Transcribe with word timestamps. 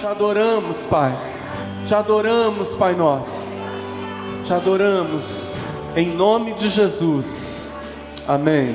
Te 0.00 0.06
adoramos, 0.06 0.86
Pai. 0.86 1.12
Te 1.86 1.94
adoramos, 1.94 2.74
Pai 2.74 2.94
nosso. 2.96 3.46
Te 4.46 4.54
adoramos 4.54 5.50
em 5.94 6.08
nome 6.16 6.54
de 6.54 6.70
Jesus. 6.70 7.68
Amém. 8.26 8.74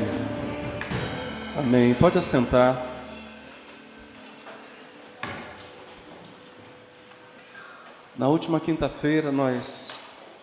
Amém. 1.57 1.95
Pode 1.95 2.19
assentar. 2.19 2.79
Na 8.15 8.27
última 8.27 8.59
quinta-feira 8.59 9.31
nós 9.31 9.87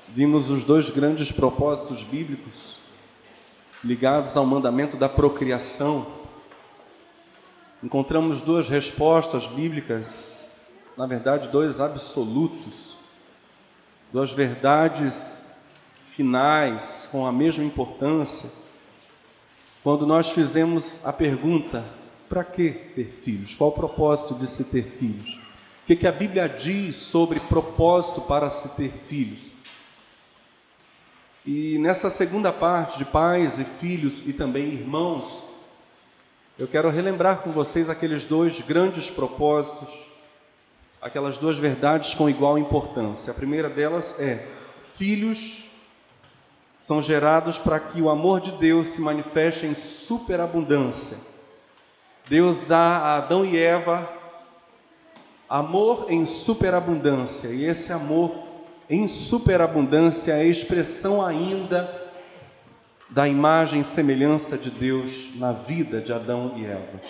vimos 0.08 0.50
os 0.50 0.64
dois 0.64 0.90
grandes 0.90 1.30
propósitos 1.30 2.02
bíblicos 2.02 2.78
ligados 3.84 4.36
ao 4.36 4.44
mandamento 4.44 4.96
da 4.96 5.08
procriação. 5.08 6.08
Encontramos 7.80 8.40
duas 8.40 8.68
respostas 8.68 9.46
bíblicas, 9.46 10.41
na 10.96 11.06
verdade, 11.06 11.48
dois 11.48 11.80
absolutos, 11.80 12.96
duas 14.12 14.32
verdades 14.32 15.50
finais 16.06 17.08
com 17.10 17.26
a 17.26 17.32
mesma 17.32 17.64
importância. 17.64 18.50
Quando 19.82 20.06
nós 20.06 20.30
fizemos 20.30 21.04
a 21.04 21.12
pergunta: 21.12 21.84
para 22.28 22.44
que 22.44 22.70
ter 22.70 23.12
filhos? 23.22 23.56
Qual 23.56 23.70
o 23.70 23.74
propósito 23.74 24.34
de 24.34 24.46
se 24.46 24.64
ter 24.64 24.84
filhos? 24.84 25.34
O 25.82 25.86
que, 25.86 25.96
que 25.96 26.06
a 26.06 26.12
Bíblia 26.12 26.48
diz 26.48 26.96
sobre 26.96 27.40
propósito 27.40 28.20
para 28.20 28.48
se 28.48 28.70
ter 28.76 28.90
filhos? 28.90 29.52
E 31.44 31.76
nessa 31.78 32.08
segunda 32.08 32.52
parte 32.52 32.96
de 32.96 33.04
pais 33.04 33.58
e 33.58 33.64
filhos 33.64 34.26
e 34.28 34.32
também 34.32 34.68
irmãos, 34.68 35.42
eu 36.56 36.68
quero 36.68 36.88
relembrar 36.88 37.38
com 37.38 37.50
vocês 37.50 37.90
aqueles 37.90 38.24
dois 38.24 38.60
grandes 38.60 39.10
propósitos, 39.10 39.88
aquelas 41.02 41.36
duas 41.36 41.58
verdades 41.58 42.14
com 42.14 42.30
igual 42.30 42.56
importância. 42.56 43.32
A 43.32 43.34
primeira 43.34 43.68
delas 43.68 44.18
é: 44.20 44.46
filhos 44.84 45.64
são 46.78 47.02
gerados 47.02 47.58
para 47.58 47.80
que 47.80 48.00
o 48.00 48.08
amor 48.08 48.40
de 48.40 48.52
Deus 48.52 48.88
se 48.88 49.00
manifeste 49.00 49.66
em 49.66 49.74
superabundância. 49.74 51.16
Deus 52.28 52.68
dá 52.68 52.98
a 52.98 53.16
Adão 53.16 53.44
e 53.44 53.58
Eva 53.58 54.08
amor 55.48 56.06
em 56.08 56.24
superabundância, 56.24 57.48
e 57.48 57.64
esse 57.64 57.92
amor 57.92 58.32
em 58.88 59.06
superabundância 59.06 60.32
é 60.32 60.40
a 60.40 60.44
expressão 60.44 61.24
ainda 61.24 62.02
da 63.10 63.28
imagem 63.28 63.82
e 63.82 63.84
semelhança 63.84 64.56
de 64.56 64.70
Deus 64.70 65.36
na 65.36 65.52
vida 65.52 66.00
de 66.00 66.10
Adão 66.10 66.54
e 66.56 66.64
Eva. 66.64 67.00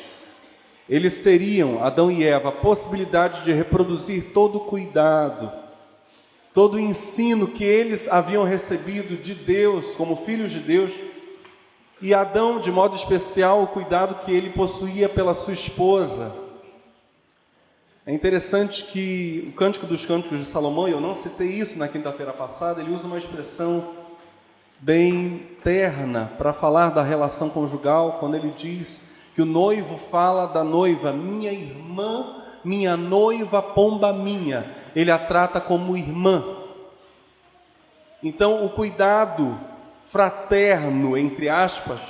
Eles 0.89 1.21
teriam, 1.21 1.83
Adão 1.85 2.11
e 2.11 2.25
Eva, 2.25 2.49
a 2.49 2.53
possibilidade 2.53 3.43
de 3.45 3.53
reproduzir 3.53 4.33
todo 4.33 4.57
o 4.57 4.65
cuidado, 4.65 5.53
todo 6.53 6.75
o 6.75 6.81
ensino 6.81 7.47
que 7.47 7.65
eles 7.65 8.09
haviam 8.09 8.45
recebido 8.45 9.17
de 9.17 9.35
Deus, 9.35 9.95
como 9.95 10.17
filhos 10.17 10.51
de 10.51 10.59
Deus, 10.59 10.93
e 12.01 12.13
Adão, 12.13 12.59
de 12.59 12.71
modo 12.71 12.97
especial, 12.97 13.63
o 13.63 13.69
cuidado 13.69 14.25
que 14.25 14.33
ele 14.33 14.51
possuía 14.51 15.09
pela 15.09 15.35
sua 15.35 15.53
esposa, 15.53 16.35
é 18.05 18.13
interessante 18.13 18.83
que 18.83 19.45
o 19.47 19.53
Cântico 19.53 19.87
dos 19.87 20.05
Cânticos 20.05 20.41
de 20.41 20.45
Salomão, 20.45 20.89
eu 20.89 21.01
não 21.01 21.15
citei 21.15 21.47
isso 21.47 21.79
na 21.79 21.87
quinta-feira 21.87 22.33
passada, 22.33 22.81
ele 22.81 22.93
usa 22.93 23.07
uma 23.07 23.17
expressão 23.17 23.91
bem 24.81 25.47
terna 25.63 26.33
para 26.37 26.53
falar 26.53 26.91
da 26.91 27.05
relação 27.05 27.49
conjugal, 27.49 28.17
quando 28.19 28.35
ele 28.35 28.51
diz 28.51 29.12
que 29.35 29.43
o 29.43 29.47
noivo 29.47 29.97
fala 29.97 30.47
da 30.47 30.63
noiva, 30.63 31.13
minha 31.13 31.53
irmã, 31.53 32.43
minha 32.65 32.97
noiva, 32.97 33.63
pomba 33.63 34.13
minha. 34.13 34.67
Ele 34.95 35.11
a 35.11 35.19
trata 35.19 35.61
como 35.61 35.97
irmã. 35.97 36.43
Então, 38.23 38.65
o 38.65 38.71
cuidado 38.71 39.59
fraterno, 40.03 41.17
entre 41.17 41.49
aspas, 41.49 42.01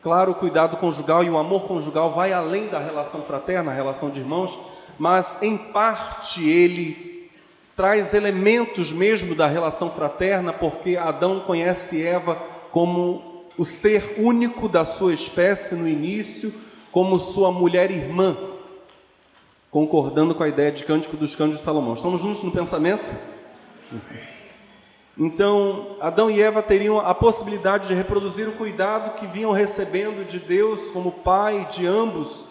claro, 0.00 0.32
o 0.32 0.36
cuidado 0.36 0.76
conjugal 0.76 1.24
e 1.24 1.30
o 1.30 1.36
amor 1.36 1.62
conjugal 1.62 2.12
vai 2.12 2.32
além 2.32 2.68
da 2.68 2.78
relação 2.78 3.22
fraterna, 3.22 3.72
a 3.72 3.74
relação 3.74 4.08
de 4.10 4.20
irmãos, 4.20 4.58
mas 4.98 5.42
em 5.42 5.56
parte 5.56 6.48
ele 6.48 7.30
traz 7.74 8.14
elementos 8.14 8.92
mesmo 8.92 9.34
da 9.34 9.46
relação 9.46 9.90
fraterna, 9.90 10.52
porque 10.52 10.96
Adão 10.96 11.40
conhece 11.40 12.06
Eva 12.06 12.36
como 12.70 13.31
o 13.56 13.64
ser 13.64 14.16
único 14.18 14.68
da 14.68 14.84
sua 14.84 15.12
espécie 15.12 15.74
no 15.74 15.88
início, 15.88 16.52
como 16.90 17.18
sua 17.18 17.50
mulher 17.50 17.90
irmã, 17.90 18.36
concordando 19.70 20.34
com 20.34 20.42
a 20.42 20.48
ideia 20.48 20.70
de 20.70 20.84
Cântico 20.84 21.16
dos 21.16 21.34
Cânticos 21.34 21.58
de 21.58 21.64
Salomão. 21.64 21.94
Estamos 21.94 22.20
juntos 22.20 22.42
no 22.42 22.50
pensamento? 22.50 23.10
Então, 25.16 25.96
Adão 26.00 26.30
e 26.30 26.40
Eva 26.40 26.62
teriam 26.62 26.98
a 26.98 27.14
possibilidade 27.14 27.88
de 27.88 27.94
reproduzir 27.94 28.48
o 28.48 28.52
cuidado 28.52 29.18
que 29.18 29.26
vinham 29.26 29.52
recebendo 29.52 30.26
de 30.26 30.38
Deus 30.38 30.90
como 30.90 31.12
pai 31.12 31.68
de 31.70 31.86
ambos, 31.86 32.44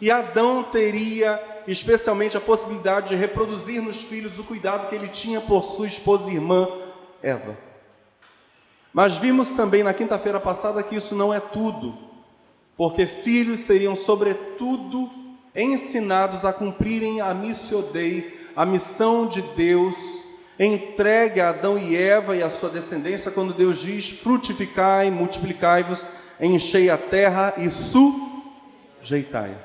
e 0.00 0.10
Adão 0.10 0.62
teria 0.62 1.40
especialmente 1.66 2.36
a 2.36 2.40
possibilidade 2.40 3.08
de 3.08 3.16
reproduzir 3.16 3.82
nos 3.82 4.02
filhos 4.02 4.38
o 4.38 4.44
cuidado 4.44 4.88
que 4.88 4.94
ele 4.94 5.08
tinha 5.08 5.40
por 5.40 5.62
sua 5.62 5.86
esposa 5.86 6.30
e 6.30 6.34
irmã 6.34 6.68
Eva. 7.22 7.67
Mas 8.92 9.16
vimos 9.16 9.54
também 9.54 9.82
na 9.82 9.94
quinta-feira 9.94 10.40
passada 10.40 10.82
que 10.82 10.96
isso 10.96 11.14
não 11.14 11.32
é 11.32 11.40
tudo, 11.40 11.96
porque 12.76 13.06
filhos 13.06 13.60
seriam, 13.60 13.94
sobretudo, 13.94 15.10
ensinados 15.54 16.44
a 16.44 16.52
cumprirem 16.52 17.20
a 17.20 17.34
missio 17.34 17.82
Dei, 17.82 18.48
a 18.56 18.64
missão 18.64 19.26
de 19.26 19.42
Deus 19.42 20.24
entregue 20.58 21.40
a 21.40 21.50
Adão 21.50 21.78
e 21.78 21.96
Eva 21.96 22.36
e 22.36 22.42
a 22.42 22.50
sua 22.50 22.68
descendência, 22.68 23.30
quando 23.30 23.54
Deus 23.54 23.78
diz: 23.78 24.10
frutificai, 24.10 25.10
multiplicai-vos, 25.10 26.08
enchei 26.40 26.90
a 26.90 26.98
terra 26.98 27.54
e 27.56 27.68
sujeitai. 27.70 29.56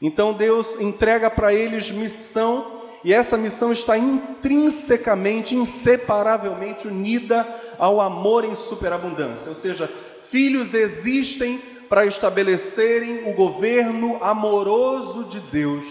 Então 0.00 0.32
Deus 0.32 0.80
entrega 0.80 1.30
para 1.30 1.54
eles 1.54 1.90
missão, 1.90 2.75
e 3.06 3.12
essa 3.12 3.36
missão 3.36 3.70
está 3.70 3.96
intrinsecamente, 3.96 5.54
inseparavelmente 5.54 6.88
unida 6.88 7.46
ao 7.78 8.00
amor 8.00 8.44
em 8.44 8.52
superabundância. 8.56 9.48
Ou 9.48 9.54
seja, 9.54 9.86
filhos 10.22 10.74
existem 10.74 11.62
para 11.88 12.04
estabelecerem 12.04 13.30
o 13.30 13.32
governo 13.32 14.18
amoroso 14.20 15.22
de 15.22 15.38
Deus 15.38 15.84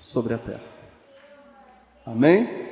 sobre 0.00 0.34
a 0.34 0.38
terra. 0.38 0.64
Amém? 2.04 2.66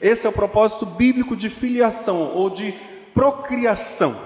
Esse 0.00 0.26
é 0.26 0.28
o 0.28 0.32
propósito 0.32 0.84
bíblico 0.84 1.36
de 1.36 1.48
filiação 1.48 2.34
ou 2.34 2.50
de 2.50 2.74
procriação. 3.14 4.20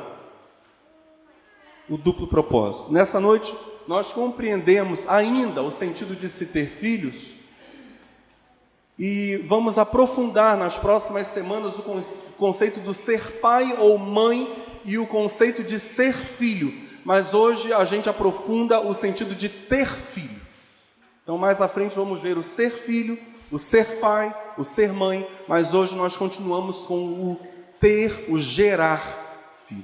O 1.87 1.99
duplo 1.99 2.27
propósito. 2.27 2.91
Nessa 2.91 3.21
noite, 3.21 3.55
nós 3.87 4.11
compreendemos 4.11 5.07
ainda 5.07 5.63
o 5.63 5.71
sentido 5.71 6.17
de 6.17 6.31
se 6.31 6.47
ter 6.47 6.65
filhos 6.67 7.40
e 9.03 9.39
vamos 9.47 9.79
aprofundar 9.79 10.59
nas 10.59 10.77
próximas 10.77 11.27
semanas 11.29 11.79
o 11.79 11.83
conceito 12.37 12.81
do 12.81 12.93
ser 12.93 13.41
pai 13.41 13.75
ou 13.79 13.97
mãe 13.97 14.47
e 14.85 14.99
o 14.99 15.07
conceito 15.07 15.65
de 15.65 15.79
ser 15.79 16.13
filho. 16.13 16.71
Mas 17.03 17.33
hoje 17.33 17.73
a 17.73 17.83
gente 17.87 18.11
aprofunda 18.11 18.79
o 18.79 18.93
sentido 18.93 19.35
de 19.35 19.49
ter 19.49 19.89
filho. 19.89 20.39
Então, 21.23 21.39
mais 21.39 21.63
à 21.63 21.67
frente, 21.67 21.97
vamos 21.97 22.21
ver 22.21 22.37
o 22.37 22.43
ser 22.43 22.71
filho, 22.73 23.19
o 23.51 23.59
ser 23.59 24.01
pai, 24.01 24.37
o 24.59 24.65
ser 24.65 24.93
mãe, 24.93 25.27
mas 25.49 25.73
hoje 25.73 25.97
nós 25.97 26.15
continuamos 26.15 26.85
com 26.85 26.99
o 26.99 27.41
ter, 27.81 28.27
o 28.29 28.39
gerar 28.39 29.57
filho. 29.67 29.83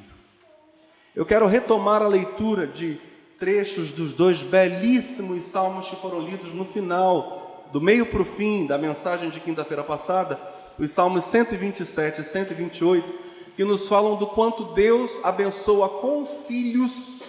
Eu 1.14 1.24
quero 1.24 1.46
retomar 1.46 2.02
a 2.02 2.08
leitura 2.08 2.66
de 2.66 3.00
trechos 3.38 3.92
dos 3.92 4.12
dois 4.12 4.42
belíssimos 4.42 5.42
salmos 5.44 5.88
que 5.88 5.96
foram 5.96 6.20
lidos 6.20 6.52
no 6.52 6.66
final, 6.66 7.45
do 7.76 7.80
meio 7.82 8.06
para 8.06 8.22
o 8.22 8.24
fim 8.24 8.64
da 8.66 8.78
mensagem 8.78 9.28
de 9.28 9.38
quinta-feira 9.38 9.84
passada, 9.84 10.40
os 10.78 10.90
salmos 10.90 11.26
127 11.26 12.22
e 12.22 12.24
128, 12.24 13.14
que 13.54 13.66
nos 13.66 13.86
falam 13.86 14.16
do 14.16 14.26
quanto 14.28 14.72
Deus 14.72 15.22
abençoa 15.22 15.86
com 15.86 16.24
filhos 16.24 17.24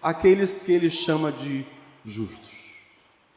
aqueles 0.00 0.62
que 0.62 0.70
ele 0.70 0.88
chama 0.88 1.32
de 1.32 1.66
justos. 2.06 2.52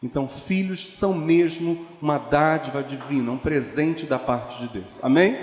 Então, 0.04 0.28
filhos 0.28 0.88
são 0.88 1.16
mesmo 1.16 1.84
uma 2.00 2.20
dádiva 2.20 2.84
divina, 2.84 3.32
um 3.32 3.40
presente 3.40 4.06
da 4.06 4.20
parte 4.20 4.60
de 4.60 4.68
Deus. 4.68 5.00
Amém? 5.02 5.36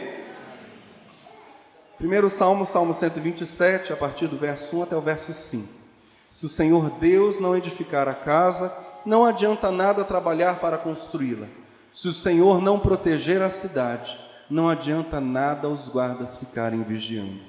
Primeiro 1.99 2.31
salmo, 2.31 2.65
Salmo 2.65 2.95
127, 2.95 3.93
a 3.93 3.97
partir 3.97 4.29
do 4.29 4.39
verso 4.39 4.77
1 4.77 4.83
até 4.85 4.97
o 4.97 5.01
verso 5.01 5.33
5. 5.33 5.67
Se 6.29 6.47
o 6.47 6.49
Senhor 6.49 6.91
Deus 7.01 7.41
não 7.41 7.57
edificar 7.57 8.07
a 8.07 8.15
casa, 8.15 8.73
não 9.05 9.25
adianta 9.25 9.71
nada 9.71 10.05
trabalhar 10.05 10.61
para 10.61 10.79
construí-la. 10.79 11.47
Se 11.91 12.09
o 12.09 12.13
Senhor 12.13 12.61
não 12.61 12.79
proteger 12.79 13.43
a 13.43 13.49
cidade, 13.49 14.19
não 14.49 14.69
adianta 14.69 15.21
nada 15.21 15.69
os 15.69 15.89
guardas 15.89 16.39
ficarem 16.39 16.83
vigiando. 16.83 17.41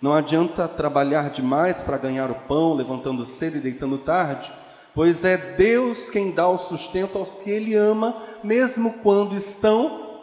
Não 0.00 0.14
adianta 0.14 0.66
trabalhar 0.66 1.30
demais 1.30 1.82
para 1.82 1.98
ganhar 1.98 2.30
o 2.30 2.34
pão, 2.34 2.74
levantando 2.74 3.26
cedo 3.26 3.58
e 3.58 3.60
deitando 3.60 3.98
tarde, 3.98 4.50
pois 4.94 5.24
é 5.24 5.36
Deus 5.36 6.10
quem 6.10 6.32
dá 6.32 6.48
o 6.48 6.58
sustento 6.58 7.18
aos 7.18 7.38
que 7.38 7.50
Ele 7.50 7.74
ama, 7.74 8.16
mesmo 8.42 8.94
quando 9.02 9.34
estão 9.34 10.20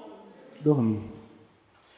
dormindo. 0.62 1.18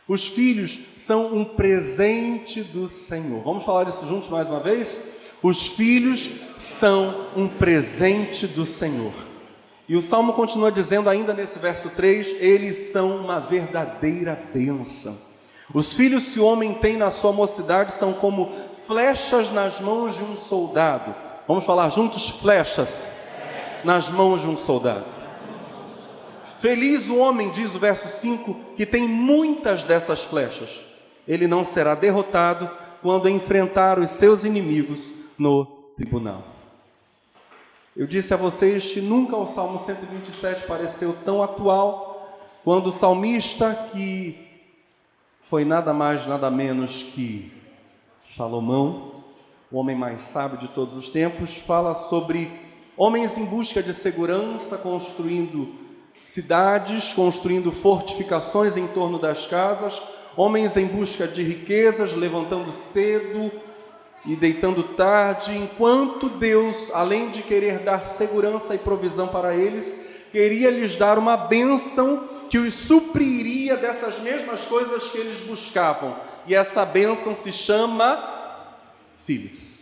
Os 0.08 0.28
filhos 0.28 0.80
são 0.96 1.34
um 1.34 1.46
presente 1.46 2.64
do 2.64 2.90
Senhor. 2.90 3.44
Vamos 3.44 3.64
falar 3.64 3.88
isso 3.88 4.08
juntos 4.08 4.28
mais 4.30 4.50
uma 4.50 4.60
vez? 4.60 5.00
Os 5.42 5.66
filhos 5.66 6.30
são 6.58 7.28
um 7.36 7.48
presente 7.48 8.46
do 8.46 8.66
Senhor. 8.66 9.14
E 9.88 9.96
o 9.96 10.02
salmo 10.02 10.34
continua 10.34 10.72
dizendo, 10.72 11.10
ainda 11.10 11.34
nesse 11.34 11.58
verso 11.58 11.90
3, 11.90 12.36
eles 12.40 12.76
são 12.92 13.18
uma 13.18 13.40
verdadeira 13.40 14.40
bênção. 14.54 15.18
Os 15.74 15.94
filhos 15.94 16.30
que 16.30 16.40
o 16.40 16.46
homem 16.46 16.74
tem 16.74 16.98
na 16.98 17.10
sua 17.10 17.32
mocidade 17.32 17.94
são 17.94 18.14
como 18.14 18.52
flechas 18.86 19.50
nas 19.50 19.80
mãos 19.80 20.16
de 20.16 20.24
um 20.24 20.36
soldado. 20.36 21.16
Vamos 21.48 21.64
falar 21.64 21.90
juntos? 21.90 22.30
Flechas 22.30 23.26
nas 23.84 24.10
mãos 24.10 24.42
de 24.42 24.48
um 24.48 24.58
soldado. 24.58 25.06
Feliz 26.60 27.08
o 27.08 27.18
homem, 27.18 27.50
diz 27.50 27.74
o 27.74 27.80
verso 27.80 28.10
5, 28.10 28.54
que 28.76 28.86
tem 28.86 29.08
muitas 29.08 29.84
dessas 29.84 30.24
flechas. 30.24 30.82
Ele 31.26 31.48
não 31.48 31.64
será 31.64 31.96
derrotado 31.96 32.70
quando 33.02 33.30
enfrentar 33.30 33.98
os 33.98 34.10
seus 34.10 34.44
inimigos 34.44 35.19
no 35.40 35.66
tribunal. 35.96 36.44
Eu 37.96 38.06
disse 38.06 38.34
a 38.34 38.38
vocês 38.38 38.90
que 38.90 39.02
nunca 39.02 39.36
o 39.36 39.46
Salmo 39.46 39.80
127 39.80 40.68
pareceu 40.68 41.16
tão 41.26 41.42
atual 41.42 42.10
quando 42.64 42.88
o 42.88 42.92
salmista, 42.92 43.74
que 43.92 44.48
foi 45.42 45.66
nada 45.66 45.94
mais, 45.94 46.28
nada 46.28 46.52
menos 46.52 47.02
que 47.02 47.52
Salomão, 48.22 49.24
o 49.72 49.78
homem 49.78 49.96
mais 49.96 50.26
sábio 50.26 50.60
de 50.60 50.68
todos 50.68 50.96
os 50.96 51.10
tempos, 51.10 51.56
fala 51.56 51.94
sobre 51.94 52.52
homens 52.96 53.38
em 53.38 53.46
busca 53.46 53.82
de 53.82 53.94
segurança, 53.94 54.78
construindo 54.78 55.74
cidades, 56.20 57.14
construindo 57.14 57.72
fortificações 57.72 58.78
em 58.78 58.88
torno 58.88 59.18
das 59.18 59.48
casas, 59.48 60.02
homens 60.36 60.76
em 60.78 60.86
busca 60.86 61.28
de 61.28 61.42
riquezas, 61.44 62.14
levantando 62.14 62.72
cedo 62.72 63.52
e 64.26 64.36
deitando 64.36 64.84
tarde, 64.84 65.58
enquanto 65.58 66.30
Deus, 66.30 66.92
além 66.94 67.30
de 67.30 67.42
querer 67.42 67.80
dar 67.80 68.06
segurança 68.06 68.76
e 68.76 68.80
provisão 68.80 69.28
para 69.28 69.56
eles, 69.56 70.26
queria 70.32 70.70
lhes 70.70 70.96
dar 70.96 71.18
uma 71.18 71.38
bênção 71.38 72.28
que 72.50 72.58
os 72.58 72.74
supriria 72.74 73.78
dessas 73.78 74.20
mesmas 74.20 74.62
coisas 74.62 75.10
que 75.10 75.18
eles 75.18 75.40
buscavam. 75.42 76.18
E 76.48 76.56
essa 76.56 76.86
bênção 76.86 77.34
se 77.34 77.52
chama 77.52 78.68
filhos. 79.26 79.80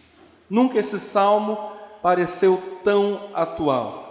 Nunca 0.50 0.80
esse 0.80 1.00
salmo 1.00 1.72
pareceu 2.02 2.80
tão 2.84 3.30
atual. 3.34 4.06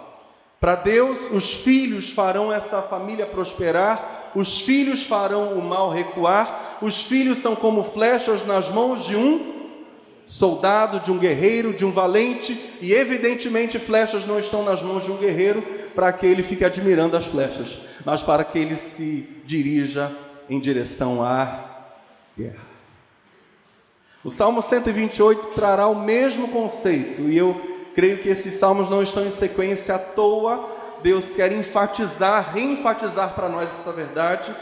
Para 0.59 0.75
Deus, 0.75 1.29
os 1.31 1.53
filhos 1.53 2.09
farão 2.09 2.51
essa 2.51 2.81
família 2.81 3.27
prosperar, 3.27 4.31
os 4.35 4.61
filhos 4.61 5.05
farão 5.05 5.53
o 5.53 5.61
mal 5.61 5.91
recuar, 5.91 6.79
os 6.81 7.03
filhos 7.03 7.37
são 7.37 7.55
como 7.55 7.83
flechas 7.83 8.45
nas 8.45 8.69
mãos 8.69 9.05
de 9.05 9.15
um 9.15 9.56
soldado, 10.27 10.99
de 10.99 11.11
um 11.11 11.17
guerreiro, 11.17 11.73
de 11.73 11.83
um 11.83 11.91
valente, 11.91 12.77
e 12.79 12.93
evidentemente 12.93 13.79
flechas 13.79 14.27
não 14.27 14.37
estão 14.37 14.63
nas 14.63 14.83
mãos 14.83 15.03
de 15.03 15.11
um 15.11 15.17
guerreiro 15.17 15.63
para 15.95 16.13
que 16.13 16.27
ele 16.27 16.43
fique 16.43 16.63
admirando 16.63 17.17
as 17.17 17.25
flechas, 17.25 17.79
mas 18.05 18.21
para 18.21 18.43
que 18.43 18.59
ele 18.59 18.75
se 18.75 19.41
dirija 19.43 20.15
em 20.47 20.59
direção 20.59 21.23
à 21.23 21.87
guerra. 22.37 22.67
O 24.23 24.29
Salmo 24.29 24.61
128 24.61 25.47
trará 25.55 25.87
o 25.87 25.99
mesmo 25.99 26.49
conceito, 26.49 27.23
e 27.23 27.35
eu 27.35 27.59
Creio 27.97 28.19
que 28.19 28.29
esses 28.29 28.53
salmos 28.53 28.91
não 28.91 29.01
estão 29.01 29.25
em 29.25 29.31
sequência 29.31 29.95
à 29.95 29.97
toa. 29.97 30.69
Deus 31.01 31.35
quer 31.35 31.51
enfatizar, 31.51 32.53
reenfatizar 32.53 33.33
para 33.33 33.49
nós 33.49 33.71
essa 33.71 33.91
verdade. 33.91 34.55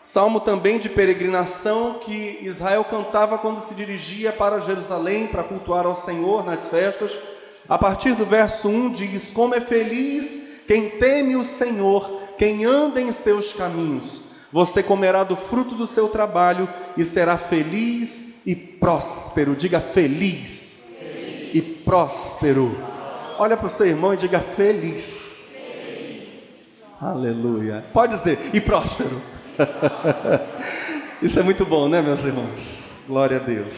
Salmo 0.00 0.38
também 0.38 0.78
de 0.78 0.88
peregrinação 0.88 1.94
que 1.94 2.38
Israel 2.42 2.84
cantava 2.84 3.36
quando 3.36 3.60
se 3.60 3.74
dirigia 3.74 4.32
para 4.32 4.60
Jerusalém 4.60 5.26
para 5.26 5.42
cultuar 5.42 5.86
ao 5.86 5.94
Senhor 5.94 6.44
nas 6.44 6.68
festas. 6.68 7.18
A 7.68 7.76
partir 7.76 8.14
do 8.14 8.24
verso 8.24 8.68
1 8.68 8.92
diz: 8.92 9.32
Como 9.32 9.54
é 9.54 9.60
feliz 9.60 10.62
quem 10.68 10.88
teme 10.88 11.34
o 11.34 11.44
Senhor, 11.44 12.20
quem 12.38 12.64
anda 12.64 13.00
em 13.00 13.10
seus 13.10 13.52
caminhos. 13.52 14.22
Você 14.52 14.82
comerá 14.82 15.24
do 15.24 15.36
fruto 15.36 15.74
do 15.74 15.86
seu 15.86 16.08
trabalho 16.08 16.68
e 16.96 17.04
será 17.04 17.36
feliz 17.36 18.46
e 18.46 18.54
próspero. 18.54 19.56
Diga 19.56 19.80
feliz 19.80 20.96
e 21.52 21.60
próspero. 21.60 22.78
Olha 23.38 23.56
para 23.56 23.66
o 23.66 23.70
seu 23.70 23.86
irmão 23.86 24.14
e 24.14 24.16
diga 24.16 24.40
feliz. 24.40 25.52
feliz. 25.52 26.28
Aleluia. 27.00 27.84
Pode 27.92 28.14
dizer, 28.14 28.38
e 28.54 28.60
próspero. 28.60 29.20
Isso 31.22 31.38
é 31.38 31.42
muito 31.42 31.64
bom, 31.64 31.88
né, 31.88 32.00
meus 32.00 32.22
irmãos? 32.24 32.60
Glória 33.06 33.38
a 33.38 33.40
Deus. 33.40 33.72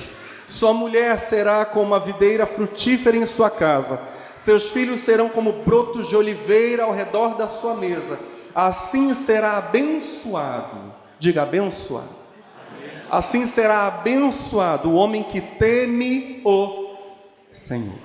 Sua 0.47 0.75
mulher 0.75 1.19
será 1.19 1.65
como 1.65 1.95
a 1.95 1.99
videira 1.99 2.47
frutífera 2.47 3.17
em 3.17 3.25
sua 3.25 3.49
casa. 3.49 4.01
Seus 4.35 4.71
filhos 4.71 5.01
serão 5.01 5.29
como 5.29 5.53
brotos 5.53 6.09
de 6.09 6.17
oliveira 6.17 6.85
ao 6.85 6.93
redor 6.93 7.37
da 7.37 7.47
sua 7.47 7.75
mesa. 7.75 8.19
Assim 8.55 9.15
será 9.15 9.59
abençoado. 9.59 10.93
Diga 11.19 11.43
abençoado. 11.43 12.21
Assim 13.11 13.47
será 13.47 13.87
abençoado 13.87 14.91
o 14.91 14.95
homem 14.95 15.23
que 15.23 15.41
teme 15.41 16.41
o 16.45 16.97
Senhor. 17.53 17.99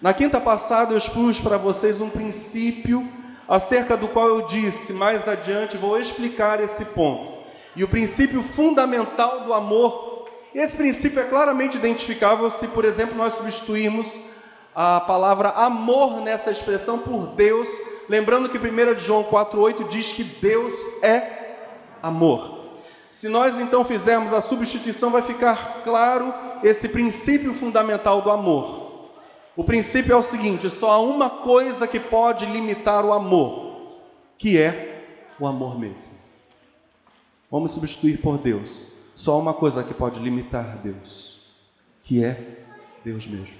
Na 0.00 0.14
quinta 0.14 0.40
passada 0.40 0.92
eu 0.92 0.98
expus 0.98 1.40
para 1.40 1.56
vocês 1.56 2.00
um 2.00 2.08
princípio 2.08 3.08
acerca 3.48 3.96
do 3.96 4.06
qual 4.08 4.28
eu 4.28 4.42
disse, 4.42 4.92
mais 4.92 5.26
adiante 5.26 5.78
vou 5.78 5.98
explicar 5.98 6.62
esse 6.62 6.86
ponto. 6.86 7.38
E 7.74 7.82
o 7.82 7.88
princípio 7.88 8.42
fundamental 8.42 9.44
do 9.44 9.54
amor, 9.54 10.26
esse 10.54 10.76
princípio 10.76 11.20
é 11.20 11.24
claramente 11.24 11.76
identificável 11.78 12.50
se, 12.50 12.68
por 12.68 12.84
exemplo, 12.84 13.16
nós 13.16 13.32
substituirmos 13.32 14.18
a 14.74 15.00
palavra 15.00 15.50
amor 15.50 16.20
nessa 16.20 16.50
expressão 16.50 16.98
por 16.98 17.28
Deus, 17.28 17.66
lembrando 18.08 18.48
que 18.48 18.58
1 18.58 18.98
João 18.98 19.24
4,8 19.24 19.88
diz 19.88 20.12
que 20.12 20.22
Deus 20.22 21.02
é 21.02 21.56
amor. 22.02 22.58
Se 23.08 23.28
nós 23.28 23.58
então 23.58 23.84
fizermos 23.84 24.34
a 24.34 24.40
substituição, 24.40 25.10
vai 25.10 25.22
ficar 25.22 25.80
claro 25.82 26.34
esse 26.62 26.90
princípio 26.90 27.54
fundamental 27.54 28.20
do 28.20 28.30
amor. 28.30 28.87
O 29.58 29.64
princípio 29.64 30.12
é 30.12 30.16
o 30.16 30.22
seguinte: 30.22 30.70
só 30.70 30.92
há 30.92 31.00
uma 31.00 31.28
coisa 31.28 31.88
que 31.88 31.98
pode 31.98 32.46
limitar 32.46 33.04
o 33.04 33.12
amor, 33.12 33.98
que 34.38 34.56
é 34.56 35.04
o 35.36 35.48
amor 35.48 35.76
mesmo. 35.76 36.14
Vamos 37.50 37.72
substituir 37.72 38.18
por 38.18 38.38
Deus. 38.38 38.86
Só 39.16 39.32
há 39.32 39.36
uma 39.36 39.52
coisa 39.52 39.82
que 39.82 39.92
pode 39.92 40.20
limitar 40.20 40.78
Deus, 40.78 41.50
que 42.04 42.22
é 42.22 42.66
Deus 43.04 43.26
mesmo. 43.26 43.58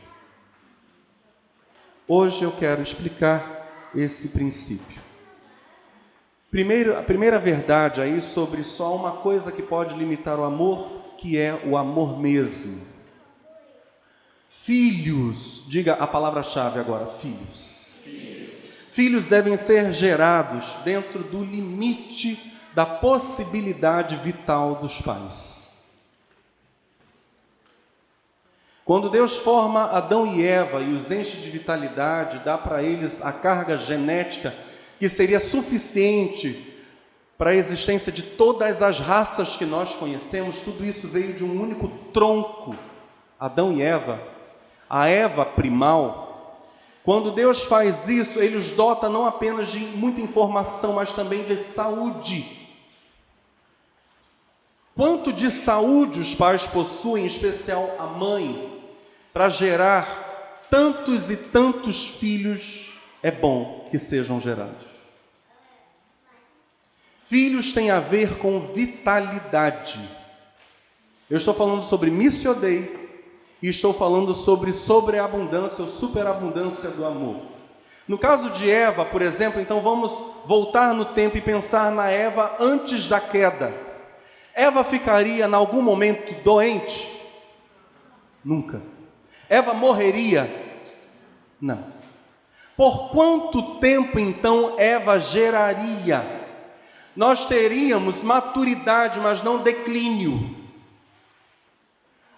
Hoje 2.06 2.44
eu 2.44 2.52
quero 2.52 2.80
explicar 2.80 3.90
esse 3.92 4.28
princípio. 4.28 5.02
Primeiro, 6.48 6.96
a 6.96 7.02
primeira 7.02 7.40
verdade 7.40 8.00
aí 8.00 8.20
sobre 8.20 8.62
só 8.62 8.94
uma 8.94 9.16
coisa 9.16 9.50
que 9.50 9.62
pode 9.62 9.94
limitar 9.94 10.38
o 10.38 10.44
amor, 10.44 11.16
que 11.18 11.36
é 11.36 11.60
o 11.66 11.76
amor 11.76 12.20
mesmo. 12.20 12.87
Filhos, 14.48 15.64
diga 15.66 15.94
a 15.94 16.06
palavra-chave 16.06 16.80
agora, 16.80 17.06
filhos. 17.06 17.88
filhos. 18.90 19.28
Devem 19.28 19.56
ser 19.56 19.92
gerados 19.92 20.74
dentro 20.84 21.22
do 21.22 21.44
limite 21.44 22.54
da 22.74 22.86
possibilidade 22.86 24.16
vital 24.16 24.76
dos 24.76 25.00
pais. 25.00 25.58
Quando 28.84 29.10
Deus 29.10 29.36
forma 29.36 29.84
Adão 29.84 30.26
e 30.26 30.46
Eva 30.46 30.80
e 30.80 30.94
os 30.94 31.10
enche 31.10 31.36
de 31.36 31.50
vitalidade, 31.50 32.38
dá 32.38 32.56
para 32.56 32.82
eles 32.82 33.20
a 33.20 33.32
carga 33.32 33.76
genética 33.76 34.54
que 34.98 35.10
seria 35.10 35.38
suficiente 35.38 36.74
para 37.36 37.50
a 37.50 37.54
existência 37.54 38.10
de 38.10 38.22
todas 38.22 38.82
as 38.82 38.98
raças 38.98 39.56
que 39.56 39.66
nós 39.66 39.94
conhecemos, 39.94 40.60
tudo 40.60 40.84
isso 40.84 41.06
veio 41.06 41.34
de 41.34 41.44
um 41.44 41.60
único 41.60 41.88
tronco, 42.12 42.74
Adão 43.38 43.72
e 43.74 43.82
Eva. 43.82 44.37
A 44.88 45.06
Eva 45.08 45.44
primal, 45.44 46.28
quando 47.04 47.30
Deus 47.30 47.62
faz 47.62 48.08
isso, 48.08 48.38
ele 48.38 48.56
os 48.56 48.72
dota 48.72 49.08
não 49.08 49.24
apenas 49.24 49.68
de 49.68 49.78
muita 49.78 50.20
informação, 50.20 50.94
mas 50.94 51.12
também 51.12 51.44
de 51.44 51.56
saúde. 51.56 52.58
Quanto 54.94 55.32
de 55.32 55.50
saúde 55.50 56.18
os 56.18 56.34
pais 56.34 56.66
possuem, 56.66 57.24
em 57.24 57.26
especial 57.26 57.96
a 57.98 58.04
mãe, 58.04 58.82
para 59.32 59.48
gerar 59.48 60.66
tantos 60.68 61.30
e 61.30 61.36
tantos 61.36 62.08
filhos 62.08 62.98
é 63.22 63.30
bom 63.30 63.86
que 63.90 63.98
sejam 63.98 64.40
gerados. 64.40 64.86
Filhos 67.16 67.72
têm 67.72 67.90
a 67.90 68.00
ver 68.00 68.38
com 68.38 68.72
vitalidade. 68.72 70.00
Eu 71.30 71.36
estou 71.36 71.54
falando 71.54 71.82
sobre 71.82 72.10
Missio 72.10 72.54
Dei 72.54 72.97
e 73.62 73.68
estou 73.68 73.92
falando 73.92 74.32
sobre 74.32 74.72
sobreabundância 74.72 75.82
ou 75.82 75.88
superabundância 75.88 76.90
do 76.90 77.04
amor. 77.04 77.36
No 78.06 78.16
caso 78.16 78.50
de 78.50 78.70
Eva, 78.70 79.04
por 79.04 79.20
exemplo, 79.20 79.60
então 79.60 79.80
vamos 79.80 80.24
voltar 80.46 80.94
no 80.94 81.04
tempo 81.04 81.36
e 81.36 81.42
pensar 81.42 81.92
na 81.92 82.08
Eva 82.10 82.56
antes 82.58 83.06
da 83.06 83.20
queda. 83.20 83.74
Eva 84.54 84.82
ficaria 84.82 85.46
em 85.46 85.54
algum 85.54 85.82
momento 85.82 86.42
doente? 86.42 87.06
Nunca. 88.42 88.80
Eva 89.48 89.74
morreria? 89.74 90.50
Não. 91.60 91.84
Por 92.76 93.10
quanto 93.10 93.78
tempo 93.78 94.18
então 94.18 94.74
Eva 94.78 95.18
geraria? 95.18 96.24
Nós 97.14 97.46
teríamos 97.46 98.22
maturidade, 98.22 99.20
mas 99.20 99.42
não 99.42 99.58
declínio. 99.58 100.57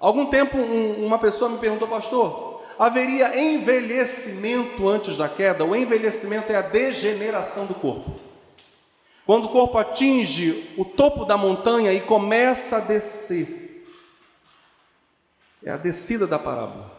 Algum 0.01 0.27
tempo 0.27 0.57
um, 0.57 1.05
uma 1.05 1.19
pessoa 1.19 1.51
me 1.51 1.59
perguntou, 1.59 1.87
pastor, 1.87 2.63
haveria 2.79 3.39
envelhecimento 3.39 4.89
antes 4.89 5.19
da 5.19 5.29
queda? 5.29 5.63
O 5.63 5.77
envelhecimento 5.77 6.51
é 6.51 6.57
a 6.57 6.63
degeneração 6.63 7.67
do 7.67 7.75
corpo. 7.75 8.11
Quando 9.27 9.45
o 9.45 9.51
corpo 9.51 9.77
atinge 9.77 10.75
o 10.79 10.85
topo 10.85 11.27
da 11.27 11.37
montanha 11.37 11.93
e 11.93 12.01
começa 12.01 12.79
a 12.79 12.81
descer. 12.81 13.85
É 15.63 15.71
a 15.71 15.77
descida 15.77 16.27
da 16.27 16.39
parábola. 16.39 16.91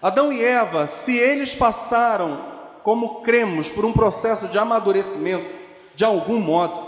Adão 0.00 0.32
e 0.32 0.42
Eva, 0.42 0.86
se 0.86 1.14
eles 1.14 1.54
passaram, 1.54 2.42
como 2.82 3.20
cremos, 3.20 3.68
por 3.68 3.84
um 3.84 3.92
processo 3.92 4.48
de 4.48 4.58
amadurecimento, 4.58 5.44
de 5.94 6.04
algum 6.04 6.40
modo, 6.40 6.87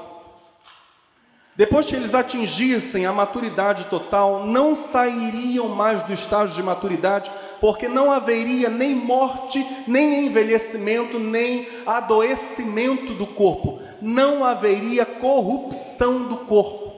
depois 1.61 1.85
que 1.85 1.95
eles 1.95 2.14
atingissem 2.14 3.05
a 3.05 3.12
maturidade 3.12 3.85
total, 3.90 4.47
não 4.47 4.75
sairiam 4.75 5.69
mais 5.69 6.02
do 6.05 6.14
estágio 6.14 6.55
de 6.55 6.62
maturidade, 6.62 7.31
porque 7.61 7.87
não 7.87 8.11
haveria 8.11 8.71
nem 8.71 8.95
morte, 8.95 9.62
nem 9.87 10.25
envelhecimento, 10.25 11.19
nem 11.19 11.69
adoecimento 11.85 13.12
do 13.12 13.26
corpo. 13.26 13.79
Não 14.00 14.43
haveria 14.43 15.05
corrupção 15.05 16.29
do 16.29 16.38
corpo. 16.38 16.95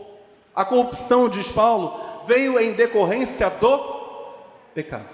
A 0.54 0.64
corrupção, 0.64 1.28
diz 1.28 1.49
Paulo, 1.49 1.99
veio 2.25 2.57
em 2.61 2.73
decorrência 2.73 3.50
do 3.50 3.78
pecado. 4.73 5.09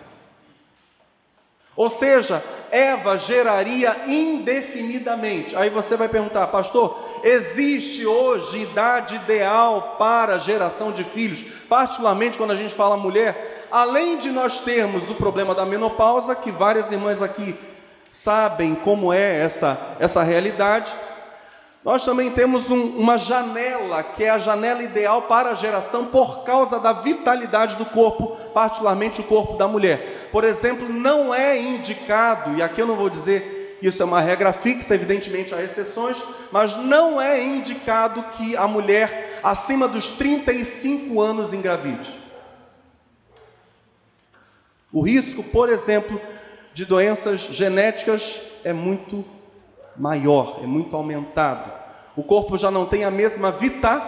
Ou 1.75 1.89
seja, 1.89 2.45
Eva 2.71 3.17
geraria 3.17 3.97
indefinidamente. 4.07 5.57
Aí 5.57 5.71
você 5.71 5.97
vai 5.97 6.09
perguntar, 6.09 6.47
pastor, 6.49 7.21
existe 7.25 8.07
hoje 8.07 8.63
idade 8.63 9.17
ideal 9.17 9.97
para 9.99 10.39
geração 10.39 10.93
de 10.93 11.05
filhos? 11.05 11.43
Particularmente 11.69 12.39
quando 12.39 12.53
a 12.53 12.57
gente 12.57 12.75
fala 12.75 12.97
mulher, 12.97 13.67
além 13.71 14.19
de 14.19 14.31
nós 14.31 14.61
termos 14.61 15.11
o 15.11 15.15
problema 15.15 15.55
da 15.55 15.67
menopausa, 15.67 16.35
que 16.35 16.51
várias 16.51 16.91
irmãs 16.93 17.23
aqui 17.23 17.57
sabem 18.11 18.75
como 18.75 19.13
é 19.13 19.41
essa, 19.41 19.79
essa 19.99 20.23
realidade, 20.23 20.95
nós 21.85 22.05
também 22.05 22.31
temos 22.31 22.71
um, 22.71 22.99
uma 22.99 23.17
janela, 23.17 24.03
que 24.03 24.25
é 24.25 24.31
a 24.31 24.39
janela 24.39 24.83
ideal 24.83 25.23
para 25.23 25.51
a 25.51 25.55
geração 25.55 26.07
por 26.07 26.43
causa 26.43 26.79
da 26.79 26.93
vitalidade 26.93 27.77
do 27.77 27.87
corpo, 27.87 28.37
particularmente 28.53 29.21
o 29.21 29.25
corpo 29.25 29.57
da 29.57 29.69
mulher. 29.69 30.29
Por 30.33 30.45
exemplo, 30.45 30.89
não 30.89 31.35
é 31.35 31.59
indicado, 31.59 32.57
e 32.57 32.63
aqui 32.63 32.81
eu 32.81 32.87
não 32.87 32.97
vou 32.97 33.09
dizer 33.09 33.59
isso 33.81 34.03
é 34.03 34.05
uma 34.05 34.21
regra 34.21 34.53
fixa, 34.53 34.95
evidentemente 34.95 35.55
há 35.55 35.63
exceções, 35.63 36.23
mas 36.51 36.77
não 36.77 37.21
é 37.21 37.43
indicado 37.43 38.23
que 38.37 38.57
a 38.57 38.67
mulher 38.67 39.39
acima 39.43 39.87
dos 39.87 40.11
35 40.11 41.21
anos 41.21 41.53
engravide. 41.53 42.19
O 44.93 45.01
risco, 45.01 45.45
por 45.45 45.69
exemplo, 45.69 46.21
de 46.75 46.85
doenças 46.85 47.41
genéticas 47.41 48.41
é 48.65 48.73
muito 48.73 49.25
maior, 49.99 50.61
é 50.63 50.67
muito 50.67 50.95
aumentado. 50.95 51.71
O 52.17 52.23
corpo 52.23 52.57
já 52.57 52.71
não 52.71 52.87
tem 52.87 53.05
a 53.05 53.11
mesma 53.11 53.51
vita? 53.51 54.03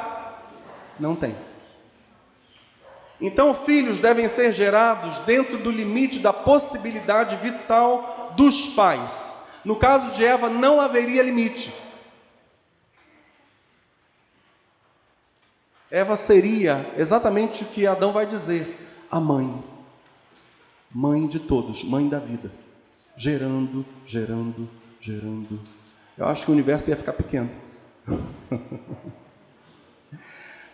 Não 0.98 1.14
tem. 1.14 1.34
Então, 3.20 3.54
filhos 3.54 4.00
devem 4.00 4.26
ser 4.28 4.52
gerados 4.52 5.20
dentro 5.20 5.58
do 5.58 5.70
limite 5.70 6.18
da 6.18 6.32
possibilidade 6.32 7.36
vital 7.36 8.32
dos 8.36 8.68
pais. 8.68 9.60
No 9.64 9.76
caso 9.76 10.12
de 10.12 10.24
Eva, 10.24 10.48
não 10.48 10.80
haveria 10.80 11.22
limite. 11.22 11.72
Eva 15.90 16.16
seria 16.16 16.88
exatamente 16.96 17.62
o 17.62 17.66
que 17.66 17.86
Adão 17.86 18.12
vai 18.12 18.24
dizer: 18.24 18.78
a 19.10 19.20
mãe, 19.20 19.62
mãe 20.90 21.26
de 21.26 21.40
todos, 21.40 21.84
mãe 21.84 22.08
da 22.08 22.18
vida, 22.18 22.50
gerando, 23.16 23.84
gerando, 24.06 24.68
gerando, 25.00 25.60
eu 26.20 26.26
acho 26.26 26.44
que 26.44 26.50
o 26.50 26.52
universo 26.52 26.90
ia 26.90 26.96
ficar 26.96 27.14
pequeno. 27.14 27.48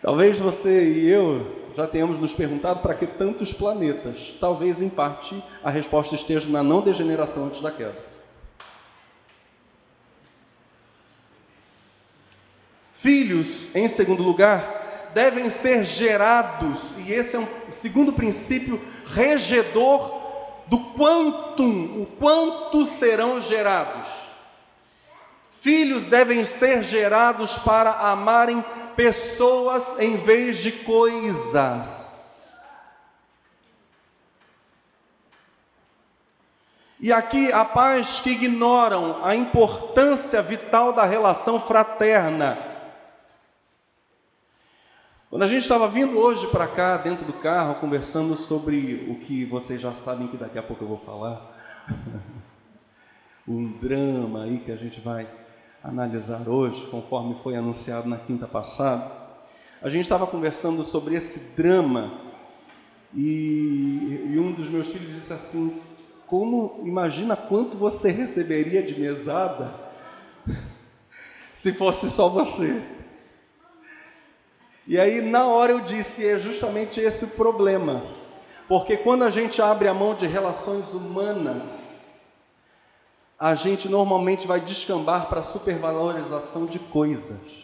Talvez 0.01 0.37
você 0.39 0.91
e 0.93 1.07
eu 1.07 1.69
já 1.73 1.87
tenhamos 1.87 2.19
nos 2.19 2.33
perguntado 2.33 2.81
para 2.81 2.93
que 2.93 3.07
tantos 3.07 3.53
planetas. 3.53 4.35
Talvez, 4.41 4.81
em 4.81 4.89
parte, 4.89 5.41
a 5.63 5.69
resposta 5.69 6.15
esteja 6.15 6.49
na 6.49 6.61
não 6.61 6.81
degeneração 6.81 7.45
antes 7.45 7.61
da 7.61 7.71
queda. 7.71 7.95
Filhos, 12.91 13.73
em 13.73 13.87
segundo 13.87 14.23
lugar, 14.23 15.11
devem 15.13 15.49
ser 15.49 15.85
gerados, 15.85 16.93
e 16.97 17.13
esse 17.13 17.37
é 17.37 17.39
um 17.39 17.47
segundo 17.69 18.11
princípio 18.11 18.81
regedor 19.05 20.19
do 20.67 20.77
quantum, 20.93 22.01
o 22.01 22.05
quanto 22.19 22.83
serão 22.85 23.39
gerados. 23.39 24.26
Filhos 25.59 26.07
devem 26.07 26.45
ser 26.45 26.83
gerados 26.83 27.57
para 27.57 27.91
amarem 27.91 28.63
pessoas 28.95 29.99
em 29.99 30.15
vez 30.17 30.57
de 30.57 30.71
coisas. 30.71 32.07
E 36.99 37.11
aqui 37.11 37.51
há 37.51 37.63
pais 37.63 38.19
que 38.19 38.31
ignoram 38.31 39.23
a 39.23 39.35
importância 39.35 40.41
vital 40.41 40.93
da 40.93 41.05
relação 41.05 41.59
fraterna. 41.59 42.57
Quando 45.29 45.43
a 45.43 45.47
gente 45.47 45.63
estava 45.63 45.87
vindo 45.87 46.17
hoje 46.17 46.47
para 46.47 46.67
cá, 46.67 46.97
dentro 46.97 47.25
do 47.25 47.33
carro, 47.33 47.75
conversando 47.75 48.35
sobre 48.35 49.07
o 49.09 49.15
que 49.15 49.45
vocês 49.45 49.81
já 49.81 49.93
sabem 49.93 50.27
que 50.27 50.37
daqui 50.37 50.57
a 50.57 50.63
pouco 50.63 50.83
eu 50.83 50.87
vou 50.87 50.99
falar, 50.99 51.85
um 53.47 53.71
drama 53.79 54.43
aí 54.43 54.59
que 54.59 54.71
a 54.71 54.75
gente 54.75 54.99
vai 54.99 55.27
analisar 55.83 56.47
hoje, 56.49 56.85
conforme 56.91 57.37
foi 57.41 57.55
anunciado 57.55 58.09
na 58.09 58.17
quinta 58.17 58.45
passada, 58.45 59.09
a 59.81 59.89
gente 59.89 60.03
estava 60.03 60.27
conversando 60.27 60.83
sobre 60.83 61.15
esse 61.15 61.55
drama 61.55 62.11
e, 63.13 64.31
e, 64.31 64.39
um 64.39 64.51
dos 64.51 64.67
meus 64.67 64.87
filhos 64.89 65.13
disse 65.13 65.31
assim: 65.31 65.81
Como 66.25 66.81
imagina 66.83 67.37
quanto 67.37 67.77
você 67.77 68.11
receberia 68.11 68.83
de 68.83 68.99
mesada 68.99 69.73
se 71.53 71.73
fosse 71.73 72.09
só 72.09 72.27
você? 72.27 72.81
E 74.85 74.99
aí, 74.99 75.21
na 75.21 75.47
hora, 75.47 75.71
eu 75.71 75.79
disse: 75.79 76.27
É 76.27 76.37
justamente 76.37 76.99
esse 76.99 77.25
o 77.25 77.29
problema, 77.29 78.03
porque 78.67 78.97
quando 78.97 79.23
a 79.23 79.29
gente 79.29 79.61
abre 79.61 79.87
a 79.87 79.93
mão 79.93 80.15
de 80.15 80.27
relações 80.27 80.93
humanas, 80.93 81.96
a 83.39 83.53
gente 83.53 83.87
normalmente 83.87 84.47
vai 84.47 84.59
descambar 84.59 85.27
para 85.27 85.41
a 85.41 85.43
supervalorização 85.43 86.65
de 86.65 86.79
coisas. 86.79 87.57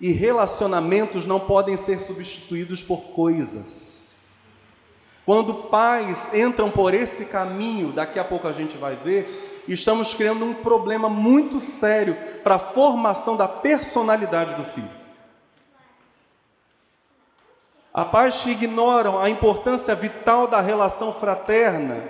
E 0.00 0.12
relacionamentos 0.12 1.26
não 1.26 1.40
podem 1.40 1.76
ser 1.76 2.00
substituídos 2.00 2.82
por 2.82 3.00
coisas. 3.12 4.08
Quando 5.24 5.54
pais 5.54 6.34
entram 6.34 6.70
por 6.70 6.92
esse 6.92 7.26
caminho, 7.26 7.92
daqui 7.92 8.18
a 8.18 8.24
pouco 8.24 8.46
a 8.46 8.52
gente 8.52 8.76
vai 8.76 8.94
ver, 8.94 9.64
estamos 9.66 10.12
criando 10.12 10.44
um 10.44 10.54
problema 10.54 11.08
muito 11.08 11.60
sério 11.60 12.14
para 12.42 12.56
a 12.56 12.58
formação 12.58 13.36
da 13.36 13.48
personalidade 13.48 14.54
do 14.54 14.64
filho. 14.64 15.03
Há 17.96 18.04
pais 18.04 18.42
que 18.42 18.50
ignoram 18.50 19.20
a 19.20 19.30
importância 19.30 19.94
vital 19.94 20.48
da 20.48 20.60
relação 20.60 21.12
fraterna. 21.12 22.02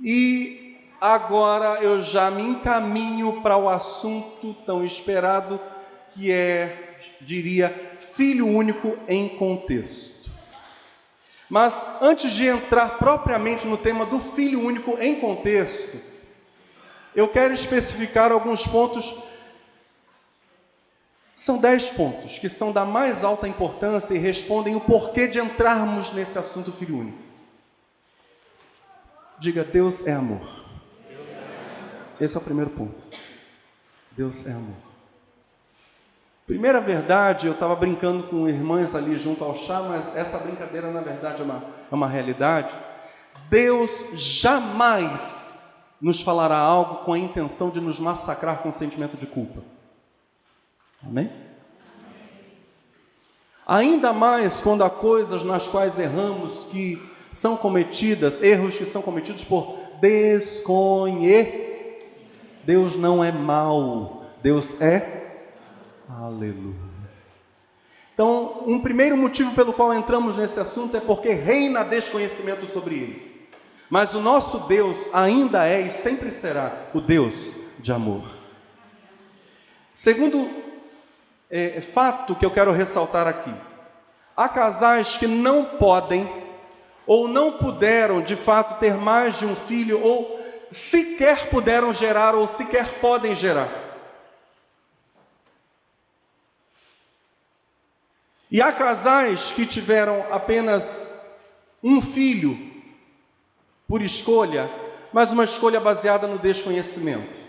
E 0.00 0.78
agora 1.00 1.82
eu 1.82 2.00
já 2.00 2.30
me 2.30 2.44
encaminho 2.44 3.40
para 3.42 3.56
o 3.56 3.68
assunto 3.68 4.54
tão 4.64 4.86
esperado, 4.86 5.58
que 6.14 6.30
é, 6.30 6.96
diria, 7.20 7.98
filho 8.14 8.46
único 8.46 8.96
em 9.08 9.28
contexto. 9.30 10.30
Mas 11.50 12.00
antes 12.00 12.30
de 12.30 12.46
entrar 12.46 12.96
propriamente 12.96 13.66
no 13.66 13.76
tema 13.76 14.06
do 14.06 14.20
filho 14.20 14.60
único 14.60 14.96
em 15.00 15.16
contexto, 15.16 16.00
eu 17.16 17.26
quero 17.26 17.52
especificar 17.52 18.30
alguns 18.30 18.64
pontos 18.64 19.12
São 21.34 21.58
dez 21.58 21.90
pontos 21.90 22.38
que 22.38 22.48
são 22.48 22.70
da 22.70 22.84
mais 22.84 23.24
alta 23.24 23.48
importância 23.48 24.14
e 24.14 24.18
respondem 24.18 24.76
o 24.76 24.80
porquê 24.80 25.26
de 25.26 25.40
entrarmos 25.40 26.12
nesse 26.12 26.38
assunto 26.38 26.70
filho 26.70 26.98
único. 26.98 27.18
Diga, 29.38 29.64
Deus 29.64 30.06
é 30.06 30.12
amor. 30.12 30.64
Esse 32.20 32.36
é 32.36 32.40
o 32.40 32.42
primeiro 32.42 32.70
ponto. 32.70 33.04
Deus 34.12 34.46
é 34.46 34.52
amor. 34.52 34.76
Primeira 36.46 36.80
verdade, 36.80 37.46
eu 37.46 37.54
estava 37.54 37.74
brincando 37.74 38.24
com 38.24 38.48
irmãs 38.48 38.94
ali 38.94 39.16
junto 39.16 39.42
ao 39.42 39.54
chá, 39.54 39.80
mas 39.80 40.14
essa 40.14 40.38
brincadeira 40.38 40.90
na 40.92 41.00
verdade 41.00 41.42
é 41.42 41.44
uma, 41.44 41.64
é 41.90 41.94
uma 41.94 42.06
realidade. 42.06 42.72
Deus 43.48 44.06
jamais 44.12 45.84
nos 46.00 46.20
falará 46.20 46.58
algo 46.58 47.04
com 47.04 47.12
a 47.12 47.18
intenção 47.18 47.70
de 47.70 47.80
nos 47.80 47.98
massacrar 47.98 48.58
com 48.58 48.70
sentimento 48.70 49.16
de 49.16 49.26
culpa. 49.26 49.73
Amém? 51.06 51.30
Ainda 53.66 54.12
mais 54.12 54.60
quando 54.60 54.84
há 54.84 54.90
coisas 54.90 55.42
nas 55.42 55.66
quais 55.68 55.98
erramos 55.98 56.64
que 56.64 57.00
são 57.30 57.56
cometidas, 57.56 58.42
erros 58.42 58.76
que 58.76 58.84
são 58.84 59.00
cometidos 59.02 59.44
por 59.44 59.76
desconhecer. 60.00 61.62
Deus 62.64 62.96
não 62.96 63.22
é 63.22 63.32
mau, 63.32 64.24
Deus 64.42 64.80
é 64.80 65.24
aleluia. 66.08 66.94
Então, 68.14 68.62
um 68.66 68.78
primeiro 68.80 69.16
motivo 69.16 69.52
pelo 69.54 69.72
qual 69.72 69.92
entramos 69.92 70.36
nesse 70.36 70.60
assunto 70.60 70.96
é 70.96 71.00
porque 71.00 71.30
reina 71.30 71.82
desconhecimento 71.82 72.66
sobre 72.66 72.94
ele. 72.94 73.48
Mas 73.90 74.14
o 74.14 74.20
nosso 74.20 74.60
Deus 74.60 75.10
ainda 75.12 75.66
é 75.66 75.80
e 75.80 75.90
sempre 75.90 76.30
será 76.30 76.72
o 76.94 77.00
Deus 77.00 77.54
de 77.78 77.92
amor. 77.92 78.24
Segundo 79.92 80.48
é, 81.56 81.80
fato 81.80 82.34
que 82.34 82.44
eu 82.44 82.50
quero 82.50 82.72
ressaltar 82.72 83.28
aqui: 83.28 83.54
há 84.36 84.48
casais 84.48 85.16
que 85.16 85.28
não 85.28 85.64
podem 85.64 86.28
ou 87.06 87.28
não 87.28 87.52
puderam 87.52 88.20
de 88.22 88.34
fato 88.34 88.80
ter 88.80 88.94
mais 88.94 89.38
de 89.38 89.46
um 89.46 89.54
filho, 89.54 90.02
ou 90.02 90.40
sequer 90.70 91.50
puderam 91.50 91.92
gerar, 91.92 92.34
ou 92.34 92.46
sequer 92.48 92.98
podem 92.98 93.36
gerar. 93.36 93.68
E 98.50 98.60
há 98.62 98.72
casais 98.72 99.52
que 99.52 99.66
tiveram 99.66 100.24
apenas 100.32 101.10
um 101.82 102.00
filho 102.00 102.58
por 103.86 104.00
escolha, 104.00 104.70
mas 105.12 105.30
uma 105.30 105.44
escolha 105.44 105.78
baseada 105.78 106.26
no 106.26 106.38
desconhecimento. 106.38 107.43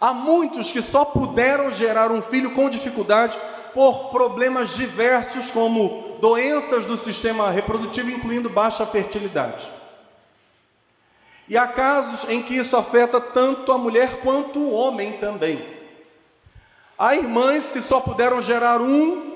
Há 0.00 0.12
muitos 0.12 0.70
que 0.70 0.82
só 0.82 1.04
puderam 1.04 1.70
gerar 1.70 2.10
um 2.10 2.20
filho 2.20 2.52
com 2.52 2.68
dificuldade 2.68 3.38
por 3.72 4.10
problemas 4.10 4.74
diversos, 4.74 5.50
como 5.50 6.16
doenças 6.20 6.84
do 6.84 6.96
sistema 6.96 7.50
reprodutivo, 7.50 8.10
incluindo 8.10 8.48
baixa 8.48 8.86
fertilidade. 8.86 9.66
E 11.48 11.56
há 11.56 11.66
casos 11.66 12.28
em 12.28 12.42
que 12.42 12.56
isso 12.56 12.76
afeta 12.76 13.20
tanto 13.20 13.70
a 13.72 13.78
mulher 13.78 14.20
quanto 14.20 14.58
o 14.58 14.72
homem 14.72 15.12
também. 15.12 15.64
Há 16.98 17.14
irmãs 17.14 17.70
que 17.70 17.80
só 17.80 18.00
puderam 18.00 18.40
gerar 18.42 18.80
um, 18.80 19.34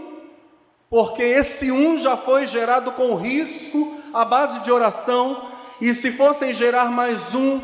porque 0.88 1.23
esse 1.23 1.71
um 1.71 1.99
já 1.99 2.17
foi 2.17 2.47
gerado 2.47 2.93
com 2.93 3.14
risco 3.14 3.97
à 4.12 4.25
base 4.25 4.61
de 4.61 4.73
oração, 4.73 5.49
e 5.81 5.95
se 5.95 6.12
fossem 6.12 6.52
gerar 6.52 6.90
mais 6.90 7.35
um, 7.35 7.61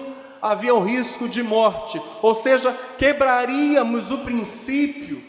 havia 0.51 0.75
o 0.75 0.83
risco 0.83 1.29
de 1.29 1.43
morte, 1.43 2.01
ou 2.23 2.35
seja, 2.35 2.73
quebraríamos 2.99 4.11
o 4.11 4.19
princípio 4.19 5.23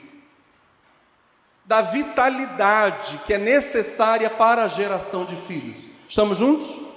da 1.65 1.81
vitalidade 1.81 3.19
que 3.25 3.33
é 3.33 3.37
necessária 3.37 4.29
para 4.29 4.63
a 4.63 4.67
geração 4.67 5.25
de 5.25 5.35
filhos. 5.35 5.85
Estamos 6.07 6.37
juntos? 6.37 6.87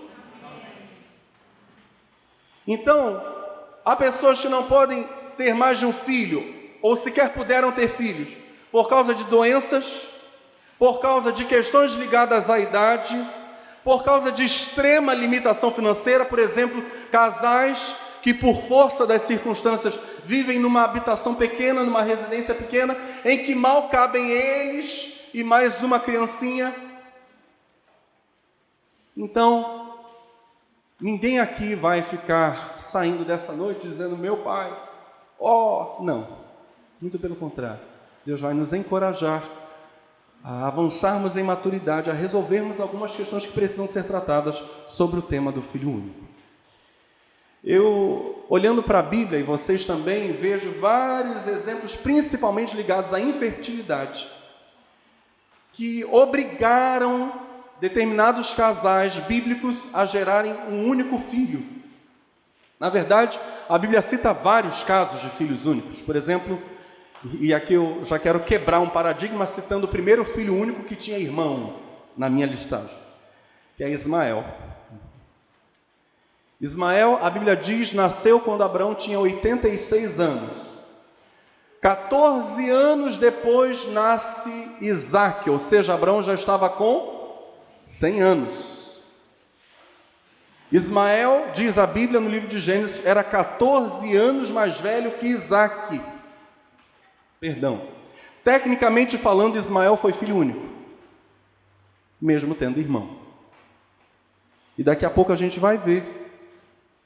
Então, 2.67 3.21
há 3.85 3.97
pessoas 3.97 4.41
que 4.41 4.49
não 4.49 4.65
podem 4.65 5.09
ter 5.37 5.55
mais 5.55 5.81
de 5.81 5.87
um 5.87 5.93
filho, 5.93 6.55
ou 6.81 6.95
sequer 6.95 7.31
puderam 7.31 7.73
ter 7.73 7.89
filhos, 7.89 8.31
por 8.71 8.89
causa 8.89 9.13
de 9.13 9.25
doenças, 9.25 10.07
por 10.79 11.01
causa 11.01 11.33
de 11.33 11.45
questões 11.45 11.93
ligadas 11.93 12.49
à 12.49 12.61
idade, 12.61 13.21
por 13.83 14.05
causa 14.05 14.31
de 14.31 14.45
extrema 14.45 15.13
limitação 15.13 15.73
financeira, 15.73 16.25
por 16.25 16.39
exemplo, 16.39 16.81
casais 17.11 17.95
que 18.23 18.35
por 18.35 18.63
força 18.63 19.07
das 19.07 19.23
circunstâncias 19.23 19.99
vivem 20.25 20.59
numa 20.59 20.83
habitação 20.83 21.35
pequena, 21.35 21.83
numa 21.83 22.03
residência 22.03 22.55
pequena, 22.55 22.97
em 23.25 23.45
que 23.45 23.55
mal 23.55 23.89
cabem 23.89 24.31
eles 24.31 25.29
e 25.33 25.43
mais 25.43 25.83
uma 25.83 25.99
criancinha. 25.99 26.75
Então, 29.17 29.99
ninguém 31.01 31.39
aqui 31.39 31.75
vai 31.75 32.03
ficar 32.03 32.77
saindo 32.79 33.25
dessa 33.25 33.53
noite 33.53 33.87
dizendo: 33.87 34.17
Meu 34.17 34.39
pai, 34.39 34.77
ó, 35.39 35.99
oh, 35.99 36.03
não. 36.03 36.41
Muito 37.01 37.19
pelo 37.19 37.37
contrário. 37.37 37.81
Deus 38.25 38.41
vai 38.41 38.53
nos 38.53 38.73
encorajar 38.73 39.43
a 40.43 40.67
avançarmos 40.67 41.37
em 41.37 41.43
maturidade, 41.43 42.11
a 42.11 42.15
resolvermos 42.15 42.81
algumas 42.81 43.15
questões 43.15 43.47
que 43.47 43.53
precisam 43.53 43.87
ser 43.87 44.05
tratadas 44.05 44.63
sobre 44.87 45.19
o 45.19 45.23
tema 45.23 45.53
do 45.53 45.63
filho 45.63 45.91
único. 45.91 46.30
Eu, 47.63 48.45
olhando 48.49 48.83
para 48.83 49.01
a 49.01 49.03
Bíblia, 49.03 49.39
e 49.39 49.43
vocês 49.43 49.85
também, 49.85 50.33
vejo 50.33 50.71
vários 50.81 51.47
exemplos, 51.47 51.95
principalmente 51.95 52.75
ligados 52.75 53.13
à 53.13 53.21
infertilidade, 53.21 54.27
que 55.73 56.05
obrigaram 56.07 57.33
determinados 57.81 58.55
casais 58.55 59.17
bíblicos 59.17 59.89
a 59.93 60.05
gerarem 60.05 60.53
um 60.69 60.89
único 60.89 61.19
filho. 61.19 61.81
Na 62.79 62.89
verdade, 62.89 63.39
a 63.69 63.77
Bíblia 63.77 64.01
cita 64.01 64.33
vários 64.33 64.83
casos 64.83 65.21
de 65.21 65.29
filhos 65.29 65.67
únicos. 65.67 66.01
Por 66.01 66.17
exemplo, 66.17 66.61
e 67.39 67.53
aqui 67.53 67.75
eu 67.75 68.03
já 68.05 68.19
quero 68.19 68.41
quebrar 68.41 68.81
um 68.81 68.89
paradigma 68.89 69.45
citando 69.45 69.87
o 69.87 69.91
primeiro 69.91 70.25
filho 70.25 70.55
único 70.55 70.85
que 70.85 70.97
tinha 70.97 71.19
irmão 71.19 71.79
na 72.17 72.31
minha 72.31 72.47
listagem, 72.47 72.97
que 73.77 73.85
é 73.85 73.91
Ismael. 73.91 74.45
Ismael, 76.61 77.19
a 77.23 77.31
Bíblia 77.31 77.57
diz, 77.57 77.93
nasceu 77.93 78.39
quando 78.39 78.63
Abraão 78.63 78.95
tinha 78.95 79.19
86 79.19 80.21
anos. 80.21 80.81
14 81.81 82.69
anos 82.69 83.17
depois 83.17 83.87
nasce 83.87 84.77
Isaac, 84.83 85.49
ou 85.49 85.59
seja, 85.59 85.95
Abraão 85.95 86.23
já 86.23 86.35
estava 86.35 86.69
com 86.69 87.49
100 87.83 88.21
anos. 88.21 89.01
Ismael, 90.71 91.51
diz 91.55 91.79
a 91.79 91.87
Bíblia 91.87 92.21
no 92.21 92.29
livro 92.29 92.47
de 92.47 92.59
Gênesis, 92.59 93.05
era 93.07 93.25
14 93.25 94.15
anos 94.15 94.51
mais 94.51 94.79
velho 94.79 95.13
que 95.13 95.27
Isaac. 95.27 96.01
Perdão. 97.41 97.89
Tecnicamente 98.45 99.17
falando, 99.17 99.57
Ismael 99.57 99.97
foi 99.97 100.13
filho 100.13 100.37
único, 100.37 100.69
mesmo 102.21 102.55
tendo 102.55 102.79
irmão. 102.79 103.19
E 104.77 104.85
daqui 104.85 105.07
a 105.07 105.11
pouco 105.11 105.33
a 105.33 105.37
gente 105.37 105.59
vai 105.59 105.79
ver 105.79 106.20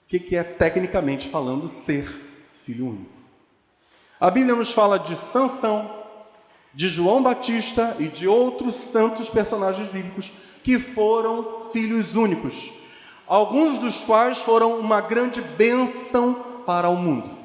o 0.04 0.08
que, 0.08 0.18
que 0.18 0.36
é, 0.36 0.44
tecnicamente 0.44 1.28
falando, 1.28 1.66
ser 1.66 2.04
filho 2.64 2.88
único. 2.88 3.12
A 4.20 4.30
Bíblia 4.30 4.54
nos 4.54 4.72
fala 4.72 4.98
de 4.98 5.16
Sansão, 5.16 6.02
de 6.72 6.88
João 6.88 7.22
Batista 7.22 7.96
e 7.98 8.08
de 8.08 8.26
outros 8.26 8.88
tantos 8.88 9.30
personagens 9.30 9.88
bíblicos 9.88 10.32
que 10.62 10.78
foram 10.78 11.70
filhos 11.70 12.14
únicos, 12.14 12.70
alguns 13.26 13.78
dos 13.78 13.98
quais 13.98 14.38
foram 14.38 14.78
uma 14.78 15.00
grande 15.00 15.40
bênção 15.40 16.34
para 16.64 16.88
o 16.88 16.96
mundo. 16.96 17.38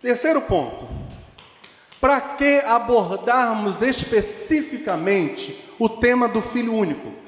Terceiro 0.00 0.40
ponto. 0.42 0.88
Para 2.00 2.20
que 2.20 2.60
abordarmos 2.66 3.82
especificamente 3.82 5.56
o 5.78 5.88
tema 5.88 6.28
do 6.28 6.42
filho 6.42 6.74
único? 6.74 7.21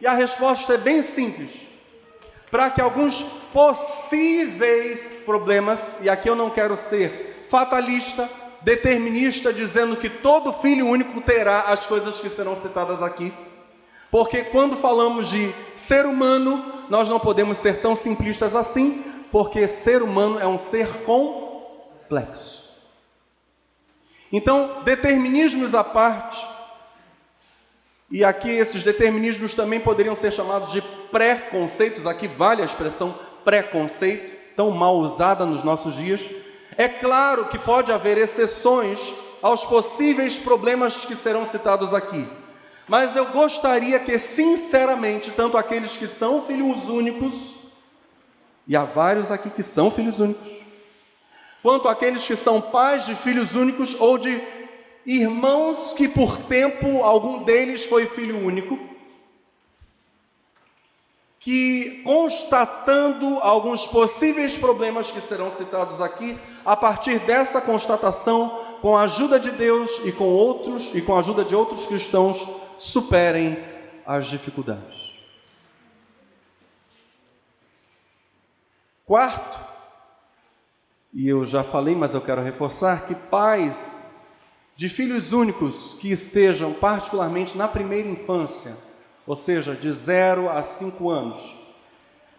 E 0.00 0.06
a 0.06 0.14
resposta 0.14 0.74
é 0.74 0.78
bem 0.78 1.02
simples. 1.02 1.66
Para 2.50 2.70
que 2.70 2.80
alguns 2.80 3.22
possíveis 3.52 5.22
problemas, 5.24 5.98
e 6.02 6.08
aqui 6.08 6.28
eu 6.28 6.36
não 6.36 6.50
quero 6.50 6.76
ser 6.76 7.44
fatalista, 7.48 8.28
determinista, 8.62 9.52
dizendo 9.52 9.96
que 9.96 10.08
todo 10.08 10.52
filho 10.52 10.86
único 10.86 11.20
terá 11.20 11.62
as 11.62 11.86
coisas 11.86 12.18
que 12.18 12.28
serão 12.28 12.56
citadas 12.56 13.02
aqui. 13.02 13.32
Porque 14.10 14.42
quando 14.44 14.76
falamos 14.76 15.28
de 15.28 15.54
ser 15.74 16.06
humano, 16.06 16.64
nós 16.88 17.08
não 17.08 17.20
podemos 17.20 17.58
ser 17.58 17.80
tão 17.80 17.94
simplistas 17.94 18.54
assim, 18.56 19.04
porque 19.30 19.68
ser 19.68 20.02
humano 20.02 20.38
é 20.38 20.46
um 20.46 20.56
ser 20.56 20.88
complexo. 21.04 22.68
Então, 24.32 24.82
determinismos 24.84 25.74
à 25.74 25.82
parte, 25.82 26.44
e 28.10 28.24
aqui 28.24 28.50
esses 28.50 28.82
determinismos 28.82 29.54
também 29.54 29.78
poderiam 29.78 30.14
ser 30.14 30.32
chamados 30.32 30.72
de 30.72 30.80
pré-conceitos, 31.10 32.06
aqui 32.06 32.26
vale 32.26 32.62
a 32.62 32.64
expressão 32.64 33.18
preconceito, 33.44 34.34
tão 34.56 34.70
mal 34.70 34.96
usada 34.98 35.44
nos 35.44 35.62
nossos 35.62 35.94
dias. 35.94 36.28
É 36.76 36.88
claro 36.88 37.46
que 37.48 37.58
pode 37.58 37.92
haver 37.92 38.16
exceções 38.16 39.12
aos 39.42 39.64
possíveis 39.64 40.38
problemas 40.38 41.04
que 41.04 41.14
serão 41.14 41.44
citados 41.44 41.92
aqui. 41.92 42.26
Mas 42.88 43.14
eu 43.14 43.26
gostaria 43.26 44.00
que, 44.00 44.18
sinceramente, 44.18 45.30
tanto 45.30 45.58
aqueles 45.58 45.96
que 45.96 46.06
são 46.06 46.42
filhos 46.42 46.88
únicos, 46.88 47.58
e 48.66 48.74
há 48.74 48.84
vários 48.84 49.30
aqui 49.30 49.50
que 49.50 49.62
são 49.62 49.90
filhos 49.90 50.18
únicos, 50.18 50.48
quanto 51.62 51.88
aqueles 51.88 52.26
que 52.26 52.34
são 52.34 52.60
pais 52.60 53.04
de 53.04 53.14
filhos 53.14 53.54
únicos 53.54 53.94
ou 53.98 54.16
de 54.16 54.40
irmãos 55.04 55.92
que 55.92 56.08
por 56.08 56.38
tempo 56.38 57.02
algum 57.02 57.42
deles 57.44 57.84
foi 57.84 58.06
filho 58.06 58.38
único, 58.38 58.78
que 61.40 62.02
constatando 62.04 63.38
alguns 63.38 63.86
possíveis 63.86 64.56
problemas 64.56 65.10
que 65.10 65.20
serão 65.20 65.50
citados 65.50 66.00
aqui, 66.00 66.38
a 66.64 66.76
partir 66.76 67.18
dessa 67.20 67.60
constatação, 67.60 68.66
com 68.82 68.96
a 68.96 69.02
ajuda 69.02 69.40
de 69.40 69.50
Deus 69.52 70.00
e 70.04 70.12
com 70.12 70.24
outros 70.24 70.90
e 70.94 71.00
com 71.00 71.16
a 71.16 71.20
ajuda 71.20 71.44
de 71.44 71.54
outros 71.54 71.86
cristãos, 71.86 72.46
superem 72.76 73.56
as 74.04 74.26
dificuldades. 74.26 75.08
Quarto, 79.04 79.58
e 81.14 81.26
eu 81.26 81.44
já 81.44 81.64
falei, 81.64 81.94
mas 81.94 82.12
eu 82.12 82.20
quero 82.20 82.42
reforçar 82.42 83.06
que 83.06 83.14
pais 83.14 84.07
de 84.78 84.88
filhos 84.88 85.32
únicos 85.32 85.96
que 85.98 86.08
estejam 86.08 86.72
particularmente 86.72 87.58
na 87.58 87.66
primeira 87.66 88.08
infância, 88.08 88.76
ou 89.26 89.34
seja, 89.34 89.74
de 89.74 89.90
0 89.90 90.48
a 90.48 90.62
5 90.62 91.10
anos, 91.10 91.56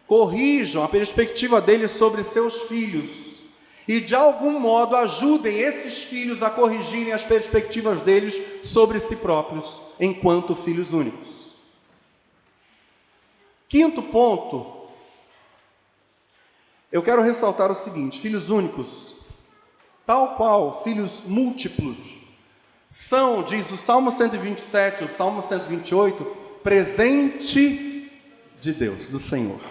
corrijam 0.07 0.81
a 0.81 0.87
perspectiva 0.87 1.59
deles 1.59 1.91
sobre 1.91 2.23
seus 2.23 2.61
filhos 2.61 3.41
e 3.85 3.99
de 3.99 4.15
algum 4.15 4.57
modo 4.57 4.95
ajudem 4.95 5.59
esses 5.59 6.05
filhos 6.05 6.41
a 6.41 6.49
corrigirem 6.49 7.11
as 7.11 7.25
perspectivas 7.25 8.01
deles 8.03 8.41
sobre 8.65 8.99
si 8.99 9.17
próprios, 9.17 9.81
enquanto 9.99 10.55
filhos 10.55 10.93
únicos. 10.93 11.49
Quinto 13.67 14.01
ponto, 14.01 14.87
eu 16.89 17.03
quero 17.03 17.21
ressaltar 17.21 17.69
o 17.69 17.75
seguinte: 17.75 18.21
filhos 18.21 18.47
únicos, 18.47 19.13
tal 20.05 20.37
qual 20.37 20.81
filhos 20.85 21.23
múltiplos, 21.25 22.18
são, 22.91 23.43
diz 23.43 23.69
o 23.69 23.77
Salmo 23.77 24.09
127, 24.09 25.03
o 25.03 25.07
Salmo 25.07 25.43
128, 25.43 26.25
presente 26.63 28.11
de 28.59 28.73
Deus, 28.73 29.09
do 29.09 29.19
Senhor. 29.19 29.61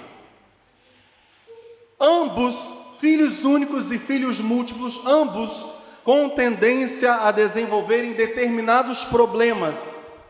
Ambos, 2.00 2.78
filhos 3.00 3.42
únicos 3.42 3.90
e 3.90 3.98
filhos 3.98 4.40
múltiplos, 4.40 5.04
ambos 5.04 5.68
com 6.04 6.28
tendência 6.28 7.12
a 7.12 7.33
desenvolverem 7.33 8.12
determinados 8.12 9.04
problemas. 9.04 10.22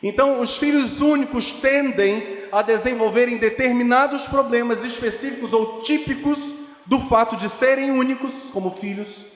Então, 0.00 0.38
os 0.38 0.56
filhos 0.56 1.00
únicos 1.00 1.50
tendem 1.50 2.46
a 2.52 2.62
desenvolverem 2.62 3.38
determinados 3.38 4.28
problemas 4.28 4.84
específicos 4.84 5.52
ou 5.52 5.82
típicos 5.82 6.54
do 6.86 7.00
fato 7.00 7.36
de 7.36 7.48
serem 7.48 7.90
únicos 7.90 8.50
como 8.52 8.70
filhos 8.76 9.32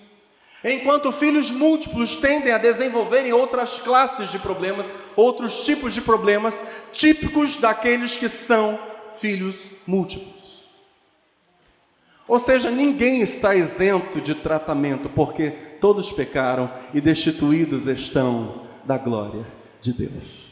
Enquanto 0.68 1.12
filhos 1.12 1.48
múltiplos 1.48 2.16
tendem 2.16 2.52
a 2.52 2.58
desenvolverem 2.58 3.32
outras 3.32 3.78
classes 3.78 4.32
de 4.32 4.38
problemas, 4.40 4.92
outros 5.14 5.64
tipos 5.64 5.94
de 5.94 6.00
problemas 6.00 6.66
típicos 6.92 7.54
daqueles 7.54 8.16
que 8.16 8.28
são 8.28 8.76
filhos 9.14 9.70
múltiplos. 9.86 10.66
Ou 12.26 12.40
seja, 12.40 12.68
ninguém 12.68 13.20
está 13.20 13.54
isento 13.54 14.20
de 14.20 14.34
tratamento, 14.34 15.08
porque 15.08 15.52
todos 15.80 16.10
pecaram 16.10 16.68
e 16.92 17.00
destituídos 17.00 17.86
estão 17.86 18.66
da 18.84 18.98
glória 18.98 19.46
de 19.80 19.92
Deus. 19.92 20.50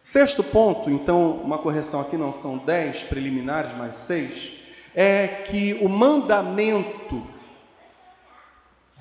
Sexto 0.00 0.44
ponto, 0.44 0.88
então, 0.88 1.32
uma 1.38 1.58
correção 1.58 2.00
aqui, 2.00 2.16
não 2.16 2.32
são 2.32 2.58
dez 2.58 3.02
preliminares, 3.02 3.76
mas 3.76 3.96
seis 3.96 4.61
é 4.94 5.44
que 5.48 5.78
o 5.80 5.88
mandamento 5.88 7.26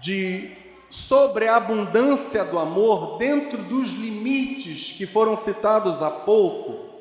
de 0.02 0.52
sobreabundância 0.90 2.44
do 2.44 2.60
amor 2.60 3.18
dentro 3.18 3.58
dos 3.60 3.92
limites 3.92 4.92
que 4.98 5.06
foram 5.06 5.36
citados 5.36 6.02
há 6.02 6.10
pouco, 6.10 6.92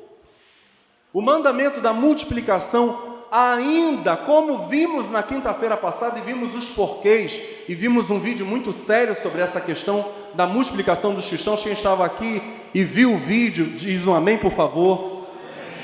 o 1.13 1.21
mandamento 1.21 1.81
da 1.81 1.91
multiplicação 1.91 3.11
ainda, 3.29 4.15
como 4.15 4.67
vimos 4.67 5.09
na 5.09 5.23
quinta-feira 5.23 5.75
passada 5.77 6.19
e 6.19 6.21
vimos 6.21 6.53
os 6.55 6.69
porquês, 6.69 7.41
e 7.67 7.75
vimos 7.75 8.09
um 8.09 8.19
vídeo 8.19 8.45
muito 8.45 8.73
sério 8.73 9.15
sobre 9.15 9.41
essa 9.41 9.59
questão 9.59 10.11
da 10.33 10.45
multiplicação 10.45 11.13
dos 11.13 11.27
cristãos. 11.27 11.63
Quem 11.63 11.71
estava 11.71 12.05
aqui 12.05 12.41
e 12.73 12.83
viu 12.83 13.13
o 13.13 13.17
vídeo, 13.17 13.65
diz 13.65 14.05
um 14.07 14.13
amém, 14.13 14.37
por 14.37 14.51
favor. 14.51 15.25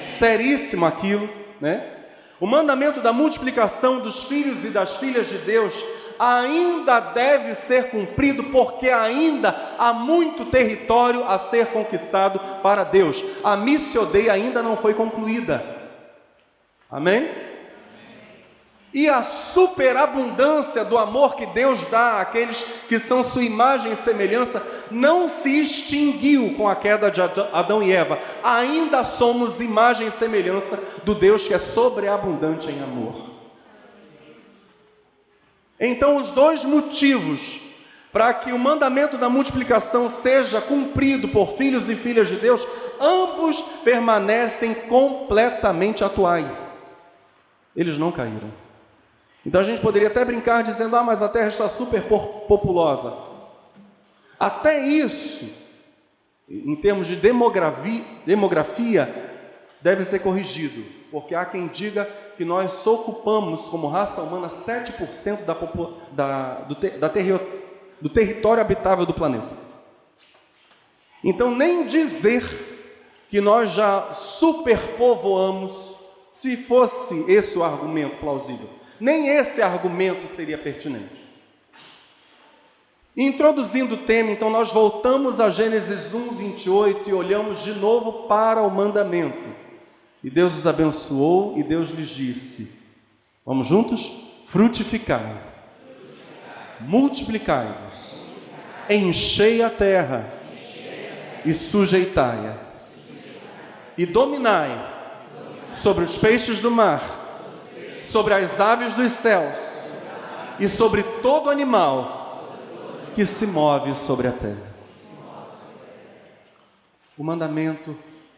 Seríssimo 0.05 0.85
aquilo, 0.85 1.29
né? 1.59 1.96
O 2.39 2.45
mandamento 2.45 3.01
da 3.01 3.11
multiplicação 3.11 3.99
dos 3.99 4.23
filhos 4.23 4.63
e 4.63 4.69
das 4.69 4.97
filhas 4.97 5.27
de 5.27 5.37
Deus 5.39 5.83
ainda 6.19 6.99
deve 6.99 7.55
ser 7.55 7.89
cumprido, 7.89 8.45
porque 8.45 8.89
ainda 8.89 9.55
há 9.77 9.93
muito 9.93 10.45
território 10.45 11.23
a 11.27 11.37
ser 11.37 11.67
conquistado 11.67 12.39
para 12.61 12.83
Deus. 12.83 13.23
A 13.43 13.55
missiodeia 13.55 14.33
ainda 14.33 14.61
não 14.61 14.77
foi 14.77 14.93
concluída. 14.93 15.63
Amém? 16.89 17.29
E 18.93 19.09
a 19.09 19.21
superabundância 19.21 20.85
do 20.85 20.97
amor 20.97 21.35
que 21.35 21.45
Deus 21.47 21.79
dá 21.91 22.21
àqueles 22.21 22.65
que 22.87 22.97
são 22.97 23.21
sua 23.21 23.43
imagem 23.43 23.91
e 23.91 23.95
semelhança 23.95 24.65
não 24.91 25.27
se 25.27 25.61
extinguiu 25.61 26.53
com 26.55 26.67
a 26.67 26.75
queda 26.75 27.09
de 27.11 27.21
Adão 27.21 27.81
e 27.81 27.91
Eva. 27.91 28.19
Ainda 28.43 29.03
somos 29.03 29.61
imagem 29.61 30.07
e 30.07 30.11
semelhança 30.11 30.81
do 31.03 31.15
Deus 31.15 31.47
que 31.47 31.53
é 31.53 31.59
sobreabundante 31.59 32.69
em 32.69 32.81
amor. 32.81 33.15
Então, 35.79 36.17
os 36.17 36.31
dois 36.31 36.65
motivos 36.65 37.59
para 38.11 38.33
que 38.33 38.51
o 38.51 38.57
mandamento 38.57 39.17
da 39.17 39.29
multiplicação 39.29 40.09
seja 40.09 40.59
cumprido 40.59 41.27
por 41.27 41.51
filhos 41.51 41.87
e 41.87 41.95
filhas 41.95 42.27
de 42.27 42.35
Deus, 42.37 42.65
ambos 42.99 43.61
permanecem 43.83 44.73
completamente 44.73 46.03
atuais. 46.03 47.05
Eles 47.75 47.97
não 47.97 48.11
caíram. 48.11 48.51
Então 49.45 49.61
a 49.61 49.63
gente 49.63 49.81
poderia 49.81 50.07
até 50.07 50.25
brincar 50.25 50.63
dizendo: 50.63 50.95
ah, 50.95 51.03
mas 51.03 51.21
a 51.21 51.29
terra 51.29 51.49
está 51.49 51.69
super 51.69 52.01
populosa. 52.03 53.13
Até 54.39 54.85
isso, 54.87 55.49
em 56.49 56.75
termos 56.75 57.07
de 57.07 57.15
demografia, 57.15 58.03
demografia, 58.25 59.13
deve 59.81 60.05
ser 60.05 60.19
corrigido, 60.19 60.83
porque 61.11 61.33
há 61.33 61.45
quem 61.45 61.67
diga 61.67 62.05
que 62.35 62.45
nós 62.45 62.85
ocupamos 62.85 63.69
como 63.69 63.87
raça 63.87 64.21
humana 64.21 64.47
7% 64.47 65.45
da, 65.45 65.53
da, 66.11 66.53
do, 66.61 66.75
da 66.99 67.09
terri, 67.09 67.39
do 67.99 68.09
território 68.09 68.61
habitável 68.61 69.05
do 69.05 69.13
planeta. 69.13 69.57
Então, 71.23 71.55
nem 71.55 71.87
dizer 71.87 72.43
que 73.29 73.41
nós 73.41 73.71
já 73.71 74.13
superpovoamos, 74.13 75.97
se 76.29 76.57
fosse 76.57 77.25
esse 77.31 77.57
o 77.57 77.63
argumento 77.63 78.17
plausível. 78.17 78.69
Nem 78.99 79.29
esse 79.29 79.61
argumento 79.61 80.27
seria 80.27 80.57
pertinente. 80.57 81.26
Introduzindo 83.17 83.95
o 83.95 83.97
tema, 83.97 84.29
então, 84.29 84.47
nós 84.47 84.71
voltamos 84.71 85.39
a 85.39 85.49
Gênesis 85.49 86.13
1, 86.13 86.35
28 86.35 87.09
e 87.09 87.13
olhamos 87.13 87.63
de 87.63 87.73
novo 87.73 88.27
para 88.27 88.61
o 88.61 88.69
mandamento. 88.69 89.49
E 90.23 90.29
Deus 90.29 90.55
os 90.55 90.67
abençoou 90.67 91.57
e 91.57 91.63
Deus 91.63 91.89
lhes 91.89 92.09
disse: 92.09 92.79
Vamos 93.43 93.67
juntos? 93.67 94.11
Frutificai, 94.45 95.41
multiplicai-vos, 96.79 98.21
enchei 98.87 99.63
a 99.63 99.69
terra 99.69 100.31
e 101.43 101.53
sujeitai-a, 101.53 102.55
e 103.97 104.05
dominai 104.05 104.69
sobre 105.71 106.03
os 106.03 106.17
peixes 106.17 106.59
do 106.59 106.69
mar 106.69 107.25
sobre 108.07 108.33
as 108.33 108.59
aves 108.61 108.95
dos 108.95 109.11
céus 109.11 109.91
e 110.59 110.69
sobre 110.69 111.03
todo 111.21 111.49
animal 111.49 112.16
que 113.17 113.25
se 113.25 113.47
move 113.47 113.95
sobre 113.95 114.27
a 114.27 114.31
terra. 114.31 114.61
O 117.17 117.23
mandamento 117.23 117.97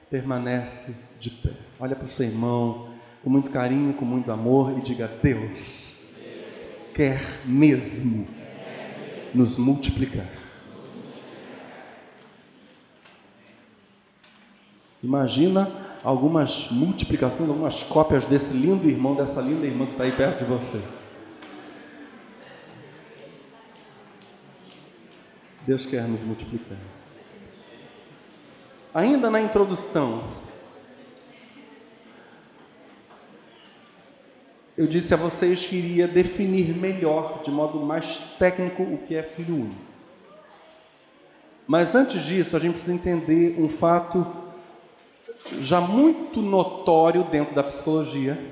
permanece 0.10 1.18
de 1.20 1.30
pé. 1.30 1.52
Olha 1.78 1.98
para 1.98 2.06
o 2.06 2.10
seu 2.10 2.26
irmão 2.26 2.88
com 3.22 3.30
muito 3.30 3.52
carinho, 3.52 3.94
com 3.94 4.06
muito 4.06 4.32
amor 4.32 4.78
e 4.78 4.82
diga: 4.82 5.12
Deus 5.22 5.98
quer 6.96 7.20
mesmo 7.44 8.26
nos 9.36 9.58
multiplicar. 9.58 10.30
Imagina 15.04 15.70
algumas 16.02 16.70
multiplicações, 16.72 17.50
algumas 17.50 17.84
cópias 17.84 18.26
desse 18.26 18.54
lindo 18.54 18.88
irmão, 18.88 19.14
dessa 19.14 19.42
linda 19.42 19.68
irmã 19.68 19.86
que 19.86 19.92
está 19.92 20.06
aí 20.06 20.12
perto 20.14 20.46
de 20.46 20.46
você. 20.46 20.99
Deus 25.70 25.86
quer 25.86 26.02
nos 26.08 26.22
multiplicar. 26.22 26.80
Ainda 28.92 29.30
na 29.30 29.40
introdução, 29.40 30.24
eu 34.76 34.88
disse 34.88 35.14
a 35.14 35.18
vocês 35.18 35.68
que 35.68 35.76
iria 35.76 36.08
definir 36.08 36.76
melhor, 36.76 37.44
de 37.44 37.52
modo 37.52 37.78
mais 37.82 38.18
técnico, 38.40 38.82
o 38.82 38.98
que 38.98 39.14
é 39.14 39.22
filho 39.22 39.58
único. 39.58 39.82
Mas 41.68 41.94
antes 41.94 42.24
disso, 42.24 42.58
a 42.58 42.60
gente 42.60 42.74
precisa 42.74 42.96
entender 42.96 43.62
um 43.62 43.70
fato 43.70 44.26
já 45.60 45.80
muito 45.80 46.42
notório 46.42 47.26
dentro 47.26 47.54
da 47.54 47.62
psicologia, 47.62 48.44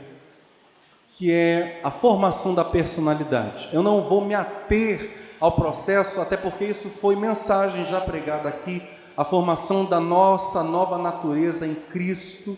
que 1.13 1.31
é 1.31 1.81
a 1.83 1.89
formação 1.89 2.53
da 2.53 2.63
personalidade. 2.63 3.69
Eu 3.73 3.81
não 3.81 4.03
vou 4.03 4.23
me 4.23 4.35
ater 4.35 5.25
ao 5.39 5.51
processo, 5.51 6.19
até 6.19 6.35
porque 6.35 6.65
isso 6.65 6.89
foi 6.89 7.15
mensagem 7.15 7.85
já 7.85 8.01
pregada 8.01 8.49
aqui, 8.49 8.81
a 9.15 9.25
formação 9.25 9.85
da 9.85 9.99
nossa 9.99 10.63
nova 10.63 10.97
natureza 10.97 11.65
em 11.65 11.73
Cristo. 11.73 12.57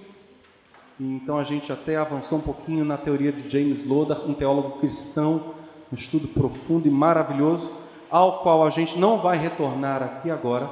Então 1.00 1.38
a 1.38 1.44
gente 1.44 1.72
até 1.72 1.96
avançou 1.96 2.40
um 2.40 2.42
pouquinho 2.42 2.84
na 2.84 2.98
teoria 2.98 3.32
de 3.32 3.50
James 3.50 3.86
Loder, 3.86 4.30
um 4.30 4.34
teólogo 4.34 4.80
cristão, 4.80 5.54
um 5.92 5.96
estudo 5.96 6.28
profundo 6.28 6.88
e 6.88 6.92
maravilhoso, 6.92 7.72
ao 8.12 8.44
qual 8.44 8.66
a 8.66 8.70
gente 8.70 9.00
não 9.00 9.20
vai 9.20 9.38
retornar 9.38 10.04
aqui 10.04 10.30
agora. 10.30 10.70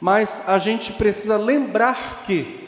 Mas 0.00 0.48
a 0.48 0.58
gente 0.58 0.92
precisa 0.92 1.36
lembrar 1.36 2.24
que 2.26 2.66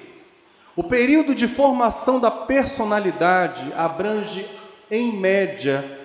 o 0.76 0.84
período 0.84 1.34
de 1.34 1.48
formação 1.48 2.20
da 2.20 2.30
personalidade 2.30 3.72
abrange, 3.76 4.46
em 4.88 5.12
média, 5.12 5.97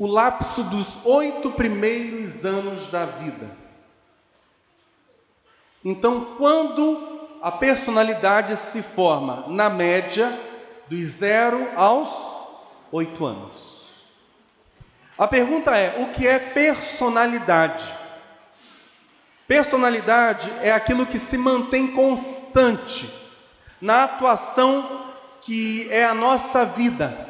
o 0.00 0.06
lapso 0.06 0.64
dos 0.64 1.04
oito 1.04 1.50
primeiros 1.50 2.46
anos 2.46 2.86
da 2.86 3.04
vida. 3.04 3.50
Então, 5.84 6.36
quando 6.38 7.28
a 7.42 7.52
personalidade 7.52 8.56
se 8.56 8.80
forma, 8.80 9.44
na 9.48 9.68
média, 9.68 10.40
dos 10.88 11.04
zero 11.04 11.68
aos 11.76 12.10
oito 12.90 13.26
anos. 13.26 13.90
A 15.18 15.28
pergunta 15.28 15.76
é: 15.76 16.02
o 16.02 16.10
que 16.14 16.26
é 16.26 16.38
personalidade? 16.38 17.84
Personalidade 19.46 20.50
é 20.62 20.72
aquilo 20.72 21.04
que 21.04 21.18
se 21.18 21.36
mantém 21.36 21.88
constante 21.88 23.06
na 23.78 24.04
atuação 24.04 25.10
que 25.42 25.86
é 25.90 26.04
a 26.04 26.14
nossa 26.14 26.64
vida 26.64 27.29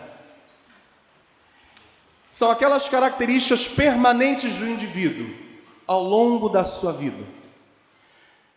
são 2.31 2.49
aquelas 2.49 2.89
características 2.89 3.67
permanentes 3.67 4.57
do 4.57 4.67
indivíduo 4.69 5.29
ao 5.85 6.01
longo 6.01 6.49
da 6.49 6.65
sua 6.65 6.93
vida. 6.93 7.25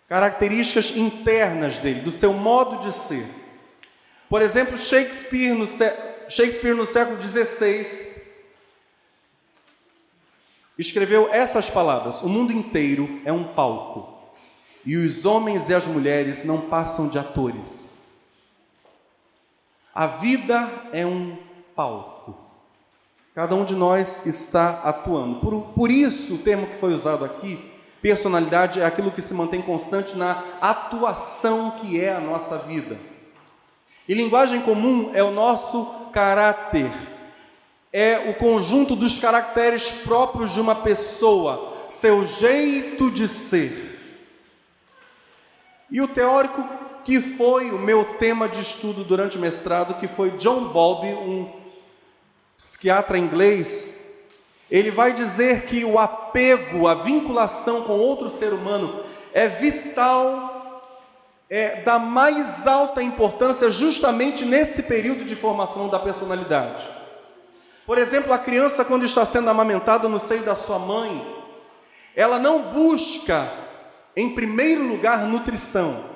Características 0.07 0.95
internas 0.95 1.79
dele, 1.79 2.01
do 2.01 2.11
seu 2.11 2.33
modo 2.33 2.77
de 2.77 2.93
ser. 2.93 3.27
Por 4.29 4.43
exemplo, 4.43 4.77
Shakespeare 4.77 5.55
no, 5.55 5.65
Shakespeare 6.29 6.75
no 6.75 6.85
século 6.85 7.19
XVI 7.21 8.13
escreveu 10.77 11.33
essas 11.33 11.67
palavras: 11.67 12.21
O 12.21 12.29
mundo 12.29 12.53
inteiro 12.53 13.21
é 13.25 13.33
um 13.33 13.55
palco, 13.55 14.31
e 14.85 14.95
os 14.95 15.25
homens 15.25 15.71
e 15.71 15.73
as 15.73 15.87
mulheres 15.87 16.45
não 16.45 16.61
passam 16.69 17.09
de 17.09 17.17
atores. 17.17 18.07
A 19.95 20.05
vida 20.05 20.69
é 20.91 21.03
um 21.03 21.35
palco. 21.75 22.12
Cada 23.35 23.55
um 23.55 23.65
de 23.65 23.73
nós 23.75 24.27
está 24.27 24.81
atuando. 24.83 25.39
Por, 25.39 25.61
por 25.73 25.89
isso, 25.89 26.35
o 26.35 26.37
termo 26.37 26.67
que 26.67 26.77
foi 26.77 26.93
usado 26.93 27.25
aqui, 27.25 27.59
personalidade, 27.99 28.79
é 28.79 28.85
aquilo 28.85 29.11
que 29.11 29.23
se 29.23 29.33
mantém 29.33 29.61
constante 29.61 30.15
na 30.15 30.43
atuação 30.61 31.71
que 31.71 31.99
é 31.99 32.13
a 32.13 32.19
nossa 32.19 32.59
vida. 32.59 32.95
E 34.07 34.13
linguagem 34.13 34.61
comum 34.61 35.11
é 35.15 35.23
o 35.23 35.31
nosso 35.31 35.85
caráter, 36.11 36.91
é 37.91 38.29
o 38.29 38.35
conjunto 38.35 38.95
dos 38.95 39.17
caracteres 39.17 39.89
próprios 39.89 40.51
de 40.53 40.59
uma 40.59 40.75
pessoa, 40.75 41.73
seu 41.87 42.27
jeito 42.27 43.09
de 43.09 43.27
ser. 43.27 43.99
E 45.89 46.01
o 46.01 46.07
teórico 46.07 46.67
que 47.03 47.19
foi 47.19 47.71
o 47.71 47.79
meu 47.79 48.05
tema 48.17 48.47
de 48.47 48.61
estudo 48.61 49.03
durante 49.03 49.37
o 49.37 49.41
mestrado, 49.41 49.99
que 49.99 50.07
foi 50.07 50.31
John 50.31 50.69
Bowlby, 50.69 51.13
um 51.13 51.62
psiquiatra 52.63 53.17
inglês, 53.17 54.15
ele 54.71 54.89
vai 54.89 55.11
dizer 55.11 55.65
que 55.65 55.83
o 55.83 55.99
apego, 55.99 56.87
a 56.87 56.95
vinculação 56.95 57.81
com 57.81 57.99
outro 57.99 58.29
ser 58.29 58.53
humano 58.53 59.01
é 59.33 59.49
vital, 59.49 60.81
é 61.49 61.81
da 61.81 61.99
mais 61.99 62.65
alta 62.65 63.03
importância 63.03 63.69
justamente 63.69 64.45
nesse 64.45 64.83
período 64.83 65.25
de 65.25 65.35
formação 65.35 65.89
da 65.89 65.99
personalidade. 65.99 66.87
Por 67.85 67.97
exemplo, 67.97 68.31
a 68.31 68.39
criança 68.39 68.85
quando 68.85 69.03
está 69.03 69.25
sendo 69.25 69.49
amamentada 69.49 70.07
no 70.07 70.17
seio 70.17 70.43
da 70.43 70.55
sua 70.55 70.79
mãe, 70.79 71.43
ela 72.15 72.39
não 72.39 72.71
busca 72.71 73.51
em 74.15 74.33
primeiro 74.33 74.87
lugar 74.87 75.27
nutrição. 75.27 76.11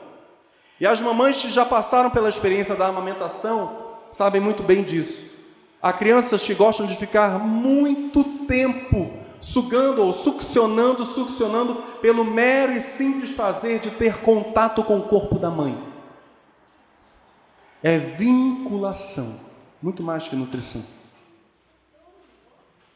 E 0.80 0.88
as 0.88 1.02
mamães 1.02 1.42
que 1.42 1.50
já 1.50 1.66
passaram 1.66 2.10
pela 2.10 2.30
experiência 2.30 2.74
da 2.74 2.88
amamentação 2.88 3.98
sabem 4.10 4.40
muito 4.40 4.64
bem 4.64 4.82
disso. 4.82 5.37
Há 5.82 5.94
crianças 5.94 6.46
que 6.46 6.56
gostam 6.56 6.86
de 6.86 6.96
ficar 6.96 7.40
muito 7.40 8.24
tempo 8.46 9.12
sugando 9.40 10.04
ou 10.04 10.12
succionando, 10.12 11.06
succionando 11.06 11.76
pelo 12.02 12.24
mero 12.24 12.74
e 12.74 12.82
simples 12.82 13.32
prazer 13.32 13.80
de 13.80 13.92
ter 13.92 14.18
contato 14.22 14.84
com 14.84 14.98
o 14.98 15.08
corpo 15.08 15.38
da 15.38 15.50
mãe. 15.50 15.78
É 17.84 17.98
vinculação, 17.98 19.40
muito 19.82 20.02
mais 20.02 20.28
que 20.28 20.36
nutrição. 20.36 20.84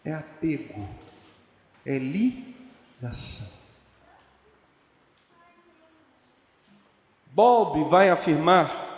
É 0.03 0.13
apego, 0.13 0.87
é 1.85 1.99
ligação. 1.99 3.47
Bob 7.33 7.87
vai 7.87 8.09
afirmar 8.09 8.90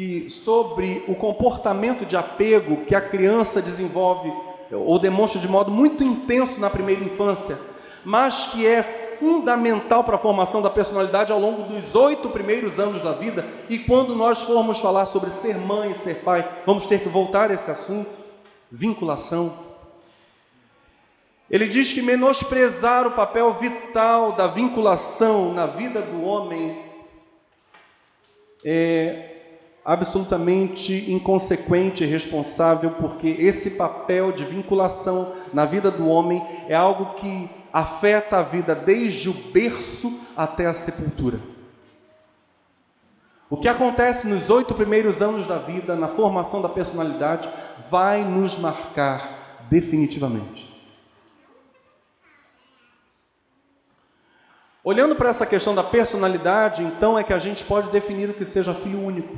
que 0.00 0.30
sobre 0.30 1.04
o 1.06 1.14
comportamento 1.14 2.06
de 2.06 2.16
apego 2.16 2.86
que 2.86 2.94
a 2.94 3.02
criança 3.02 3.60
desenvolve 3.60 4.32
ou 4.72 4.98
demonstra 4.98 5.38
de 5.38 5.46
modo 5.46 5.70
muito 5.70 6.02
intenso 6.02 6.58
na 6.58 6.70
primeira 6.70 7.04
infância, 7.04 7.60
mas 8.02 8.46
que 8.46 8.66
é 8.66 8.82
fundamental 9.20 10.02
para 10.02 10.16
a 10.16 10.18
formação 10.18 10.62
da 10.62 10.70
personalidade 10.70 11.30
ao 11.30 11.38
longo 11.38 11.64
dos 11.64 11.94
oito 11.94 12.30
primeiros 12.30 12.80
anos 12.80 13.02
da 13.02 13.12
vida. 13.12 13.46
E 13.68 13.78
quando 13.78 14.14
nós 14.14 14.40
formos 14.40 14.78
falar 14.78 15.04
sobre 15.04 15.28
ser 15.28 15.58
mãe 15.58 15.90
e 15.90 15.94
ser 15.94 16.22
pai, 16.22 16.50
vamos 16.64 16.86
ter 16.86 17.00
que 17.00 17.08
voltar 17.10 17.50
a 17.50 17.54
esse 17.54 17.70
assunto: 17.70 18.08
vinculação. 18.72 19.52
Ele 21.50 21.68
diz 21.68 21.92
que 21.92 22.00
menosprezar 22.00 23.06
o 23.06 23.10
papel 23.10 23.52
vital 23.52 24.32
da 24.32 24.46
vinculação 24.46 25.52
na 25.52 25.66
vida 25.66 26.00
do 26.00 26.22
homem 26.22 26.86
é 28.64 29.29
absolutamente 29.84 31.10
inconsequente 31.10 32.04
e 32.04 32.06
responsável, 32.06 32.92
porque 32.92 33.28
esse 33.28 33.72
papel 33.72 34.32
de 34.32 34.44
vinculação 34.44 35.32
na 35.52 35.64
vida 35.64 35.90
do 35.90 36.06
homem 36.06 36.44
é 36.68 36.74
algo 36.74 37.14
que 37.14 37.50
afeta 37.72 38.38
a 38.38 38.42
vida 38.42 38.74
desde 38.74 39.28
o 39.28 39.32
berço 39.32 40.20
até 40.36 40.66
a 40.66 40.72
sepultura. 40.72 41.38
O 43.48 43.56
que 43.56 43.68
acontece 43.68 44.28
nos 44.28 44.48
oito 44.48 44.74
primeiros 44.74 45.20
anos 45.20 45.46
da 45.46 45.58
vida, 45.58 45.96
na 45.96 46.06
formação 46.06 46.62
da 46.62 46.68
personalidade, 46.68 47.48
vai 47.90 48.22
nos 48.22 48.56
marcar 48.56 49.66
definitivamente. 49.68 50.70
Olhando 54.84 55.14
para 55.14 55.28
essa 55.28 55.44
questão 55.44 55.74
da 55.74 55.82
personalidade, 55.82 56.82
então 56.82 57.18
é 57.18 57.24
que 57.24 57.32
a 57.32 57.38
gente 57.38 57.64
pode 57.64 57.90
definir 57.90 58.30
o 58.30 58.34
que 58.34 58.44
seja 58.44 58.72
filho 58.72 59.04
único. 59.04 59.36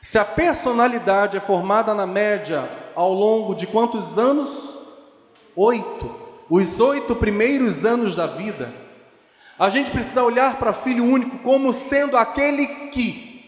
Se 0.00 0.18
a 0.18 0.24
personalidade 0.24 1.36
é 1.36 1.40
formada 1.40 1.94
na 1.94 2.06
média 2.06 2.68
ao 2.94 3.12
longo 3.12 3.54
de 3.54 3.66
quantos 3.66 4.18
anos? 4.18 4.76
Oito. 5.56 6.28
Os 6.48 6.80
oito 6.80 7.14
primeiros 7.16 7.84
anos 7.84 8.14
da 8.14 8.26
vida. 8.26 8.72
A 9.58 9.68
gente 9.68 9.90
precisa 9.90 10.22
olhar 10.22 10.56
para 10.56 10.72
filho 10.72 11.04
único 11.04 11.38
como 11.38 11.72
sendo 11.72 12.16
aquele 12.16 12.66
que, 12.90 13.44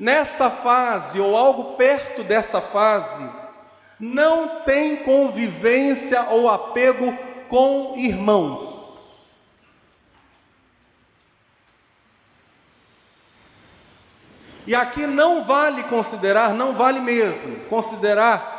nessa 0.00 0.50
fase 0.50 1.20
ou 1.20 1.36
algo 1.36 1.76
perto 1.76 2.24
dessa 2.24 2.62
fase, 2.62 3.28
não 4.00 4.62
tem 4.62 4.96
convivência 4.96 6.28
ou 6.30 6.48
apego 6.48 7.16
com 7.48 7.94
irmãos. 7.96 8.83
E 14.66 14.74
aqui 14.74 15.06
não 15.06 15.44
vale 15.44 15.82
considerar, 15.84 16.54
não 16.54 16.72
vale 16.72 17.00
mesmo 17.00 17.56
considerar 17.66 18.54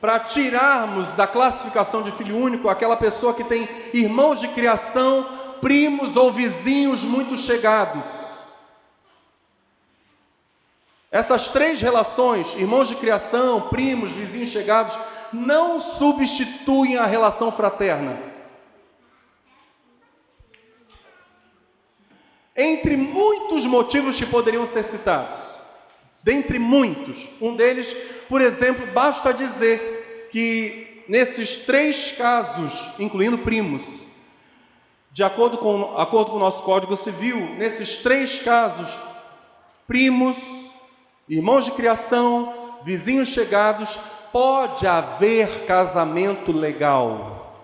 para 0.00 0.18
tirarmos 0.20 1.14
da 1.14 1.26
classificação 1.26 2.02
de 2.02 2.12
filho 2.12 2.36
único 2.36 2.68
aquela 2.68 2.96
pessoa 2.96 3.34
que 3.34 3.44
tem 3.44 3.68
irmãos 3.92 4.40
de 4.40 4.48
criação, 4.48 5.26
primos 5.60 6.16
ou 6.16 6.32
vizinhos 6.32 7.02
muito 7.02 7.36
chegados. 7.36 8.04
Essas 11.10 11.48
três 11.48 11.80
relações, 11.80 12.54
irmãos 12.54 12.88
de 12.88 12.96
criação, 12.96 13.62
primos, 13.62 14.10
vizinhos 14.10 14.50
chegados, 14.50 14.98
não 15.32 15.80
substituem 15.80 16.96
a 16.98 17.06
relação 17.06 17.50
fraterna. 17.50 18.35
Entre 22.56 22.96
muitos 22.96 23.66
motivos 23.66 24.16
que 24.16 24.24
poderiam 24.24 24.64
ser 24.64 24.82
citados, 24.82 25.56
dentre 26.22 26.58
muitos, 26.58 27.28
um 27.40 27.54
deles, 27.54 27.94
por 28.28 28.40
exemplo, 28.40 28.86
basta 28.94 29.34
dizer 29.34 30.28
que 30.32 31.04
nesses 31.06 31.58
três 31.58 32.12
casos, 32.12 32.90
incluindo 32.98 33.36
primos, 33.38 34.06
de 35.12 35.22
acordo 35.22 35.58
com, 35.58 35.98
acordo 35.98 36.30
com 36.30 36.38
o 36.38 36.40
nosso 36.40 36.62
Código 36.62 36.96
Civil, 36.96 37.38
nesses 37.58 37.98
três 37.98 38.40
casos, 38.40 38.98
primos, 39.86 40.36
irmãos 41.28 41.66
de 41.66 41.72
criação, 41.72 42.54
vizinhos 42.84 43.28
chegados, 43.28 43.98
pode 44.32 44.86
haver 44.86 45.66
casamento 45.66 46.52
legal. 46.52 47.54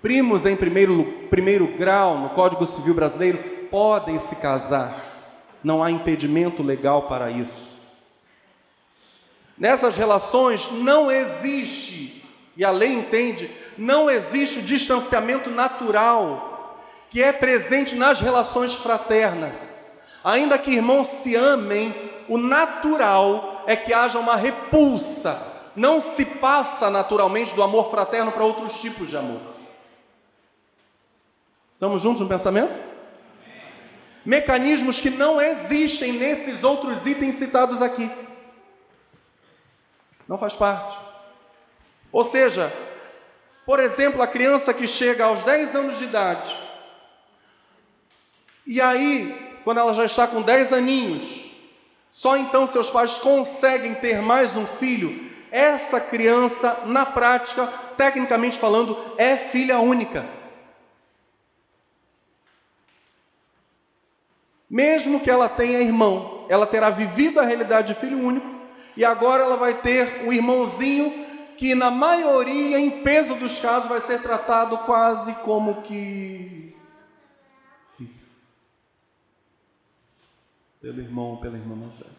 Primos 0.00 0.44
em 0.44 0.56
primeiro, 0.56 1.04
primeiro 1.30 1.66
grau 1.66 2.18
no 2.18 2.30
Código 2.30 2.66
Civil 2.66 2.94
Brasileiro 2.94 3.53
podem 3.74 4.20
se 4.20 4.36
casar, 4.36 4.94
não 5.64 5.82
há 5.82 5.90
impedimento 5.90 6.62
legal 6.62 7.08
para 7.08 7.28
isso. 7.28 7.72
Nessas 9.58 9.96
relações 9.96 10.70
não 10.70 11.10
existe, 11.10 12.24
e 12.56 12.64
a 12.64 12.70
lei 12.70 12.92
entende, 12.92 13.50
não 13.76 14.08
existe 14.08 14.60
o 14.60 14.62
distanciamento 14.62 15.50
natural 15.50 16.78
que 17.10 17.20
é 17.20 17.32
presente 17.32 17.96
nas 17.96 18.20
relações 18.20 18.74
fraternas. 18.74 20.04
Ainda 20.22 20.56
que 20.56 20.70
irmãos 20.70 21.08
se 21.08 21.34
amem, 21.34 21.92
o 22.28 22.38
natural 22.38 23.64
é 23.66 23.74
que 23.74 23.92
haja 23.92 24.20
uma 24.20 24.36
repulsa, 24.36 25.44
não 25.74 26.00
se 26.00 26.24
passa 26.24 26.88
naturalmente 26.90 27.52
do 27.52 27.62
amor 27.62 27.90
fraterno 27.90 28.30
para 28.30 28.44
outros 28.44 28.80
tipos 28.80 29.08
de 29.08 29.16
amor. 29.16 29.40
Estamos 31.74 32.00
juntos 32.00 32.20
no 32.20 32.28
pensamento? 32.28 32.93
Mecanismos 34.24 35.00
que 35.00 35.10
não 35.10 35.40
existem 35.40 36.12
nesses 36.12 36.64
outros 36.64 37.06
itens 37.06 37.34
citados 37.34 37.82
aqui. 37.82 38.10
Não 40.26 40.38
faz 40.38 40.56
parte. 40.56 40.96
Ou 42.10 42.24
seja, 42.24 42.72
por 43.66 43.80
exemplo, 43.80 44.22
a 44.22 44.26
criança 44.26 44.72
que 44.72 44.86
chega 44.86 45.24
aos 45.24 45.44
10 45.44 45.74
anos 45.74 45.98
de 45.98 46.04
idade, 46.04 46.56
e 48.66 48.80
aí, 48.80 49.58
quando 49.62 49.78
ela 49.78 49.92
já 49.92 50.04
está 50.04 50.26
com 50.26 50.40
10 50.40 50.72
aninhos, 50.72 51.50
só 52.08 52.36
então 52.36 52.66
seus 52.66 52.88
pais 52.88 53.18
conseguem 53.18 53.94
ter 53.94 54.22
mais 54.22 54.56
um 54.56 54.66
filho, 54.66 55.30
essa 55.50 56.00
criança, 56.00 56.82
na 56.86 57.04
prática, 57.04 57.66
tecnicamente 57.96 58.58
falando, 58.58 58.96
é 59.18 59.36
filha 59.36 59.78
única. 59.78 60.24
Mesmo 64.74 65.20
que 65.20 65.30
ela 65.30 65.48
tenha 65.48 65.78
irmão, 65.78 66.46
ela 66.48 66.66
terá 66.66 66.90
vivido 66.90 67.38
a 67.38 67.44
realidade 67.44 67.94
de 67.94 68.00
filho 68.00 68.18
único 68.18 68.44
e 68.96 69.04
agora 69.04 69.44
ela 69.44 69.56
vai 69.56 69.72
ter 69.72 70.26
um 70.26 70.32
irmãozinho 70.32 71.12
que, 71.56 71.76
na 71.76 71.92
maioria, 71.92 72.76
em 72.76 72.90
peso 72.90 73.36
dos 73.36 73.60
casos, 73.60 73.88
vai 73.88 74.00
ser 74.00 74.20
tratado 74.20 74.76
quase 74.78 75.32
como 75.44 75.82
que 75.82 76.74
pelo 80.82 81.00
irmão 81.00 81.26
ou 81.26 81.36
pela 81.36 81.56
irmã 81.56 81.76
mais 81.76 81.92
velha. 81.92 82.10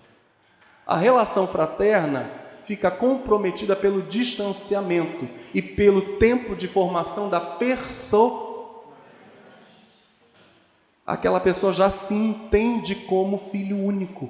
A 0.87 0.95
relação 0.95 1.45
fraterna 1.45 2.31
fica 2.63 2.89
comprometida 2.89 3.75
pelo 3.75 4.01
distanciamento 4.01 5.27
e 5.53 5.61
pelo 5.61 6.17
tempo 6.19 6.55
de 6.55 6.69
formação 6.69 7.29
da 7.29 7.41
pessoa 7.41 8.54
aquela 11.05 11.39
pessoa 11.39 11.71
já 11.71 11.89
se 11.89 12.13
entende 12.13 12.95
como 12.95 13.49
filho 13.51 13.77
único. 13.77 14.29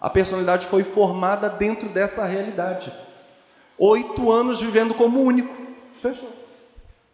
A 0.00 0.10
personalidade 0.10 0.66
foi 0.66 0.84
formada 0.84 1.48
dentro 1.48 1.88
dessa 1.88 2.24
realidade. 2.24 2.92
Oito 3.78 4.30
anos 4.30 4.60
vivendo 4.60 4.94
como 4.94 5.20
único. 5.20 5.54
Fechou. 6.00 6.30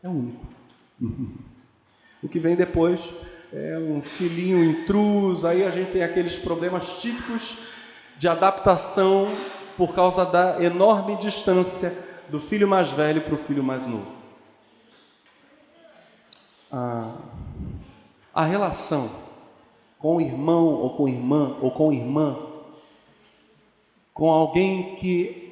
É 0.03 0.09
único. 0.09 0.47
O 2.23 2.29
que 2.29 2.39
vem 2.39 2.57
depois 2.57 3.13
é 3.53 3.79
um 3.79 4.03
filhinho 4.03 4.63
intruso, 4.65 5.47
aí 5.47 5.65
a 5.65 5.71
gente 5.71 5.93
tem 5.93 6.03
aqueles 6.03 6.37
problemas 6.37 7.01
típicos 7.01 7.59
de 8.19 8.27
adaptação 8.29 9.29
por 9.77 9.95
causa 9.95 10.25
da 10.25 10.63
enorme 10.63 11.17
distância 11.17 11.97
do 12.29 12.41
filho 12.41 12.67
mais 12.67 12.91
velho 12.91 13.23
para 13.23 13.35
o 13.35 13.39
filho 13.39 13.63
mais 13.63 13.87
novo. 13.87 14.11
Ah, 16.71 17.15
a 18.35 18.45
relação 18.45 19.11
com 19.99 20.17
o 20.17 20.21
irmão 20.21 20.67
ou 20.67 20.97
com 20.97 21.09
irmã 21.09 21.57
ou 21.61 21.71
com 21.71 21.93
irmã, 21.93 22.37
com 24.13 24.29
alguém 24.29 24.97
que 24.97 25.45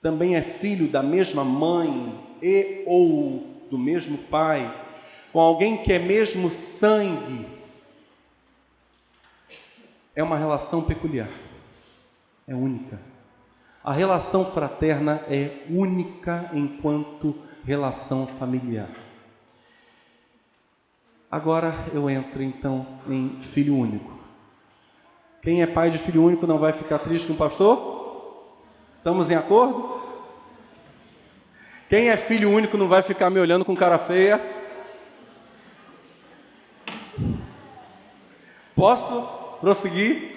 também 0.00 0.34
é 0.34 0.42
filho 0.42 0.88
da 0.88 1.02
mesma 1.02 1.44
mãe 1.44 2.18
e 2.42 2.82
ou 2.86 3.46
do 3.70 3.78
mesmo 3.78 4.18
pai, 4.18 4.80
com 5.32 5.40
alguém 5.40 5.76
que 5.76 5.92
é 5.92 5.98
mesmo 5.98 6.50
sangue, 6.50 7.46
é 10.14 10.22
uma 10.22 10.36
relação 10.36 10.82
peculiar, 10.82 11.30
é 12.46 12.54
única. 12.54 13.00
A 13.84 13.92
relação 13.92 14.44
fraterna 14.44 15.22
é 15.28 15.64
única 15.70 16.50
enquanto 16.52 17.34
relação 17.64 18.26
familiar. 18.26 18.90
Agora 21.32 21.74
eu 21.94 22.10
entro 22.10 22.42
então 22.42 22.86
em 23.08 23.40
filho 23.40 23.74
único. 23.74 24.12
Quem 25.40 25.62
é 25.62 25.66
pai 25.66 25.90
de 25.90 25.96
filho 25.96 26.22
único 26.22 26.46
não 26.46 26.58
vai 26.58 26.74
ficar 26.74 26.98
triste 26.98 27.26
com 27.26 27.32
o 27.32 27.36
pastor? 27.36 28.52
Estamos 28.98 29.30
em 29.30 29.34
acordo? 29.34 29.98
Quem 31.88 32.10
é 32.10 32.18
filho 32.18 32.50
único 32.50 32.76
não 32.76 32.86
vai 32.86 33.02
ficar 33.02 33.30
me 33.30 33.40
olhando 33.40 33.64
com 33.64 33.74
cara 33.74 33.98
feia? 33.98 34.42
Posso 38.76 39.22
prosseguir? 39.58 40.36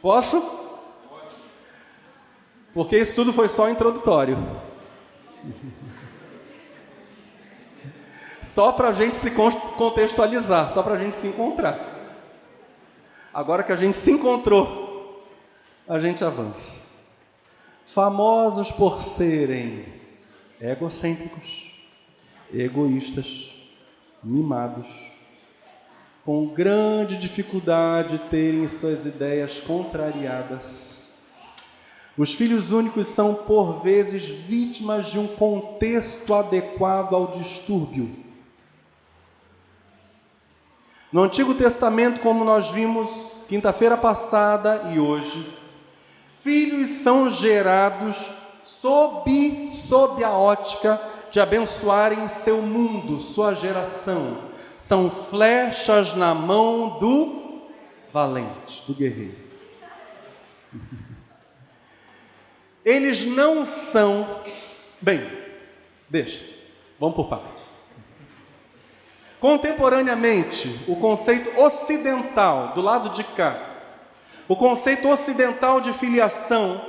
Posso? 0.00 0.42
Porque 2.72 2.96
isso 2.96 3.14
tudo 3.14 3.34
foi 3.34 3.50
só 3.50 3.68
introdutório. 3.68 4.38
Só 8.42 8.72
para 8.72 8.88
a 8.88 8.92
gente 8.92 9.14
se 9.14 9.30
contextualizar, 9.30 10.68
só 10.68 10.82
para 10.82 10.94
a 10.94 10.98
gente 10.98 11.14
se 11.14 11.28
encontrar. 11.28 11.92
Agora 13.32 13.62
que 13.62 13.70
a 13.70 13.76
gente 13.76 13.96
se 13.96 14.10
encontrou, 14.10 15.24
a 15.88 16.00
gente 16.00 16.24
avança. 16.24 16.82
Famosos 17.86 18.72
por 18.72 19.00
serem 19.00 19.84
egocêntricos, 20.60 21.72
egoístas, 22.52 23.54
mimados, 24.22 25.12
com 26.24 26.48
grande 26.48 27.16
dificuldade 27.16 28.20
terem 28.28 28.66
suas 28.68 29.06
ideias 29.06 29.60
contrariadas. 29.60 31.06
Os 32.18 32.34
filhos 32.34 32.72
únicos 32.72 33.06
são, 33.06 33.34
por 33.34 33.82
vezes, 33.82 34.28
vítimas 34.28 35.06
de 35.06 35.18
um 35.18 35.28
contexto 35.28 36.34
adequado 36.34 37.14
ao 37.14 37.28
distúrbio 37.28 38.31
no 41.12 41.22
Antigo 41.22 41.54
Testamento, 41.54 42.20
como 42.20 42.42
nós 42.42 42.70
vimos 42.70 43.44
quinta-feira 43.46 43.98
passada 43.98 44.90
e 44.94 44.98
hoje, 44.98 45.46
filhos 46.40 46.88
são 46.88 47.28
gerados 47.28 48.16
sob, 48.62 49.68
sob 49.68 50.24
a 50.24 50.30
ótica 50.30 51.00
de 51.30 51.38
abençoarem 51.38 52.26
seu 52.26 52.62
mundo, 52.62 53.20
sua 53.20 53.54
geração. 53.54 54.50
São 54.76 55.10
flechas 55.10 56.14
na 56.14 56.34
mão 56.34 56.98
do 56.98 57.62
valente, 58.12 58.82
do 58.86 58.94
guerreiro. 58.94 59.36
Eles 62.84 63.24
não 63.24 63.64
são. 63.64 64.42
Bem, 65.00 65.20
deixa, 66.08 66.42
vamos 66.98 67.14
por 67.14 67.28
partes. 67.28 67.71
Contemporaneamente, 69.42 70.84
o 70.86 70.94
conceito 70.94 71.60
ocidental, 71.60 72.74
do 72.76 72.80
lado 72.80 73.08
de 73.08 73.24
cá, 73.24 73.58
o 74.46 74.54
conceito 74.54 75.08
ocidental 75.08 75.80
de 75.80 75.92
filiação 75.92 76.80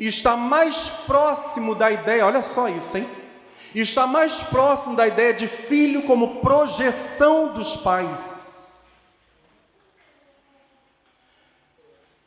está 0.00 0.34
mais 0.34 0.88
próximo 0.88 1.74
da 1.74 1.90
ideia, 1.90 2.24
olha 2.24 2.40
só 2.40 2.70
isso, 2.70 2.96
hein? 2.96 3.06
Está 3.74 4.06
mais 4.06 4.36
próximo 4.44 4.96
da 4.96 5.06
ideia 5.06 5.34
de 5.34 5.46
filho 5.46 6.04
como 6.04 6.36
projeção 6.36 7.52
dos 7.52 7.76
pais. 7.76 8.86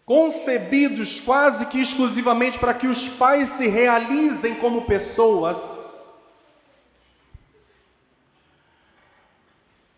Concebidos 0.06 1.20
quase 1.20 1.66
que 1.66 1.82
exclusivamente 1.82 2.60
para 2.60 2.76
que 2.76 2.86
os 2.86 3.10
pais 3.10 3.50
se 3.50 3.68
realizem 3.68 4.54
como 4.54 4.84
pessoas 4.84 5.87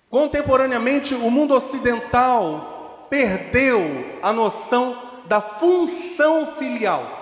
Contemporaneamente, 0.10 1.14
o 1.14 1.30
mundo 1.30 1.53
ocidental 1.53 3.07
perdeu 3.10 3.80
a 4.22 4.34
noção 4.34 4.97
da 5.26 5.39
função 5.39 6.47
filial. 6.53 7.18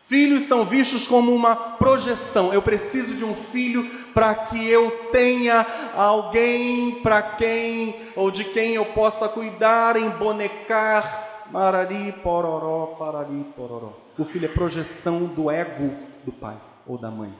Filhos 0.00 0.44
são 0.44 0.64
vistos 0.64 1.06
como 1.06 1.34
uma 1.34 1.56
projeção. 1.56 2.52
Eu 2.52 2.62
preciso 2.62 3.16
de 3.16 3.24
um 3.24 3.34
filho 3.34 3.84
para 4.12 4.34
que 4.34 4.68
eu 4.68 4.90
tenha 5.10 5.66
alguém 5.96 7.00
para 7.02 7.22
quem 7.22 7.96
ou 8.14 8.30
de 8.30 8.44
quem 8.44 8.74
eu 8.74 8.84
possa 8.84 9.28
cuidar, 9.28 9.96
embonecar. 9.96 11.46
Marari, 11.50 12.12
pororó, 12.22 12.94
parari, 12.98 13.44
pororó. 13.56 13.92
O 14.18 14.24
filho 14.24 14.46
é 14.46 14.48
projeção 14.48 15.24
do 15.24 15.50
ego 15.50 15.92
do 16.24 16.32
pai 16.32 16.56
ou 16.86 16.96
da 16.96 17.10
mãe. 17.10 17.32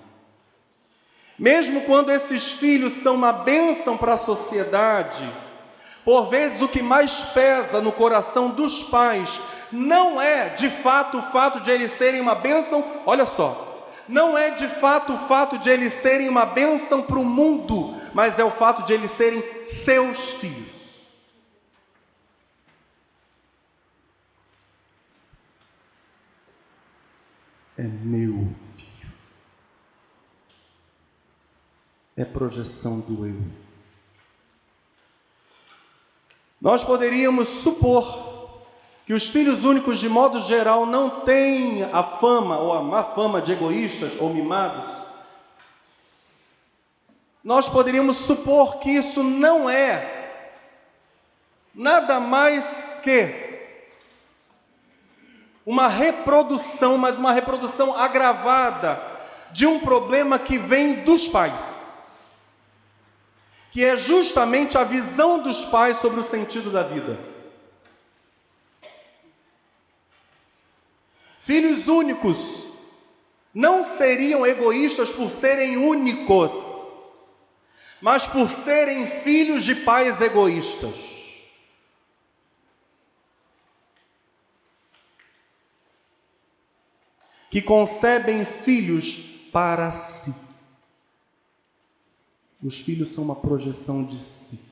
Mesmo 1.38 1.82
quando 1.82 2.10
esses 2.10 2.52
filhos 2.52 2.92
são 2.92 3.14
uma 3.14 3.32
bênção 3.32 3.96
para 3.96 4.14
a 4.14 4.18
sociedade, 4.18 5.28
por 6.04 6.28
vezes 6.28 6.60
o 6.60 6.68
que 6.68 6.82
mais 6.82 7.22
pesa 7.32 7.80
no 7.80 7.92
coração 7.92 8.50
dos 8.50 8.82
pais 8.84 9.40
não 9.70 10.20
é 10.20 10.50
de 10.50 10.68
fato 10.68 11.18
o 11.18 11.22
fato 11.22 11.60
de 11.60 11.70
eles 11.70 11.92
serem 11.92 12.20
uma 12.20 12.34
bênção, 12.34 12.84
olha 13.06 13.24
só, 13.24 13.88
não 14.06 14.36
é 14.36 14.50
de 14.50 14.68
fato 14.68 15.14
o 15.14 15.18
fato 15.26 15.58
de 15.58 15.70
eles 15.70 15.94
serem 15.94 16.28
uma 16.28 16.44
bênção 16.44 17.02
para 17.02 17.18
o 17.18 17.24
mundo, 17.24 17.96
mas 18.12 18.38
é 18.38 18.44
o 18.44 18.50
fato 18.50 18.82
de 18.82 18.92
eles 18.92 19.10
serem 19.10 19.42
seus 19.62 20.32
filhos. 20.32 20.82
É 27.78 27.82
meu 27.82 28.48
é 32.22 32.24
projeção 32.24 33.00
do 33.00 33.26
eu. 33.26 33.40
Nós 36.60 36.84
poderíamos 36.84 37.48
supor 37.48 38.62
que 39.04 39.12
os 39.12 39.28
filhos 39.28 39.64
únicos, 39.64 39.98
de 39.98 40.08
modo 40.08 40.40
geral, 40.40 40.86
não 40.86 41.10
têm 41.22 41.82
a 41.82 42.04
fama 42.04 42.58
ou 42.58 42.72
a 42.72 42.80
má 42.80 43.02
fama 43.02 43.42
de 43.42 43.50
egoístas 43.50 44.12
ou 44.20 44.32
mimados. 44.32 44.86
Nós 47.42 47.68
poderíamos 47.68 48.18
supor 48.18 48.76
que 48.78 48.90
isso 48.90 49.24
não 49.24 49.68
é 49.68 50.20
nada 51.74 52.20
mais 52.20 53.00
que 53.02 53.50
uma 55.66 55.88
reprodução, 55.88 56.96
mas 56.96 57.18
uma 57.18 57.32
reprodução 57.32 57.96
agravada 57.96 59.02
de 59.50 59.66
um 59.66 59.80
problema 59.80 60.38
que 60.38 60.56
vem 60.58 61.02
dos 61.02 61.26
pais 61.26 61.81
que 63.72 63.82
é 63.82 63.96
justamente 63.96 64.76
a 64.76 64.84
visão 64.84 65.42
dos 65.42 65.64
pais 65.64 65.96
sobre 65.96 66.20
o 66.20 66.22
sentido 66.22 66.70
da 66.70 66.82
vida. 66.82 67.18
Filhos 71.40 71.88
únicos 71.88 72.68
não 73.52 73.82
seriam 73.82 74.46
egoístas 74.46 75.10
por 75.10 75.30
serem 75.30 75.78
únicos, 75.78 77.26
mas 78.00 78.26
por 78.26 78.50
serem 78.50 79.06
filhos 79.06 79.64
de 79.64 79.74
pais 79.74 80.20
egoístas. 80.20 80.94
Que 87.50 87.62
concebem 87.62 88.44
filhos 88.44 89.16
para 89.50 89.90
si. 89.92 90.51
Os 92.62 92.78
filhos 92.80 93.08
são 93.08 93.24
uma 93.24 93.34
projeção 93.34 94.04
de 94.04 94.22
si. 94.22 94.70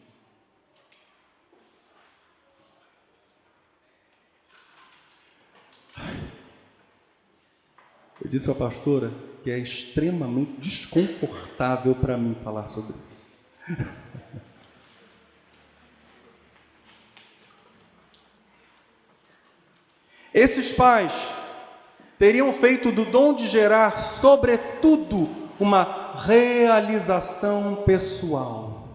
Eu 8.23 8.31
disse 8.31 8.45
para 8.45 8.53
a 8.53 8.57
pastora 8.57 9.11
que 9.43 9.51
é 9.51 9.59
extremamente 9.59 10.61
desconfortável 10.61 11.95
para 11.95 12.17
mim 12.17 12.37
falar 12.45 12.69
sobre 12.69 12.95
isso. 13.03 13.31
Esses 20.33 20.73
pais 20.73 21.13
teriam 22.19 22.53
feito 22.53 22.93
do 22.93 23.05
dom 23.05 23.35
de 23.35 23.49
gerar, 23.49 23.99
sobretudo, 23.99 25.40
uma 25.61 26.15
realização 26.17 27.77
pessoal. 27.77 28.89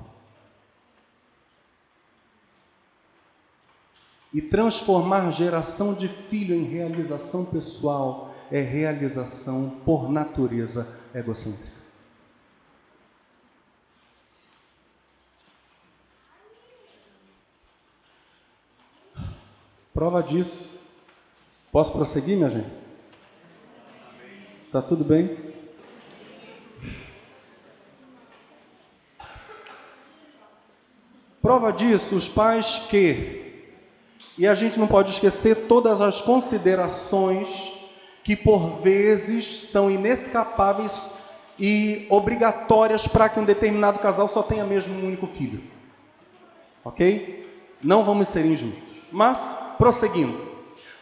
E 4.33 4.41
transformar 4.41 5.31
geração 5.31 5.93
de 5.93 6.09
filho 6.09 6.55
em 6.55 6.63
realização 6.63 7.45
pessoal 7.45 8.35
é 8.51 8.59
realização 8.59 9.81
por 9.85 10.09
natureza 10.11 10.87
egocêntrica. 11.13 11.75
Prova 19.93 20.21
disso. 20.21 20.77
Posso 21.71 21.93
prosseguir, 21.93 22.35
minha 22.35 22.49
gente? 22.49 22.69
Tá 24.69 24.81
tudo 24.81 25.05
bem? 25.05 25.44
Prova 31.45 31.71
disso, 31.71 32.15
os 32.15 32.27
pais 32.27 32.81
que, 32.89 33.53
e 34.35 34.47
a 34.47 34.55
gente 34.55 34.79
não 34.79 34.87
pode 34.87 35.11
esquecer 35.11 35.67
todas 35.67 36.01
as 36.01 36.19
considerações 36.19 37.71
que 38.23 38.35
por 38.35 38.79
vezes 38.79 39.61
são 39.69 39.91
inescapáveis 39.91 41.11
e 41.59 42.07
obrigatórias 42.09 43.05
para 43.05 43.29
que 43.29 43.39
um 43.39 43.45
determinado 43.45 43.99
casal 43.99 44.27
só 44.27 44.41
tenha 44.41 44.63
mesmo 44.63 44.95
um 44.95 45.05
único 45.05 45.27
filho. 45.27 45.61
Ok? 46.83 47.47
Não 47.79 48.03
vamos 48.03 48.27
ser 48.27 48.43
injustos. 48.43 49.01
Mas, 49.11 49.55
prosseguindo. 49.77 50.41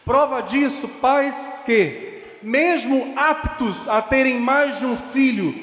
Prova 0.04 0.42
disso, 0.42 0.86
pais 1.00 1.62
que, 1.64 2.22
mesmo 2.42 3.14
aptos 3.16 3.88
a 3.88 4.02
terem 4.02 4.38
mais 4.38 4.78
de 4.78 4.84
um 4.84 4.94
filho, 4.94 5.54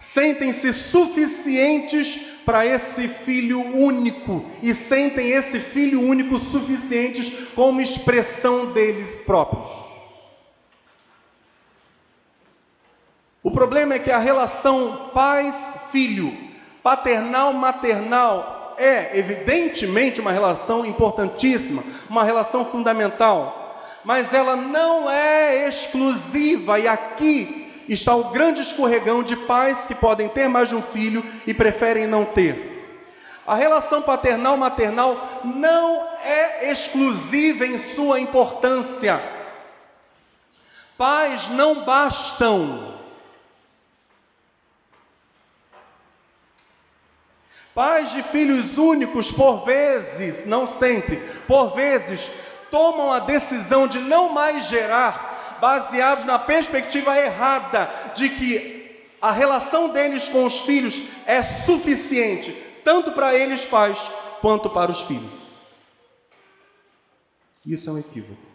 sentem-se 0.00 0.72
suficientes 0.72 2.18
para 2.46 2.64
esse 2.64 3.06
filho 3.06 3.60
único 3.76 4.42
e 4.62 4.74
sentem 4.74 5.30
esse 5.30 5.60
filho 5.60 6.00
único 6.00 6.38
suficientes 6.38 7.30
como 7.54 7.82
expressão 7.82 8.72
deles 8.72 9.20
próprios. 9.20 9.70
O 13.42 13.50
problema 13.50 13.94
é 13.94 13.98
que 13.98 14.10
a 14.10 14.18
relação 14.18 15.10
pais-filho, 15.14 16.36
paternal-maternal, 16.82 18.74
é 18.78 19.18
evidentemente 19.18 20.20
uma 20.20 20.32
relação 20.32 20.86
importantíssima, 20.86 21.84
uma 22.08 22.24
relação 22.24 22.64
fundamental, 22.64 23.78
mas 24.02 24.32
ela 24.32 24.56
não 24.56 25.10
é 25.10 25.68
exclusiva, 25.68 26.78
e 26.78 26.88
aqui 26.88 27.59
está 27.94 28.14
o 28.14 28.30
grande 28.30 28.62
escorregão 28.62 29.22
de 29.22 29.34
pais 29.34 29.88
que 29.88 29.94
podem 29.94 30.28
ter 30.28 30.48
mais 30.48 30.68
de 30.68 30.76
um 30.76 30.82
filho 30.82 31.24
e 31.46 31.52
preferem 31.52 32.06
não 32.06 32.24
ter. 32.24 32.68
A 33.46 33.56
relação 33.56 34.00
paternal-maternal 34.02 35.40
não 35.44 36.06
é 36.22 36.70
exclusiva 36.70 37.66
em 37.66 37.78
sua 37.78 38.20
importância. 38.20 39.20
Pais 40.96 41.48
não 41.48 41.84
bastam. 41.84 43.00
Pais 47.74 48.12
de 48.12 48.22
filhos 48.22 48.78
únicos, 48.78 49.32
por 49.32 49.64
vezes, 49.64 50.44
não 50.44 50.66
sempre, 50.66 51.16
por 51.48 51.74
vezes, 51.74 52.30
tomam 52.70 53.10
a 53.12 53.18
decisão 53.18 53.88
de 53.88 53.98
não 53.98 54.28
mais 54.28 54.66
gerar 54.66 55.29
baseados 55.60 56.24
na 56.24 56.38
perspectiva 56.38 57.18
errada 57.18 57.90
de 58.14 58.28
que 58.28 58.80
a 59.20 59.30
relação 59.30 59.90
deles 59.90 60.28
com 60.28 60.44
os 60.44 60.60
filhos 60.60 61.02
é 61.26 61.42
suficiente, 61.42 62.52
tanto 62.84 63.12
para 63.12 63.34
eles 63.34 63.64
pais 63.64 63.98
quanto 64.40 64.70
para 64.70 64.90
os 64.90 65.02
filhos. 65.02 65.32
Isso 67.64 67.90
é 67.90 67.92
um 67.92 67.98
equívoco. 67.98 68.50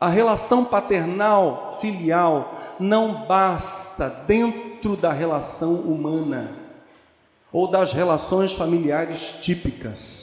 A 0.00 0.08
relação 0.08 0.64
paternal 0.64 1.78
filial 1.80 2.54
não 2.78 3.26
basta 3.26 4.08
dentro 4.08 4.96
da 4.96 5.12
relação 5.12 5.74
humana 5.74 6.56
ou 7.52 7.68
das 7.68 7.92
relações 7.92 8.52
familiares 8.52 9.32
típicas. 9.40 10.17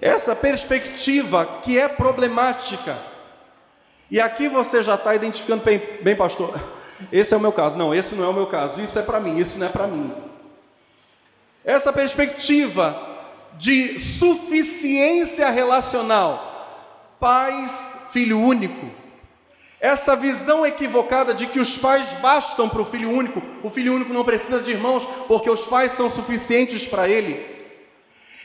Essa 0.00 0.34
perspectiva 0.34 1.60
que 1.62 1.78
é 1.78 1.88
problemática, 1.88 2.98
e 4.10 4.20
aqui 4.20 4.48
você 4.48 4.82
já 4.82 4.94
está 4.94 5.14
identificando 5.14 5.64
bem, 5.64 5.80
bem, 6.02 6.16
pastor, 6.16 6.54
esse 7.10 7.34
é 7.34 7.36
o 7.36 7.40
meu 7.40 7.52
caso. 7.52 7.76
Não, 7.76 7.94
esse 7.94 8.14
não 8.14 8.24
é 8.24 8.28
o 8.28 8.32
meu 8.32 8.46
caso, 8.46 8.80
isso 8.80 8.98
é 8.98 9.02
para 9.02 9.20
mim, 9.20 9.36
isso 9.38 9.58
não 9.58 9.66
é 9.66 9.70
para 9.70 9.86
mim. 9.86 10.12
Essa 11.64 11.92
perspectiva 11.92 13.14
de 13.54 13.98
suficiência 13.98 15.48
relacional, 15.50 17.16
pais, 17.18 18.06
filho 18.12 18.38
único. 18.38 18.90
Essa 19.80 20.16
visão 20.16 20.64
equivocada 20.64 21.34
de 21.34 21.46
que 21.46 21.60
os 21.60 21.76
pais 21.76 22.12
bastam 22.14 22.68
para 22.68 22.80
o 22.80 22.84
filho 22.84 23.10
único, 23.10 23.42
o 23.62 23.70
filho 23.70 23.94
único 23.94 24.12
não 24.12 24.24
precisa 24.24 24.60
de 24.60 24.70
irmãos, 24.70 25.06
porque 25.26 25.50
os 25.50 25.64
pais 25.64 25.92
são 25.92 26.08
suficientes 26.08 26.86
para 26.86 27.08
ele. 27.08 27.55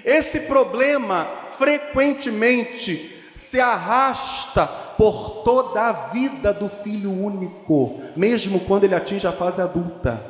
Esse 0.04 0.42
problema 0.42 1.26
frequentemente 1.58 3.12
se 3.34 3.60
arrasta 3.60 4.68
por 4.68 5.44
toda 5.44 5.90
a 5.90 5.92
vida 6.10 6.54
do 6.54 6.70
filho 6.70 7.12
único, 7.12 8.02
mesmo 8.16 8.60
quando 8.62 8.84
ele 8.84 8.96
atinge 8.96 9.26
a 9.28 9.32
fase 9.32 9.62
adulta. 9.62 10.30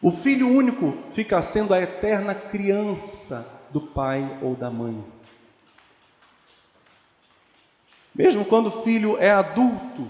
O 0.00 0.12
filho 0.12 0.48
único 0.48 0.96
fica 1.12 1.42
sendo 1.42 1.74
a 1.74 1.80
eterna 1.80 2.34
criança 2.34 3.66
do 3.70 3.80
pai 3.80 4.38
ou 4.40 4.54
da 4.54 4.70
mãe. 4.70 5.04
Mesmo 8.14 8.44
quando 8.44 8.68
o 8.68 8.82
filho 8.82 9.18
é 9.18 9.30
adulto, 9.30 10.08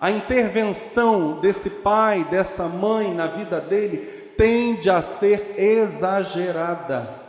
a 0.00 0.10
intervenção 0.10 1.40
desse 1.40 1.68
pai, 1.68 2.24
dessa 2.24 2.66
mãe 2.66 3.12
na 3.12 3.26
vida 3.26 3.60
dele 3.60 3.98
tende 4.36 4.88
a 4.88 5.02
ser 5.02 5.56
exagerada. 5.58 7.20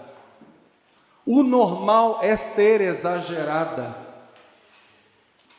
O 1.26 1.44
normal 1.44 2.20
é 2.22 2.36
ser 2.38 2.80
exagerada. 2.80 3.96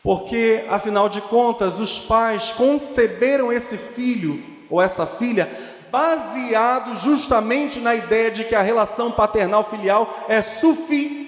Porque, 0.02 0.64
afinal 0.68 1.08
de 1.08 1.20
contas, 1.20 1.78
os 1.78 2.00
pais 2.00 2.50
conceberam 2.52 3.52
esse 3.52 3.76
filho 3.76 4.42
ou 4.70 4.80
essa 4.80 5.06
filha 5.06 5.48
baseado 5.90 6.96
justamente 6.96 7.78
na 7.78 7.94
ideia 7.94 8.30
de 8.30 8.44
que 8.44 8.54
a 8.54 8.62
relação 8.62 9.12
paternal 9.12 9.68
filial 9.68 10.24
é 10.28 10.40
suficiente. 10.40 11.21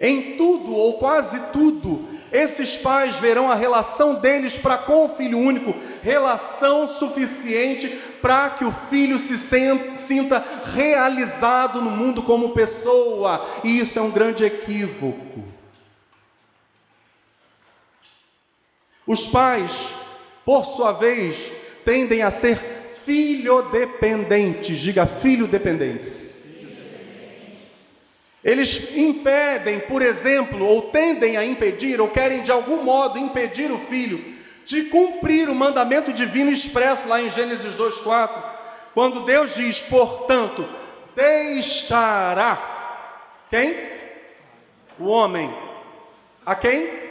Em 0.00 0.36
tudo 0.36 0.74
ou 0.74 0.94
quase 0.94 1.52
tudo, 1.52 2.08
esses 2.32 2.76
pais 2.76 3.16
verão 3.16 3.50
a 3.50 3.54
relação 3.54 4.14
deles 4.14 4.56
para 4.56 4.78
com 4.78 5.04
o 5.04 5.08
filho 5.16 5.38
único, 5.38 5.74
relação 6.02 6.86
suficiente 6.86 7.88
para 8.22 8.50
que 8.50 8.64
o 8.64 8.72
filho 8.72 9.18
se 9.18 9.36
sinta 9.36 10.44
realizado 10.74 11.82
no 11.82 11.90
mundo 11.90 12.22
como 12.22 12.50
pessoa, 12.50 13.46
e 13.64 13.80
isso 13.80 13.98
é 13.98 14.02
um 14.02 14.10
grande 14.10 14.44
equívoco. 14.44 15.44
Os 19.06 19.26
pais, 19.26 19.88
por 20.44 20.64
sua 20.64 20.92
vez, 20.92 21.50
tendem 21.84 22.22
a 22.22 22.30
ser 22.30 22.56
filho 23.04 23.62
dependentes. 23.62 24.78
Diga 24.78 25.04
filho 25.04 25.48
dependentes. 25.48 26.29
Eles 28.42 28.96
impedem, 28.96 29.80
por 29.80 30.00
exemplo, 30.00 30.64
ou 30.64 30.90
tendem 30.90 31.36
a 31.36 31.44
impedir, 31.44 32.00
ou 32.00 32.08
querem 32.08 32.42
de 32.42 32.50
algum 32.50 32.82
modo 32.82 33.18
impedir 33.18 33.70
o 33.70 33.78
filho 33.78 34.38
de 34.64 34.84
cumprir 34.84 35.48
o 35.48 35.54
mandamento 35.54 36.12
divino 36.12 36.50
expresso 36.50 37.08
lá 37.08 37.20
em 37.20 37.28
Gênesis 37.28 37.74
2,4, 37.76 38.42
quando 38.94 39.24
Deus 39.24 39.54
diz, 39.54 39.80
portanto, 39.80 40.66
deixará 41.14 42.56
quem? 43.50 43.74
O 44.98 45.06
homem. 45.06 45.52
A 46.46 46.54
quem? 46.54 47.10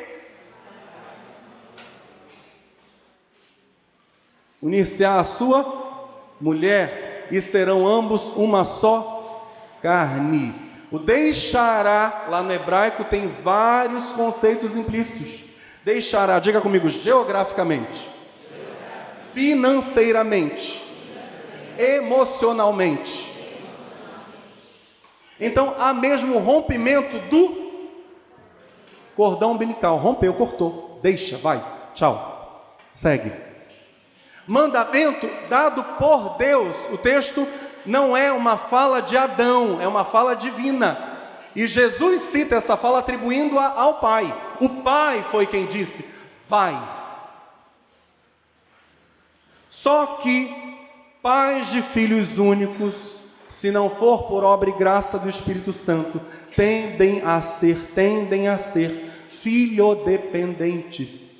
unir-se-á 4.61 5.19
a 5.19 5.23
sua 5.23 6.07
mulher, 6.39 7.27
e 7.31 7.39
serão 7.41 7.87
ambos 7.87 8.27
uma 8.35 8.65
só 8.65 9.47
carne. 9.81 10.68
O 10.91 10.97
deixará, 10.97 12.25
lá 12.29 12.41
no 12.41 12.51
hebraico, 12.51 13.03
tem 13.03 13.27
vários 13.27 14.11
conceitos 14.13 14.75
implícitos. 14.75 15.43
Deixará, 15.83 16.39
diga 16.39 16.59
comigo, 16.59 16.89
geograficamente, 16.89 18.07
financeiramente, 19.33 20.83
emocionalmente. 21.77 23.27
Então 25.39 25.75
há 25.77 25.93
mesmo 25.93 26.37
rompimento 26.39 27.17
do 27.29 27.69
cordão 29.15 29.51
umbilical. 29.51 29.97
Rompeu, 29.97 30.33
cortou. 30.33 30.99
Deixa, 31.01 31.37
vai, 31.37 31.63
tchau. 31.93 32.75
Segue 32.91 33.49
mandamento 34.49 35.29
dado 35.47 35.83
por 35.99 36.35
Deus. 36.37 36.75
O 36.91 36.97
texto 36.97 37.47
não 37.89 38.15
é 38.15 38.31
uma 38.31 38.55
fala 38.55 39.01
de 39.01 39.17
Adão, 39.17 39.81
é 39.81 39.87
uma 39.87 40.05
fala 40.05 40.35
divina. 40.35 41.17
E 41.55 41.67
Jesus 41.67 42.21
cita 42.21 42.53
essa 42.55 42.77
fala 42.77 42.99
atribuindo-a 42.99 43.67
ao 43.67 43.95
Pai. 43.95 44.31
O 44.61 44.69
Pai 44.69 45.25
foi 45.31 45.47
quem 45.47 45.65
disse: 45.65 46.13
Vai. 46.47 46.79
Só 49.67 50.19
que 50.21 50.77
pais 51.23 51.71
de 51.71 51.81
filhos 51.81 52.37
únicos, 52.37 53.23
se 53.49 53.71
não 53.71 53.89
for 53.89 54.27
por 54.27 54.43
obra 54.43 54.69
e 54.69 54.73
graça 54.73 55.17
do 55.17 55.27
Espírito 55.27 55.73
Santo, 55.73 56.21
tendem 56.55 57.23
a 57.23 57.41
ser, 57.41 57.75
tendem 57.95 58.47
a 58.47 58.59
ser 58.59 59.09
filhodependentes. 59.29 61.38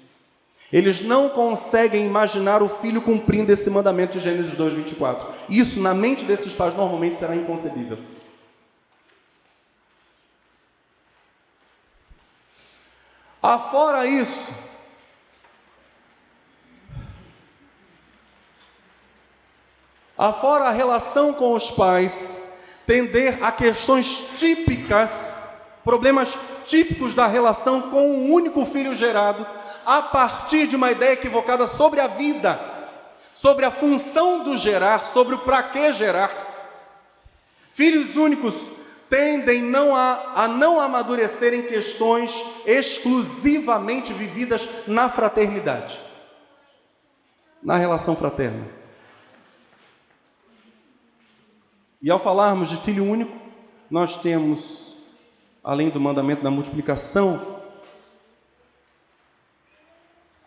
Eles 0.71 1.01
não 1.01 1.29
conseguem 1.29 2.05
imaginar 2.05 2.61
o 2.61 2.69
filho 2.69 3.01
cumprindo 3.01 3.51
esse 3.51 3.69
mandamento 3.71 4.13
de 4.17 4.23
Gênesis 4.23 4.55
2, 4.55 4.73
24. 4.73 5.27
Isso, 5.49 5.79
na 5.81 5.95
mente 5.95 6.25
desses 6.25 6.53
pais, 6.53 6.75
normalmente 6.75 7.15
será 7.15 7.35
inconcebível. 7.35 7.97
Afora 13.41 14.05
isso, 14.05 14.53
afora 20.17 20.65
a 20.65 20.71
relação 20.71 21.33
com 21.33 21.53
os 21.53 21.71
pais, 21.71 22.53
tender 22.85 23.41
a 23.41 23.49
questões 23.49 24.25
típicas, 24.37 25.39
problemas 25.85 26.37
típicos 26.65 27.15
da 27.15 27.27
relação 27.27 27.83
com 27.83 28.11
um 28.11 28.33
único 28.33 28.65
filho 28.65 28.93
gerado, 28.93 29.47
a 29.89 30.03
partir 30.03 30.67
de 30.67 30.75
uma 30.75 30.91
ideia 30.91 31.13
equivocada 31.13 31.65
sobre 31.65 31.99
a 31.99 32.05
vida, 32.05 32.59
sobre 33.33 33.65
a 33.65 33.71
função 33.71 34.43
do 34.43 34.55
gerar, 34.55 35.07
sobre 35.07 35.33
o 35.33 35.39
para 35.39 35.63
que 35.63 35.91
gerar. 35.93 36.31
Filhos 37.71 38.15
únicos 38.15 38.69
tendem 39.09 39.63
não 39.63 39.95
a, 39.95 40.43
a 40.43 40.47
não 40.47 40.79
amadurecer 40.79 41.55
em 41.55 41.63
questões 41.63 42.45
exclusivamente 42.67 44.13
vividas 44.13 44.69
na 44.85 45.09
fraternidade, 45.09 45.99
na 47.63 47.75
relação 47.75 48.15
fraterna. 48.15 48.67
E 51.99 52.11
ao 52.11 52.19
falarmos 52.19 52.69
de 52.69 52.77
filho 52.77 53.03
único, 53.03 53.35
nós 53.89 54.15
temos, 54.17 54.93
além 55.63 55.89
do 55.89 55.99
mandamento 55.99 56.43
da 56.43 56.51
multiplicação, 56.51 57.58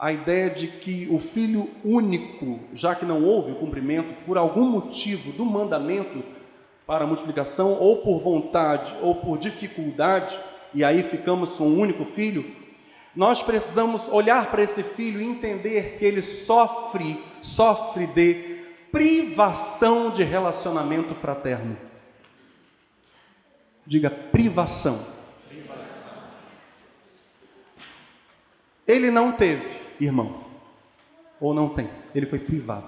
a 0.03 0.13
ideia 0.13 0.51
de 0.51 0.67
que 0.67 1.07
o 1.13 1.21
filho 1.21 1.71
único, 1.85 2.59
já 2.75 2.93
que 2.93 3.05
não 3.05 3.23
houve 3.23 3.53
o 3.53 3.55
cumprimento 3.55 4.13
por 4.27 4.37
algum 4.37 4.65
motivo 4.65 5.31
do 5.31 5.47
mandamento 5.47 6.25
para 6.85 7.05
a 7.05 7.07
multiplicação, 7.07 7.75
ou 7.75 7.99
por 7.99 8.19
vontade, 8.19 8.93
ou 9.01 9.15
por 9.15 9.39
dificuldade, 9.39 10.37
e 10.75 10.83
aí 10.83 11.05
ficamos 11.05 11.57
com 11.57 11.69
um 11.69 11.79
único 11.79 12.05
filho, 12.05 12.45
nós 13.15 13.45
precisamos 13.45 14.09
olhar 14.09 14.51
para 14.51 14.61
esse 14.61 14.83
filho 14.83 15.21
e 15.21 15.25
entender 15.25 15.99
que 16.01 16.05
ele 16.05 16.21
sofre, 16.21 17.23
sofre 17.41 18.09
de 18.09 18.35
privação 18.91 20.11
de 20.11 20.25
relacionamento 20.25 21.15
fraterno. 21.15 21.77
Diga 23.87 24.11
privação. 24.11 24.99
privação. 25.49 26.15
Ele 28.85 29.09
não 29.09 29.31
teve, 29.31 29.82
irmão. 30.05 30.45
Ou 31.41 31.53
não 31.53 31.69
tem. 31.69 31.89
Ele 32.15 32.27
foi 32.27 32.39
privado. 32.39 32.87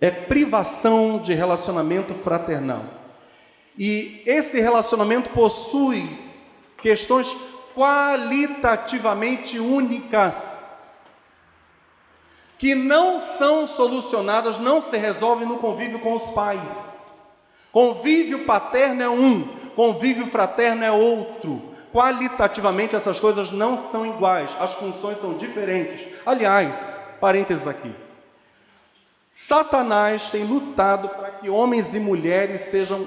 É 0.00 0.10
privação 0.10 1.18
de 1.18 1.34
relacionamento 1.34 2.14
fraternal. 2.14 2.84
E 3.78 4.22
esse 4.26 4.60
relacionamento 4.60 5.30
possui 5.30 6.08
questões 6.82 7.36
qualitativamente 7.74 9.58
únicas 9.58 10.86
que 12.58 12.74
não 12.74 13.20
são 13.20 13.66
solucionadas, 13.66 14.58
não 14.58 14.82
se 14.82 14.98
resolvem 14.98 15.48
no 15.48 15.56
convívio 15.58 15.98
com 15.98 16.14
os 16.14 16.30
pais. 16.30 17.34
Convívio 17.72 18.44
paterno 18.44 19.02
é 19.02 19.08
um, 19.08 19.48
convívio 19.74 20.26
fraterno 20.26 20.84
é 20.84 20.92
outro. 20.92 21.69
Qualitativamente 21.92 22.94
essas 22.94 23.18
coisas 23.18 23.50
não 23.50 23.76
são 23.76 24.06
iguais, 24.06 24.56
as 24.60 24.74
funções 24.74 25.18
são 25.18 25.36
diferentes. 25.36 26.06
Aliás, 26.24 27.00
parênteses 27.20 27.66
aqui. 27.66 27.92
Satanás 29.28 30.30
tem 30.30 30.44
lutado 30.44 31.08
para 31.08 31.30
que 31.32 31.48
homens 31.48 31.94
e 31.94 32.00
mulheres 32.00 32.62
sejam, 32.62 33.06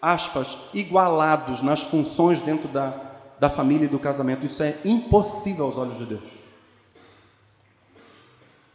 aspas, 0.00 0.58
igualados 0.72 1.62
nas 1.62 1.80
funções 1.80 2.40
dentro 2.42 2.68
da, 2.68 2.94
da 3.38 3.50
família 3.50 3.84
e 3.84 3.88
do 3.88 3.98
casamento. 3.98 4.44
Isso 4.44 4.62
é 4.62 4.76
impossível 4.84 5.66
aos 5.66 5.76
olhos 5.76 5.98
de 5.98 6.06
Deus. 6.06 6.28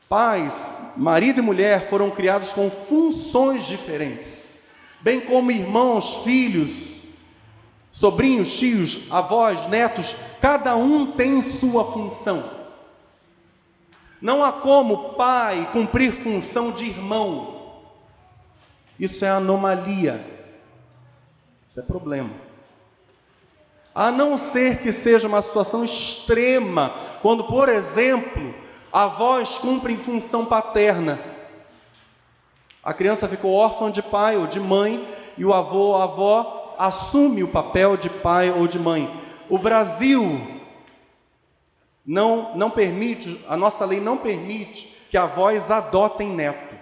Pais, 0.08 0.92
marido 0.96 1.40
e 1.40 1.42
mulher 1.42 1.90
foram 1.90 2.12
criados 2.12 2.52
com 2.54 2.70
funções 2.70 3.66
diferentes, 3.66 4.46
bem 5.02 5.20
como 5.20 5.50
irmãos, 5.50 6.24
filhos, 6.24 6.93
sobrinhos, 7.94 8.52
tios, 8.52 9.10
avós, 9.10 9.68
netos, 9.68 10.16
cada 10.41 10.76
um 10.76 11.14
tem 11.14 11.41
sua 11.41 11.89
função. 11.89 12.44
Não 14.20 14.44
há 14.44 14.52
como 14.52 15.14
pai 15.14 15.70
cumprir 15.72 16.12
função 16.12 16.72
de 16.72 16.86
irmão. 16.86 17.84
Isso 19.00 19.24
é 19.24 19.30
anomalia. 19.30 20.26
Isso 21.70 21.80
é 21.80 21.84
problema. 21.84 22.32
A 23.96 24.12
não 24.12 24.38
ser 24.38 24.82
que 24.82 24.91
seja 24.91 25.28
uma 25.28 25.41
situação 25.41 25.86
extrema, 25.86 26.91
quando, 27.22 27.44
por 27.44 27.70
exemplo, 27.70 28.54
Avós 28.94 29.58
cumprem 29.58 29.98
função 29.98 30.46
paterna. 30.46 31.20
A 32.84 32.94
criança 32.94 33.28
ficou 33.28 33.52
órfã 33.52 33.91
de 33.91 34.04
pai 34.04 34.38
ou 34.38 34.46
de 34.46 34.60
mãe 34.60 35.04
e 35.36 35.44
o 35.44 35.52
avô 35.52 35.80
ou 35.80 35.98
a 35.98 36.04
avó 36.04 36.62
assume 36.78 37.43
o 37.43 37.47
papel 37.47 37.97
de 37.97 38.09
pai 38.09 38.51
ou 38.51 38.67
de 38.67 38.80
mãe. 38.80 39.09
O 39.49 39.57
Brasil 39.57 40.39
não, 42.05 42.55
não 42.55 42.69
permite, 42.69 43.43
a 43.47 43.55
nossa 43.55 43.86
lei 43.86 43.99
não 43.99 44.17
permite 44.17 44.93
que 45.09 45.17
avós 45.17 45.71
adotem 45.71 46.30
neto. 46.30 46.76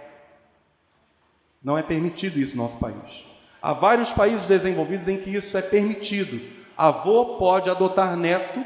Não 1.63 1.77
é 1.77 1.83
permitido 1.83 2.39
isso 2.39 2.55
no 2.55 2.63
nosso 2.63 2.79
país. 2.79 3.25
Há 3.61 3.73
vários 3.73 4.11
países 4.11 4.47
desenvolvidos 4.47 5.07
em 5.07 5.17
que 5.17 5.29
isso 5.29 5.57
é 5.57 5.61
permitido. 5.61 6.41
Avô 6.75 7.37
pode 7.37 7.69
adotar 7.69 8.15
neto. 8.15 8.63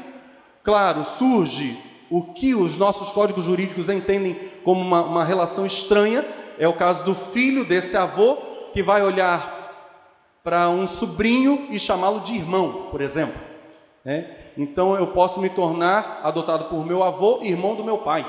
Claro, 0.62 1.04
surge 1.04 1.78
o 2.08 2.22
que 2.22 2.54
os 2.54 2.76
nossos 2.78 3.10
códigos 3.10 3.44
jurídicos 3.44 3.88
entendem 3.88 4.34
como 4.64 4.80
uma, 4.80 5.02
uma 5.02 5.24
relação 5.24 5.66
estranha 5.66 6.24
é 6.58 6.66
o 6.66 6.76
caso 6.76 7.04
do 7.04 7.14
filho 7.14 7.64
desse 7.64 7.96
avô 7.96 8.36
que 8.72 8.82
vai 8.82 9.02
olhar 9.02 9.55
para 10.46 10.70
um 10.70 10.86
sobrinho 10.86 11.66
e 11.70 11.76
chamá-lo 11.76 12.20
de 12.20 12.32
irmão, 12.32 12.86
por 12.92 13.00
exemplo. 13.00 13.34
Né? 14.04 14.30
Então 14.56 14.94
eu 14.94 15.08
posso 15.08 15.40
me 15.40 15.50
tornar 15.50 16.20
adotado 16.22 16.66
por 16.66 16.86
meu 16.86 17.02
avô, 17.02 17.40
irmão 17.42 17.74
do 17.74 17.82
meu 17.82 17.98
pai. 17.98 18.24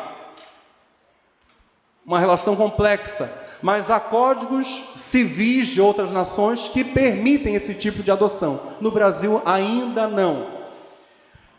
Uma 2.03 2.17
relação 2.17 2.55
complexa, 2.55 3.31
mas 3.61 3.91
há 3.91 3.99
códigos 3.99 4.65
civis 4.95 5.67
de 5.67 5.79
outras 5.79 6.09
nações 6.09 6.67
que 6.67 6.83
permitem 6.83 7.53
esse 7.53 7.75
tipo 7.75 8.01
de 8.01 8.09
adoção. 8.09 8.61
No 8.81 8.89
Brasil 8.89 9.39
ainda 9.45 10.07
não. 10.07 10.47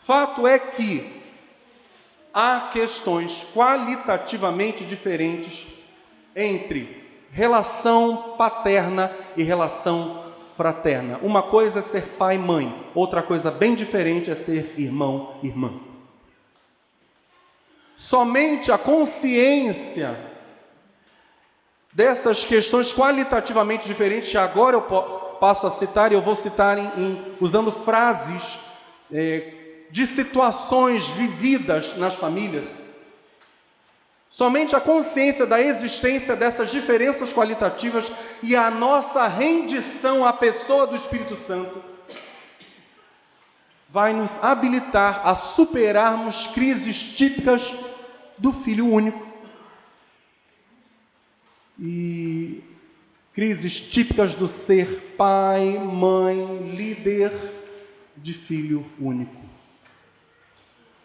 Fato 0.00 0.44
é 0.44 0.58
que 0.58 1.22
há 2.34 2.70
questões 2.72 3.46
qualitativamente 3.54 4.84
diferentes 4.84 5.68
entre 6.34 7.00
relação 7.30 8.34
paterna 8.36 9.12
e 9.36 9.44
relação 9.44 10.26
fraterna. 10.58 11.20
Uma 11.22 11.40
coisa 11.40 11.78
é 11.78 11.82
ser 11.82 12.02
pai 12.18 12.34
e 12.34 12.38
mãe, 12.38 12.74
outra 12.92 13.22
coisa 13.22 13.48
bem 13.48 13.76
diferente 13.76 14.28
é 14.28 14.34
ser 14.34 14.74
irmão 14.76 15.38
e 15.40 15.46
irmã. 15.46 15.72
Somente 17.94 18.72
a 18.72 18.76
consciência 18.76 20.18
dessas 21.92 22.44
questões 22.44 22.92
qualitativamente 22.92 23.86
diferentes, 23.86 24.30
que 24.30 24.36
agora 24.36 24.74
eu 24.74 24.82
passo 25.38 25.64
a 25.64 25.70
citar, 25.70 26.10
e 26.10 26.16
eu 26.16 26.22
vou 26.22 26.34
citar 26.34 26.76
em, 26.76 26.86
em, 26.96 27.36
usando 27.40 27.70
frases 27.70 28.58
é, 29.12 29.52
de 29.92 30.08
situações 30.08 31.06
vividas 31.06 31.96
nas 31.96 32.16
famílias. 32.16 32.84
Somente 34.28 34.76
a 34.76 34.80
consciência 34.80 35.46
da 35.46 35.60
existência 35.60 36.36
dessas 36.36 36.70
diferenças 36.70 37.32
qualitativas 37.32 38.12
e 38.42 38.54
a 38.54 38.70
nossa 38.70 39.26
rendição 39.26 40.24
à 40.24 40.32
pessoa 40.34 40.86
do 40.86 40.94
Espírito 40.94 41.34
Santo 41.34 41.82
vai 43.88 44.12
nos 44.12 44.44
habilitar 44.44 45.26
a 45.26 45.34
superarmos 45.34 46.46
crises 46.48 47.00
típicas 47.00 47.74
do 48.36 48.52
filho 48.52 48.86
único. 48.86 49.26
E 51.80 52.62
crises 53.32 53.80
típicas 53.80 54.34
do 54.34 54.46
ser 54.46 55.14
pai, 55.16 55.78
mãe, 55.78 56.74
líder 56.76 57.32
de 58.14 58.34
filho 58.34 58.84
único 59.00 59.37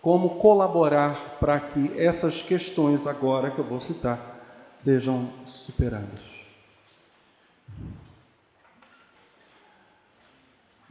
como 0.03 0.37
colaborar 0.37 1.39
para 1.39 1.57
que 1.61 1.97
essas 1.97 2.41
questões 2.41 3.07
agora 3.07 3.49
que 3.49 3.59
eu 3.59 3.63
vou 3.63 3.79
citar 3.79 4.69
sejam 4.75 5.31
superadas. 5.45 6.43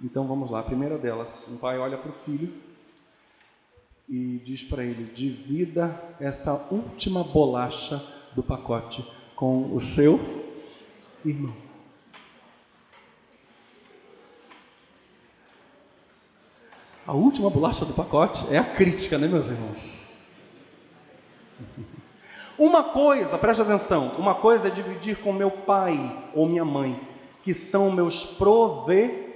Então 0.02 0.26
vamos 0.26 0.50
lá, 0.50 0.60
a 0.60 0.62
primeira 0.62 0.96
delas, 0.96 1.46
um 1.52 1.58
pai 1.58 1.78
olha 1.78 1.98
para 1.98 2.10
o 2.10 2.14
filho 2.14 2.54
e 4.08 4.40
diz 4.42 4.64
para 4.64 4.82
ele: 4.82 5.12
divida 5.12 5.94
essa 6.18 6.54
última 6.72 7.22
bolacha 7.22 8.02
do 8.34 8.42
pacote 8.42 9.06
com 9.36 9.74
o 9.74 9.78
seu 9.78 10.18
irmão. 11.22 11.71
A 17.06 17.12
última 17.12 17.50
bolacha 17.50 17.84
do 17.84 17.92
pacote 17.92 18.46
é 18.48 18.58
a 18.58 18.64
crítica, 18.64 19.18
né, 19.18 19.26
meus 19.26 19.48
irmãos? 19.48 19.78
Uma 22.56 22.84
coisa, 22.84 23.36
preste 23.38 23.62
atenção, 23.62 24.12
uma 24.18 24.34
coisa 24.34 24.68
é 24.68 24.70
dividir 24.70 25.16
com 25.16 25.32
meu 25.32 25.50
pai 25.50 26.28
ou 26.34 26.46
minha 26.46 26.64
mãe, 26.64 27.00
que 27.42 27.54
são 27.54 27.90
meus 27.90 28.24
provedores. 28.24 29.32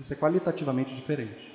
Isso 0.00 0.12
é 0.12 0.16
qualitativamente 0.16 0.94
diferente. 0.94 1.54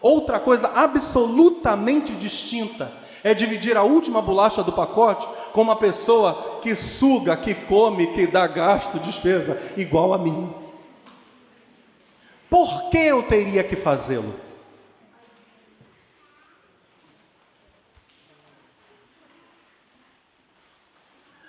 Outra 0.00 0.38
coisa 0.38 0.68
absolutamente 0.68 2.12
distinta 2.12 2.92
é 3.24 3.34
dividir 3.34 3.76
a 3.76 3.82
última 3.82 4.22
bolacha 4.22 4.62
do 4.62 4.72
pacote 4.72 5.26
com 5.52 5.62
uma 5.62 5.76
pessoa 5.76 6.60
que 6.62 6.76
suga, 6.76 7.36
que 7.36 7.54
come, 7.54 8.06
que 8.14 8.26
dá 8.26 8.46
gasto, 8.46 9.00
despesa, 9.00 9.60
igual 9.76 10.14
a 10.14 10.18
mim. 10.18 10.67
Por 12.48 12.88
que 12.90 12.98
eu 12.98 13.22
teria 13.22 13.62
que 13.62 13.76
fazê-lo? 13.76 14.34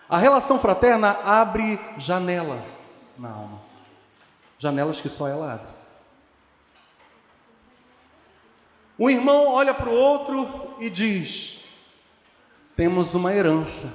A 0.10 0.18
relação 0.18 0.60
fraterna 0.60 1.12
abre 1.24 1.80
janelas 1.98 3.16
na 3.20 3.30
alma. 3.30 3.62
Janelas 4.58 5.00
que 5.00 5.08
só 5.08 5.28
ela 5.28 5.54
abre. 5.54 5.80
Um 8.98 9.10
irmão 9.10 9.48
olha 9.48 9.74
para 9.74 9.88
o 9.88 9.94
outro 9.94 10.76
e 10.80 10.90
diz: 10.90 11.64
Temos 12.76 13.14
uma 13.14 13.32
herança. 13.32 13.94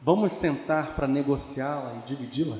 Vamos 0.00 0.32
sentar 0.32 0.94
para 0.94 1.08
negociá-la 1.08 1.94
e 1.94 2.06
dividi-la? 2.06 2.58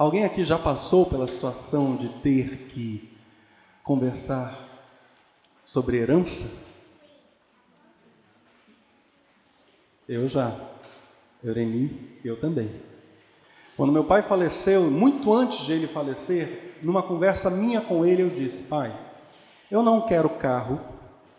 Alguém 0.00 0.24
aqui 0.24 0.44
já 0.44 0.58
passou 0.58 1.04
pela 1.04 1.26
situação 1.26 1.94
de 1.94 2.08
ter 2.08 2.68
que 2.68 3.06
conversar 3.84 4.58
sobre 5.62 5.98
herança? 5.98 6.46
Eu 10.08 10.26
já. 10.26 10.58
Eureni, 11.44 12.18
eu 12.24 12.40
também. 12.40 12.80
Quando 13.76 13.92
meu 13.92 14.02
pai 14.02 14.22
faleceu, 14.22 14.90
muito 14.90 15.30
antes 15.34 15.66
de 15.66 15.74
ele 15.74 15.86
falecer, 15.86 16.76
numa 16.80 17.02
conversa 17.02 17.50
minha 17.50 17.82
com 17.82 18.02
ele, 18.02 18.22
eu 18.22 18.30
disse: 18.30 18.70
Pai, 18.70 18.90
eu 19.70 19.82
não 19.82 20.00
quero 20.06 20.30
carro, 20.30 20.80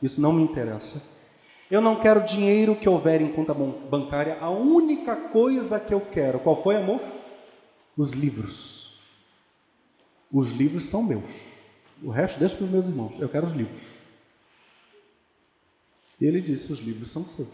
isso 0.04 0.22
não 0.22 0.32
me 0.32 0.44
interessa. 0.44 1.02
Eu 1.72 1.82
não 1.82 1.96
quero 1.96 2.24
dinheiro 2.24 2.76
que 2.76 2.88
houver 2.88 3.22
em 3.22 3.32
conta 3.32 3.56
bancária. 3.56 4.38
A 4.40 4.52
única 4.52 5.16
coisa 5.16 5.80
que 5.80 5.96
eu 5.96 6.02
quero, 6.02 6.40
qual 6.42 6.62
foi, 6.62 6.76
amor? 6.76 7.21
Os 8.02 8.12
livros. 8.14 8.98
Os 10.32 10.50
livros 10.50 10.86
são 10.86 11.04
meus. 11.04 11.24
O 12.02 12.10
resto 12.10 12.40
deixa 12.40 12.56
para 12.56 12.66
os 12.66 12.72
meus 12.72 12.88
irmãos. 12.88 13.20
Eu 13.20 13.30
quero 13.30 13.46
os 13.46 13.54
livros. 13.54 13.84
E 16.20 16.26
ele 16.26 16.42
disse: 16.42 16.74
Os 16.74 16.80
livros 16.80 17.12
são 17.12 17.28
seus. 17.28 17.54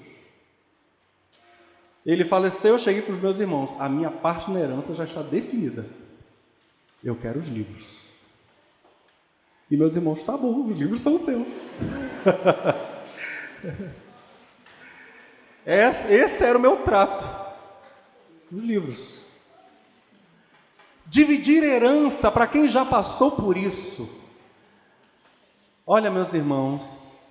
Ele 2.06 2.24
faleceu, 2.24 2.76
eu 2.76 2.80
cheguei 2.80 3.02
para 3.02 3.14
os 3.14 3.20
meus 3.20 3.42
irmãos. 3.42 3.76
A 3.82 3.90
minha 3.90 4.10
parte 4.10 4.50
na 4.50 4.62
herança 4.62 4.96
já 4.96 5.04
está 5.04 5.22
definida. 5.22 5.86
Eu 7.04 7.18
quero 7.18 7.42
os 7.42 7.50
livros. 7.50 7.98
E 9.70 9.76
meus 9.76 9.98
irmãos, 9.98 10.24
tá 10.24 10.38
bom, 10.38 10.66
os 10.66 10.78
livros 10.78 11.02
são 11.02 11.18
seus. 11.18 11.46
Esse 15.66 16.46
era 16.46 16.58
o 16.58 16.62
meu 16.62 16.78
trato. 16.78 17.30
Os 18.50 18.64
livros. 18.64 19.27
Dividir 21.10 21.64
herança, 21.64 22.30
para 22.30 22.48
quem 22.48 22.68
já 22.68 22.86
passou 22.86 23.32
por 23.32 23.58
isso. 23.58 24.10
Olha, 25.86 26.12
meus 26.12 26.34
irmãos, 26.34 27.26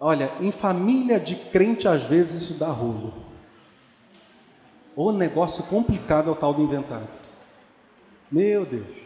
olha, 0.00 0.32
em 0.40 0.50
família 0.50 1.20
de 1.20 1.36
crente, 1.36 1.86
às 1.86 2.04
vezes 2.04 2.42
isso 2.42 2.54
dá 2.58 2.68
rolo. 2.68 3.12
O 4.96 5.12
negócio 5.12 5.64
complicado 5.64 6.30
é 6.30 6.32
o 6.32 6.36
tal 6.36 6.54
do 6.54 6.62
inventário. 6.62 7.08
Meu 8.30 8.64
Deus. 8.64 8.96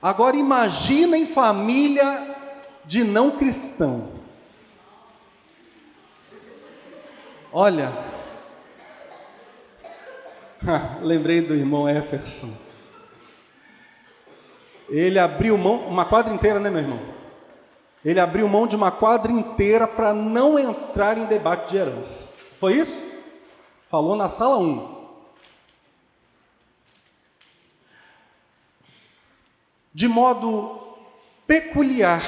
Agora 0.00 0.36
imagina 0.36 1.16
em 1.16 1.26
família 1.26 2.36
de 2.84 3.04
não 3.04 3.32
cristão. 3.32 4.12
Olha, 7.52 7.92
lembrei 11.02 11.40
do 11.40 11.54
irmão 11.54 11.88
Efferson. 11.88 12.52
Ele 14.88 15.18
abriu 15.18 15.58
mão, 15.58 15.76
uma 15.88 16.04
quadra 16.04 16.32
inteira, 16.32 16.60
né, 16.60 16.70
meu 16.70 16.80
irmão? 16.80 17.00
Ele 18.04 18.20
abriu 18.20 18.48
mão 18.48 18.66
de 18.66 18.76
uma 18.76 18.90
quadra 18.90 19.32
inteira 19.32 19.88
para 19.88 20.14
não 20.14 20.58
entrar 20.58 21.18
em 21.18 21.24
debate 21.24 21.70
de 21.70 21.76
herança. 21.76 22.28
Foi 22.60 22.74
isso? 22.74 23.02
Falou 23.90 24.14
na 24.14 24.28
sala 24.28 24.58
1. 24.58 24.96
De 29.92 30.06
modo 30.06 30.96
peculiar, 31.46 32.22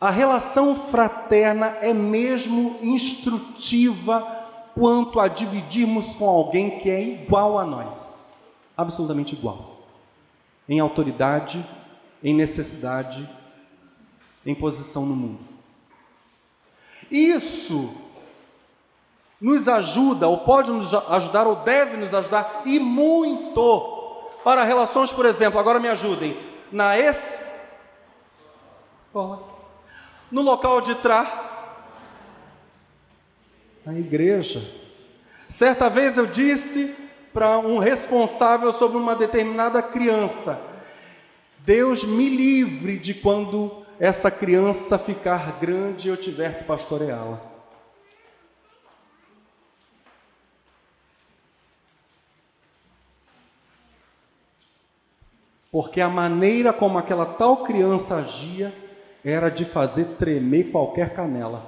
a 0.00 0.10
relação 0.10 0.76
fraterna 0.76 1.78
é 1.80 1.92
mesmo 1.92 2.78
instrutiva 2.82 4.37
quanto 4.78 5.18
a 5.18 5.26
dividirmos 5.26 6.14
com 6.14 6.28
alguém 6.28 6.78
que 6.78 6.88
é 6.88 7.02
igual 7.02 7.58
a 7.58 7.64
nós, 7.64 8.32
absolutamente 8.76 9.34
igual, 9.34 9.76
em 10.68 10.78
autoridade, 10.78 11.64
em 12.22 12.32
necessidade, 12.32 13.28
em 14.46 14.54
posição 14.54 15.04
no 15.04 15.16
mundo. 15.16 15.40
Isso 17.10 17.92
nos 19.40 19.68
ajuda, 19.68 20.28
ou 20.28 20.38
pode 20.38 20.70
nos 20.70 20.92
ajudar, 20.94 21.46
ou 21.46 21.56
deve 21.56 21.96
nos 21.96 22.14
ajudar, 22.14 22.62
e 22.64 22.78
muito, 22.78 24.22
para 24.44 24.64
relações, 24.64 25.12
por 25.12 25.26
exemplo, 25.26 25.58
agora 25.58 25.80
me 25.80 25.88
ajudem, 25.88 26.36
na. 26.70 26.92
Qual 29.12 29.58
no 30.30 30.42
local 30.42 30.80
de 30.80 30.94
trás, 30.96 31.28
a 33.88 33.94
igreja. 33.94 34.62
Certa 35.48 35.88
vez 35.88 36.18
eu 36.18 36.26
disse 36.26 36.94
para 37.32 37.58
um 37.58 37.78
responsável 37.78 38.70
sobre 38.70 38.98
uma 38.98 39.16
determinada 39.16 39.82
criança: 39.82 40.60
Deus 41.60 42.04
me 42.04 42.28
livre 42.28 42.98
de 42.98 43.14
quando 43.14 43.82
essa 43.98 44.30
criança 44.30 44.98
ficar 44.98 45.58
grande 45.58 46.06
e 46.06 46.10
eu 46.10 46.18
tiver 46.18 46.58
que 46.58 46.64
pastoreá-la. 46.64 47.40
Porque 55.72 56.00
a 56.00 56.08
maneira 56.10 56.74
como 56.74 56.98
aquela 56.98 57.24
tal 57.24 57.62
criança 57.62 58.16
agia 58.16 58.74
era 59.24 59.48
de 59.48 59.64
fazer 59.64 60.16
tremer 60.18 60.70
qualquer 60.70 61.14
canela. 61.14 61.67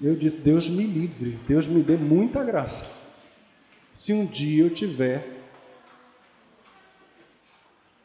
Eu 0.00 0.14
disse: 0.14 0.40
Deus 0.40 0.68
me 0.68 0.84
livre, 0.84 1.38
Deus 1.46 1.66
me 1.66 1.82
dê 1.82 1.96
muita 1.96 2.44
graça. 2.44 2.84
Se 3.92 4.12
um 4.12 4.26
dia 4.26 4.64
eu 4.64 4.70
tiver 4.70 5.36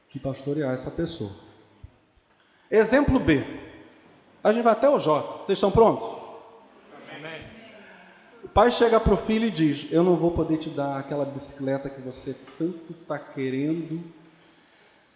que 0.10 0.20
pastorear 0.20 0.74
essa 0.74 0.92
pessoa. 0.92 1.32
Exemplo 2.70 3.20
B. 3.20 3.44
A 4.44 4.52
gente 4.52 4.64
vai 4.64 4.74
até 4.74 4.89
o 4.89 5.00
J. 5.00 5.38
Vocês 5.39 5.58
estão 5.58 5.72
prontos? 5.72 6.08
Amém. 7.16 7.42
O 8.44 8.48
pai 8.48 8.72
chega 8.72 9.00
para 9.00 9.14
o 9.14 9.18
filho 9.18 9.46
e 9.46 9.52
diz: 9.52 9.88
Eu 9.92 10.04
não 10.04 10.16
vou 10.16 10.32
poder 10.32 10.58
te 10.58 10.70
dar 10.70 10.98
aquela 10.98 11.26
bicicleta 11.26 11.89
que 11.89 12.02
você 12.02 12.36
tanto 12.58 12.92
está 12.92 13.18
querendo 13.18 14.02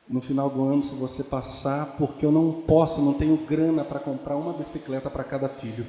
no 0.08 0.22
final 0.22 0.50
do 0.50 0.64
ano, 0.64 0.84
se 0.84 0.94
você 0.94 1.24
passar, 1.24 1.98
porque 1.98 2.26
eu 2.26 2.32
não 2.32 2.62
posso, 2.62 3.02
não 3.02 3.14
tenho 3.14 3.36
grana 3.38 3.84
para 3.84 4.00
comprar 4.00 4.36
uma 4.36 4.54
bicicleta 4.54 5.10
para 5.10 5.24
cada 5.24 5.50
filho. 5.50 5.86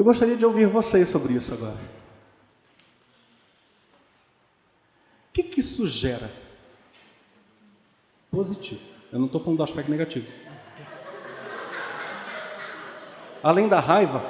Eu 0.00 0.04
gostaria 0.04 0.34
de 0.34 0.46
ouvir 0.46 0.66
vocês 0.66 1.10
sobre 1.10 1.34
isso 1.34 1.52
agora. 1.52 1.76
O 5.28 5.32
que, 5.34 5.42
que 5.42 5.60
isso 5.60 5.86
gera? 5.86 6.32
Positivo. 8.30 8.80
Eu 9.12 9.18
não 9.18 9.26
estou 9.26 9.42
falando 9.42 9.58
do 9.58 9.62
aspecto 9.62 9.90
negativo. 9.90 10.26
Além 13.42 13.68
da 13.68 13.78
raiva, 13.78 14.24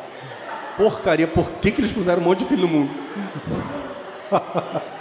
porcaria, 0.77 1.29
por 1.29 1.49
que, 1.61 1.71
que 1.71 1.81
eles 1.81 1.93
puseram 1.93 2.21
um 2.21 2.25
monte 2.25 2.41
de 2.41 2.47
filho 2.47 2.63
no 2.63 2.69
mundo? 2.69 2.91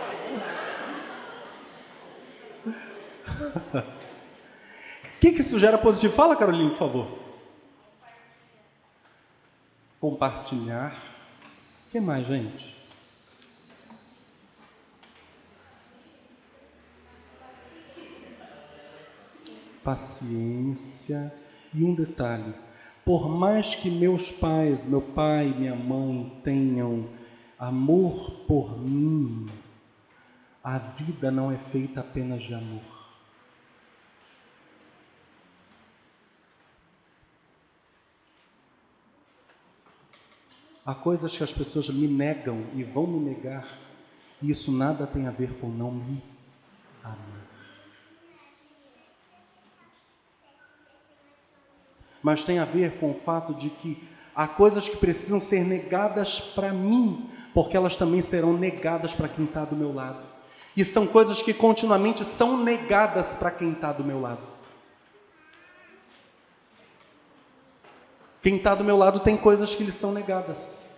O 5.18 5.20
que, 5.20 5.34
que 5.34 5.42
isso 5.42 5.60
gera 5.60 5.78
positivo? 5.78 6.14
Fala, 6.14 6.34
Carolina, 6.34 6.70
por 6.70 6.78
favor. 6.78 7.29
Compartilhar. 10.00 10.96
O 11.88 11.92
que 11.92 12.00
mais, 12.00 12.28
gente? 12.28 12.76
Paciência. 19.84 21.34
E 21.74 21.84
um 21.84 21.94
detalhe: 21.94 22.54
por 23.06 23.30
mais 23.30 23.76
que 23.76 23.90
meus 23.90 24.32
pais, 24.32 24.86
meu 24.86 25.02
pai 25.02 25.50
e 25.50 25.60
minha 25.60 25.76
mãe 25.76 26.42
tenham 26.44 27.10
amor 27.58 28.46
por 28.48 28.80
mim, 28.80 29.48
a 30.64 30.78
vida 30.78 31.30
não 31.30 31.52
é 31.52 31.58
feita 31.58 32.00
apenas 32.00 32.42
de 32.44 32.54
amor. 32.54 32.99
Há 40.90 40.96
coisas 40.96 41.38
que 41.38 41.44
as 41.44 41.54
pessoas 41.54 41.88
me 41.88 42.08
negam 42.08 42.66
e 42.74 42.84
vão 42.84 43.06
me 43.06 43.20
negar, 43.20 43.78
e 44.42 44.50
isso 44.50 44.72
nada 44.72 45.06
tem 45.06 45.28
a 45.28 45.30
ver 45.30 45.54
com 45.60 45.68
não 45.68 45.92
me 45.92 46.20
amar. 47.04 47.46
mas 52.24 52.44
tem 52.44 52.58
a 52.58 52.66
ver 52.66 52.98
com 53.00 53.12
o 53.12 53.14
fato 53.14 53.54
de 53.54 53.70
que 53.70 54.04
há 54.36 54.48
coisas 54.48 54.90
que 54.90 54.98
precisam 54.98 55.40
ser 55.40 55.64
negadas 55.64 56.40
para 56.40 56.74
mim, 56.74 57.30
porque 57.54 57.78
elas 57.78 57.96
também 57.96 58.20
serão 58.20 58.58
negadas 58.58 59.14
para 59.14 59.30
quem 59.30 59.46
está 59.46 59.64
do 59.66 59.76
meu 59.76 59.94
lado. 59.94 60.26
E 60.76 60.84
são 60.84 61.06
coisas 61.06 61.40
que 61.44 61.54
continuamente 61.54 62.26
são 62.26 62.64
negadas 62.64 63.36
para 63.36 63.52
quem 63.52 63.74
está 63.74 63.94
do 63.94 64.04
meu 64.04 64.20
lado. 64.20 64.59
Quem 68.42 68.56
está 68.56 68.74
do 68.74 68.84
meu 68.84 68.98
lado 68.98 69.20
tem 69.20 69.36
coisas 69.36 69.76
que 69.76 69.84
lhe 69.84 69.92
são 69.92 70.12
negadas. 70.12 70.90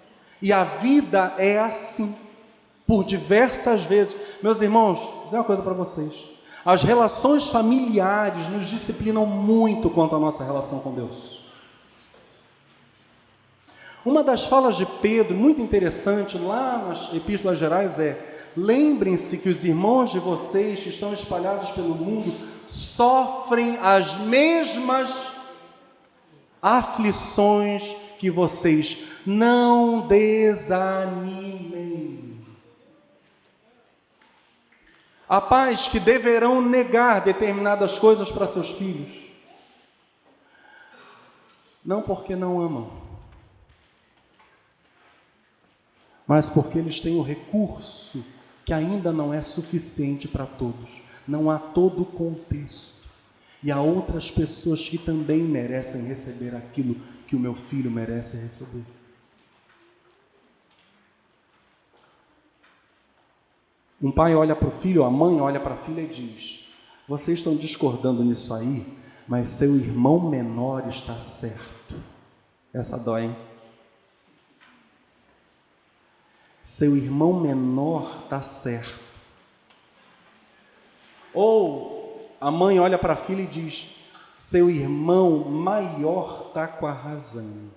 E 0.42 0.52
a 0.52 0.64
vida 0.64 1.34
é 1.38 1.60
assim, 1.60 2.16
por 2.86 3.04
diversas 3.04 3.84
vezes. 3.84 4.16
Meus 4.42 4.62
irmãos, 4.62 5.00
vou 5.00 5.26
dizer 5.26 5.38
uma 5.38 5.44
coisa 5.44 5.62
para 5.62 5.74
vocês. 5.74 6.14
As 6.64 6.84
relações 6.84 7.48
familiares 7.48 8.48
nos 8.48 8.68
disciplinam 8.68 9.26
muito 9.26 9.90
quanto 9.90 10.16
à 10.16 10.20
nossa 10.20 10.44
relação 10.44 10.80
com 10.80 10.94
Deus. 10.94 11.42
Uma 14.06 14.24
das 14.24 14.46
falas 14.46 14.76
de 14.76 14.86
Pedro, 14.86 15.36
muito 15.36 15.62
interessante, 15.62 16.38
lá 16.38 16.86
nas 16.88 17.14
Epístolas 17.14 17.60
Gerais, 17.60 18.00
é: 18.00 18.18
lembrem-se 18.58 19.38
que 19.38 19.50
os 19.50 19.64
irmãos 19.64 20.12
de 20.12 20.20
vocês 20.20 20.80
que 20.80 20.90
estão 20.90 21.14
espalhados 21.14 21.70
pelo 21.72 21.96
mundo 21.96 22.34
sofrem 22.66 23.78
as 23.78 24.18
mesmas 24.20 25.31
aflições 26.62 27.96
que 28.20 28.30
vocês. 28.30 28.98
Não 29.26 30.08
desanimem. 30.08 31.82
Há 35.28 35.40
pais 35.40 35.88
que 35.88 36.00
deverão 36.00 36.62
negar 36.62 37.22
determinadas 37.22 37.98
coisas 37.98 38.30
para 38.30 38.46
seus 38.46 38.70
filhos. 38.72 39.22
Não 41.84 42.02
porque 42.02 42.36
não 42.36 42.62
amam, 42.62 42.92
mas 46.28 46.50
porque 46.50 46.78
eles 46.78 47.00
têm 47.02 47.18
o 47.18 47.24
recurso 47.24 48.24
que 48.64 48.72
ainda 48.72 49.12
não 49.12 49.34
é 49.34 49.42
suficiente 49.42 50.28
para 50.28 50.46
todos. 50.46 51.02
Não 51.28 51.50
há 51.50 51.58
todo 51.58 52.04
o 52.04 52.06
contexto. 52.06 53.01
E 53.64 53.72
há 53.72 53.80
outras 53.80 54.32
pessoas 54.32 54.88
que 54.90 54.98
também 54.98 55.42
merecem 55.42 56.06
receber 56.06 56.56
aquilo 56.56 56.96
que 57.28 57.36
o 57.36 57.40
meu 57.40 57.54
filho 57.54 57.92
merece 57.92 58.38
receber. 58.38 58.84
Um 64.02 64.12
pai 64.12 64.36
olha 64.36 64.56
para 64.56 64.68
o 64.68 64.72
filho, 64.72 65.04
a 65.04 65.12
mãe 65.12 65.40
olha 65.40 65.60
para 65.60 65.76
a 65.76 65.78
filha 65.78 66.02
e 66.02 66.08
diz: 66.08 66.68
Vocês 67.08 67.38
estão 67.38 67.56
discordando 67.56 68.24
nisso 68.24 68.52
aí, 68.54 68.84
mas 69.28 69.48
seu 69.48 69.76
irmão 69.76 70.20
menor 70.20 70.88
está 70.88 71.20
certo. 71.20 71.96
Essa 72.74 72.98
dói, 72.98 73.26
hein? 73.26 73.36
Seu 76.64 76.98
irmão 76.98 77.40
menor 77.40 78.24
está 78.24 78.42
certo. 78.42 79.00
Ou 81.34 82.01
a 82.42 82.52
mãe 82.52 82.80
olha 82.80 82.98
para 82.98 83.14
a 83.14 83.16
filha 83.16 83.44
e 83.44 83.48
diz: 83.48 83.90
Seu 84.36 84.70
irmão 84.70 85.46
maior 85.46 86.48
está 86.48 86.68
com 86.68 86.86
a 86.86 86.92
razão. 86.92 87.70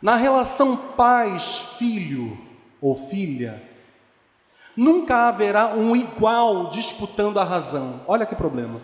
Na 0.00 0.16
relação 0.16 0.76
pais-filho 0.76 2.38
ou 2.80 2.94
filha, 2.94 3.62
nunca 4.76 5.28
haverá 5.28 5.74
um 5.74 5.96
igual 5.96 6.70
disputando 6.70 7.40
a 7.40 7.44
razão. 7.44 8.02
Olha 8.06 8.24
que 8.26 8.36
problema. 8.36 8.80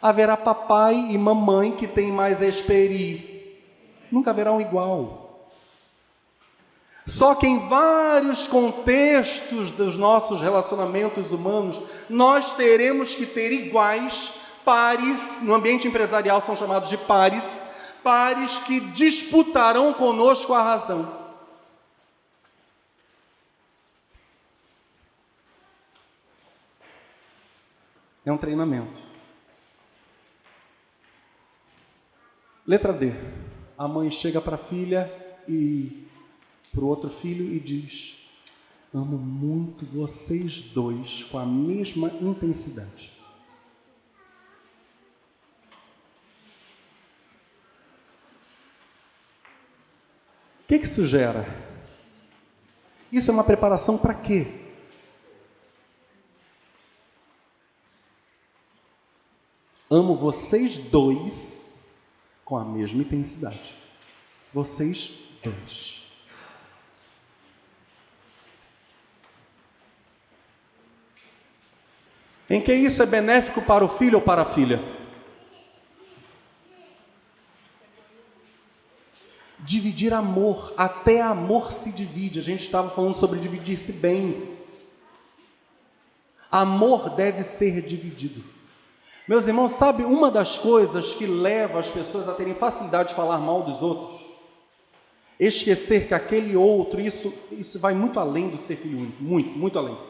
Haverá 0.00 0.36
papai 0.36 0.94
e 0.94 1.18
mamãe 1.18 1.72
que 1.72 1.88
têm 1.88 2.12
mais 2.12 2.40
experiência 2.40 3.30
nunca 4.10 4.30
haverá 4.30 4.52
um 4.52 4.60
igual. 4.60 5.29
Só 7.06 7.34
que 7.34 7.46
em 7.46 7.68
vários 7.68 8.46
contextos 8.46 9.70
dos 9.72 9.96
nossos 9.96 10.40
relacionamentos 10.40 11.32
humanos, 11.32 11.82
nós 12.08 12.54
teremos 12.54 13.14
que 13.14 13.26
ter 13.26 13.52
iguais, 13.52 14.32
pares, 14.64 15.40
no 15.42 15.54
ambiente 15.54 15.88
empresarial 15.88 16.40
são 16.40 16.54
chamados 16.54 16.88
de 16.88 16.96
pares, 16.96 17.66
pares 18.02 18.58
que 18.58 18.80
disputarão 18.80 19.92
conosco 19.92 20.54
a 20.54 20.62
razão. 20.62 21.18
É 28.24 28.30
um 28.30 28.38
treinamento. 28.38 29.10
Letra 32.66 32.92
D 32.92 33.12
a 33.76 33.88
mãe 33.88 34.10
chega 34.10 34.42
para 34.42 34.56
a 34.56 34.58
filha 34.58 35.10
e 35.48 36.06
para 36.72 36.84
o 36.84 36.88
outro 36.88 37.10
filho 37.10 37.52
e 37.54 37.58
diz: 37.58 38.16
Amo 38.92 39.16
muito 39.16 39.86
vocês 39.86 40.62
dois 40.62 41.22
com 41.24 41.38
a 41.38 41.46
mesma 41.46 42.08
intensidade. 42.20 43.12
O 50.64 50.68
que, 50.68 50.78
que 50.78 50.84
isso 50.84 51.04
gera? 51.04 51.46
Isso 53.10 53.30
é 53.30 53.34
uma 53.34 53.42
preparação 53.42 53.98
para 53.98 54.14
quê? 54.14 54.46
Amo 59.88 60.16
vocês 60.16 60.78
dois 60.78 62.00
com 62.44 62.56
a 62.56 62.64
mesma 62.64 63.02
intensidade. 63.02 63.74
Vocês 64.54 65.12
dois. 65.42 65.99
Em 72.50 72.60
que 72.60 72.74
isso 72.74 73.00
é 73.00 73.06
benéfico 73.06 73.62
para 73.62 73.84
o 73.84 73.88
filho 73.88 74.16
ou 74.16 74.20
para 74.20 74.42
a 74.42 74.44
filha? 74.44 74.82
Dividir 79.60 80.12
amor, 80.12 80.74
até 80.76 81.22
amor 81.22 81.70
se 81.70 81.92
divide. 81.92 82.40
A 82.40 82.42
gente 82.42 82.64
estava 82.64 82.90
falando 82.90 83.14
sobre 83.14 83.38
dividir-se 83.38 83.92
bens. 83.92 84.98
Amor 86.50 87.10
deve 87.10 87.44
ser 87.44 87.80
dividido. 87.82 88.42
Meus 89.28 89.46
irmãos, 89.46 89.70
sabe 89.70 90.02
uma 90.02 90.28
das 90.28 90.58
coisas 90.58 91.14
que 91.14 91.24
leva 91.24 91.78
as 91.78 91.88
pessoas 91.88 92.28
a 92.28 92.34
terem 92.34 92.56
facilidade 92.56 93.10
de 93.10 93.14
falar 93.14 93.38
mal 93.38 93.62
dos 93.62 93.80
outros? 93.80 94.20
Esquecer 95.38 96.08
que 96.08 96.14
aquele 96.14 96.56
outro, 96.56 97.00
isso, 97.00 97.32
isso 97.52 97.78
vai 97.78 97.94
muito 97.94 98.18
além 98.18 98.48
do 98.48 98.58
ser 98.58 98.74
filho 98.74 98.98
único, 98.98 99.22
muito, 99.22 99.50
muito 99.50 99.78
além. 99.78 100.09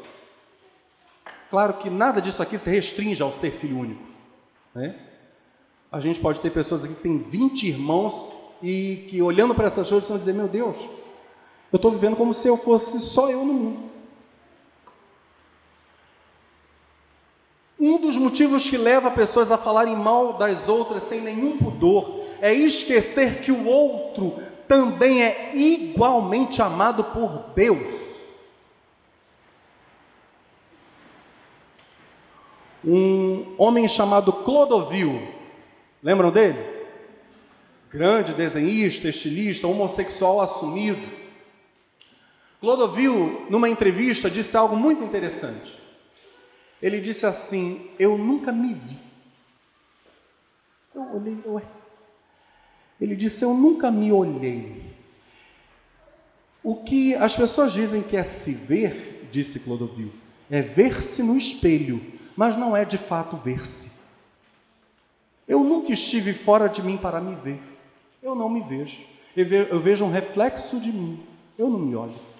Claro 1.50 1.74
que 1.74 1.90
nada 1.90 2.22
disso 2.22 2.40
aqui 2.40 2.56
se 2.56 2.70
restringe 2.70 3.20
ao 3.20 3.32
ser 3.32 3.50
filho 3.50 3.78
único. 3.78 4.02
Né? 4.72 4.94
A 5.90 5.98
gente 5.98 6.20
pode 6.20 6.40
ter 6.40 6.50
pessoas 6.50 6.84
aqui 6.84 6.94
que 6.94 7.02
têm 7.02 7.18
20 7.18 7.66
irmãos 7.66 8.32
e 8.62 9.08
que 9.10 9.20
olhando 9.20 9.54
para 9.54 9.66
essas 9.66 9.88
coisas 9.88 10.08
vão 10.08 10.16
dizer: 10.16 10.32
Meu 10.32 10.46
Deus, 10.46 10.76
eu 11.72 11.76
estou 11.76 11.90
vivendo 11.90 12.14
como 12.14 12.32
se 12.32 12.46
eu 12.46 12.56
fosse 12.56 13.00
só 13.00 13.28
eu 13.28 13.44
no 13.44 13.52
mundo. 13.52 13.90
Um 17.80 17.98
dos 17.98 18.16
motivos 18.16 18.68
que 18.68 18.76
leva 18.76 19.10
pessoas 19.10 19.50
a 19.50 19.58
falarem 19.58 19.96
mal 19.96 20.34
das 20.34 20.68
outras 20.68 21.02
sem 21.02 21.22
nenhum 21.22 21.56
pudor 21.56 22.20
é 22.40 22.52
esquecer 22.52 23.40
que 23.40 23.50
o 23.50 23.66
outro 23.66 24.38
também 24.68 25.24
é 25.24 25.50
igualmente 25.56 26.62
amado 26.62 27.02
por 27.02 27.52
Deus. 27.54 28.09
Um 32.84 33.54
homem 33.58 33.86
chamado 33.86 34.32
Clodovil, 34.32 35.20
lembram 36.02 36.30
dele? 36.30 36.58
Grande 37.90 38.32
desenhista, 38.32 39.08
estilista, 39.08 39.66
homossexual 39.66 40.40
assumido. 40.40 41.06
Clodovil, 42.60 43.46
numa 43.50 43.68
entrevista, 43.68 44.30
disse 44.30 44.56
algo 44.56 44.76
muito 44.76 45.02
interessante. 45.02 45.80
Ele 46.80 47.00
disse 47.00 47.26
assim: 47.26 47.90
Eu 47.98 48.16
nunca 48.16 48.52
me 48.52 48.74
vi. 48.74 48.98
Eu 50.94 51.16
olhei, 51.16 51.38
ué. 51.46 51.62
Ele 53.00 53.16
disse: 53.16 53.44
Eu 53.44 53.54
nunca 53.54 53.90
me 53.90 54.12
olhei. 54.12 54.90
O 56.62 56.76
que 56.76 57.14
as 57.14 57.34
pessoas 57.34 57.72
dizem 57.72 58.02
que 58.02 58.16
é 58.16 58.22
se 58.22 58.52
ver, 58.52 59.28
disse 59.32 59.60
Clodovil, 59.60 60.12
é 60.50 60.60
ver-se 60.60 61.22
no 61.22 61.36
espelho, 61.36 62.19
mas 62.36 62.56
não 62.56 62.76
é 62.76 62.84
de 62.84 62.98
fato 62.98 63.36
ver-se. 63.36 64.00
Eu 65.46 65.64
nunca 65.64 65.92
estive 65.92 66.32
fora 66.32 66.68
de 66.68 66.82
mim 66.82 66.96
para 66.96 67.20
me 67.20 67.34
ver. 67.34 67.60
Eu 68.22 68.34
não 68.34 68.48
me 68.48 68.60
vejo. 68.60 69.04
Eu 69.36 69.80
vejo 69.80 70.04
um 70.04 70.10
reflexo 70.10 70.78
de 70.78 70.92
mim. 70.92 71.26
Eu 71.58 71.68
não 71.68 71.78
me 71.78 71.96
olho. 71.96 72.30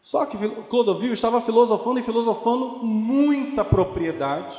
Só 0.00 0.26
que 0.26 0.36
Clodovil 0.68 1.12
estava 1.12 1.40
filosofando 1.40 1.98
e 1.98 2.02
filosofando 2.02 2.78
muita 2.84 3.64
propriedade, 3.64 4.58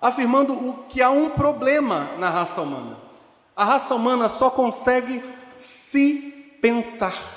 afirmando 0.00 0.84
que 0.88 1.02
há 1.02 1.10
um 1.10 1.30
problema 1.30 2.10
na 2.18 2.30
raça 2.30 2.62
humana. 2.62 2.98
A 3.54 3.64
raça 3.64 3.94
humana 3.94 4.28
só 4.28 4.50
consegue 4.50 5.22
se 5.54 6.58
pensar 6.60 7.35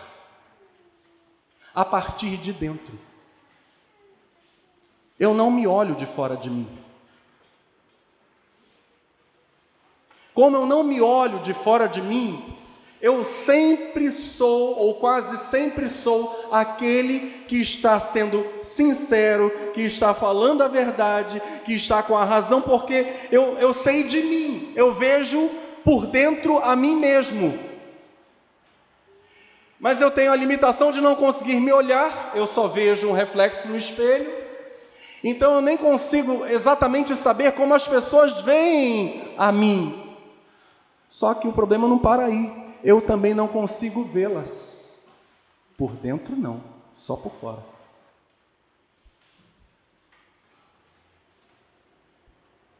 a 1.79 1.85
partir 1.85 2.35
de 2.35 2.51
dentro. 2.51 2.99
eu 5.17 5.33
não 5.33 5.49
me 5.49 5.65
olho 5.65 5.95
de 5.95 6.05
fora 6.05 6.35
de 6.35 6.49
mim. 6.49 6.67
Como 10.33 10.57
eu 10.57 10.65
não 10.65 10.83
me 10.83 10.99
olho 10.99 11.39
de 11.39 11.53
fora 11.53 11.87
de 11.87 12.01
mim, 12.01 12.57
eu 13.01 13.23
sempre 13.23 14.11
sou, 14.11 14.77
ou 14.77 14.95
quase 14.95 15.37
sempre 15.37 15.87
sou, 15.87 16.49
aquele 16.51 17.45
que 17.47 17.61
está 17.61 17.97
sendo 17.97 18.45
sincero, 18.61 19.49
que 19.73 19.81
está 19.81 20.13
falando 20.13 20.61
a 20.61 20.67
verdade, 20.67 21.41
que 21.63 21.73
está 21.73 22.03
com 22.03 22.17
a 22.17 22.25
razão, 22.25 22.61
porque 22.61 23.07
eu, 23.31 23.57
eu 23.57 23.73
sei 23.73 24.03
de 24.03 24.21
mim, 24.21 24.73
eu 24.75 24.93
vejo 24.93 25.49
por 25.85 26.07
dentro 26.07 26.57
a 26.59 26.75
mim 26.75 26.97
mesmo. 26.97 27.68
Mas 29.79 30.01
eu 30.01 30.11
tenho 30.11 30.31
a 30.31 30.35
limitação 30.35 30.91
de 30.91 30.99
não 30.99 31.15
conseguir 31.15 31.59
me 31.59 31.71
olhar, 31.71 32.33
eu 32.35 32.45
só 32.45 32.67
vejo 32.67 33.07
um 33.07 33.13
reflexo 33.13 33.67
no 33.69 33.77
espelho, 33.77 34.29
então 35.23 35.55
eu 35.55 35.61
nem 35.61 35.77
consigo 35.77 36.45
exatamente 36.45 37.15
saber 37.15 37.53
como 37.53 37.73
as 37.73 37.87
pessoas 37.87 38.41
veem 38.41 39.33
a 39.37 39.51
mim. 39.51 40.17
Só 41.07 41.33
que 41.33 41.47
o 41.47 41.53
problema 41.53 41.87
não 41.87 41.97
para 41.97 42.25
aí 42.25 42.59
eu 42.83 43.01
também 43.01 43.33
não 43.33 43.47
consigo 43.47 44.03
vê-las. 44.03 44.95
Por 45.77 45.91
dentro, 45.93 46.35
não, 46.35 46.61
só 46.91 47.15
por 47.15 47.31
fora. 47.33 47.63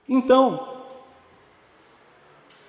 Então, 0.08 0.84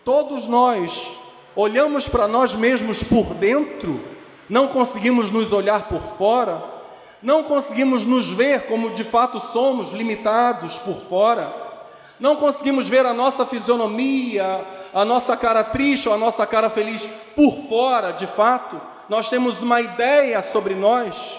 todos 0.04 0.46
nós 0.46 1.12
olhamos 1.56 2.08
para 2.08 2.28
nós 2.28 2.54
mesmos 2.54 3.02
por 3.02 3.34
dentro, 3.34 4.00
não 4.50 4.66
conseguimos 4.66 5.30
nos 5.30 5.52
olhar 5.52 5.88
por 5.88 6.02
fora, 6.18 6.60
não 7.22 7.44
conseguimos 7.44 8.04
nos 8.04 8.28
ver 8.30 8.66
como 8.66 8.90
de 8.90 9.04
fato 9.04 9.38
somos, 9.38 9.92
limitados 9.92 10.76
por 10.80 11.00
fora, 11.02 11.54
não 12.18 12.34
conseguimos 12.34 12.88
ver 12.88 13.06
a 13.06 13.14
nossa 13.14 13.46
fisionomia, 13.46 14.64
a 14.92 15.04
nossa 15.04 15.36
cara 15.36 15.62
triste 15.62 16.08
ou 16.08 16.14
a 16.14 16.18
nossa 16.18 16.44
cara 16.46 16.68
feliz 16.68 17.08
por 17.36 17.68
fora, 17.68 18.10
de 18.10 18.26
fato, 18.26 18.80
nós 19.08 19.30
temos 19.30 19.62
uma 19.62 19.80
ideia 19.80 20.42
sobre 20.42 20.74
nós. 20.74 21.38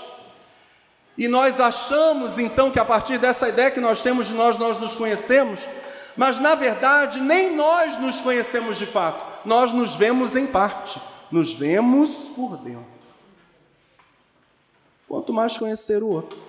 E 1.17 1.27
nós 1.27 1.59
achamos 1.59 2.39
então 2.39 2.71
que 2.71 2.79
a 2.79 2.85
partir 2.85 3.17
dessa 3.17 3.49
ideia 3.49 3.69
que 3.69 3.81
nós 3.81 4.01
temos 4.01 4.27
de 4.27 4.33
nós, 4.33 4.57
nós 4.57 4.79
nos 4.79 4.95
conhecemos, 4.95 5.59
mas 6.15 6.39
na 6.39 6.55
verdade 6.55 7.19
nem 7.19 7.53
nós 7.55 7.99
nos 7.99 8.21
conhecemos 8.21 8.77
de 8.77 8.85
fato, 8.85 9.25
nós 9.45 9.73
nos 9.73 9.95
vemos 9.95 10.35
em 10.35 10.47
parte, 10.47 10.99
nos 11.29 11.53
vemos 11.53 12.29
por 12.35 12.55
dentro. 12.57 12.90
Quanto 15.11 15.33
mais 15.33 15.57
conhecer 15.57 16.01
o 16.01 16.07
outro. 16.07 16.39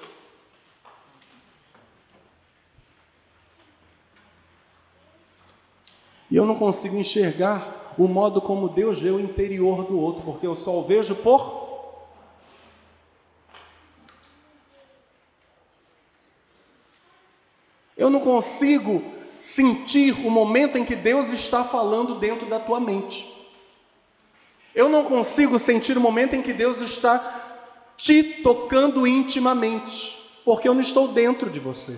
E 6.30 6.36
eu 6.36 6.46
não 6.46 6.54
consigo 6.54 6.96
enxergar 6.96 7.92
o 7.98 8.06
modo 8.06 8.40
como 8.40 8.68
Deus 8.68 9.00
vê 9.00 9.10
o 9.10 9.18
interior 9.18 9.84
do 9.84 9.98
outro, 9.98 10.22
porque 10.22 10.46
eu 10.46 10.54
só 10.54 10.78
o 10.78 10.84
vejo 10.84 11.16
por. 11.16 11.60
Eu 17.96 18.08
não 18.08 18.20
consigo 18.20 19.02
sentir 19.40 20.12
o 20.24 20.30
momento 20.30 20.78
em 20.78 20.84
que 20.84 20.94
Deus 20.94 21.32
está 21.32 21.64
falando 21.64 22.14
dentro 22.20 22.48
da 22.48 22.60
tua 22.60 22.78
mente. 22.78 23.28
Eu 24.72 24.88
não 24.88 25.02
consigo 25.04 25.58
sentir 25.58 25.98
o 25.98 26.00
momento 26.00 26.36
em 26.36 26.42
que 26.42 26.52
Deus 26.52 26.80
está 26.80 27.42
te 28.02 28.24
tocando 28.42 29.06
intimamente, 29.06 30.18
porque 30.44 30.68
eu 30.68 30.74
não 30.74 30.80
estou 30.80 31.06
dentro 31.06 31.48
de 31.48 31.60
você. 31.60 31.96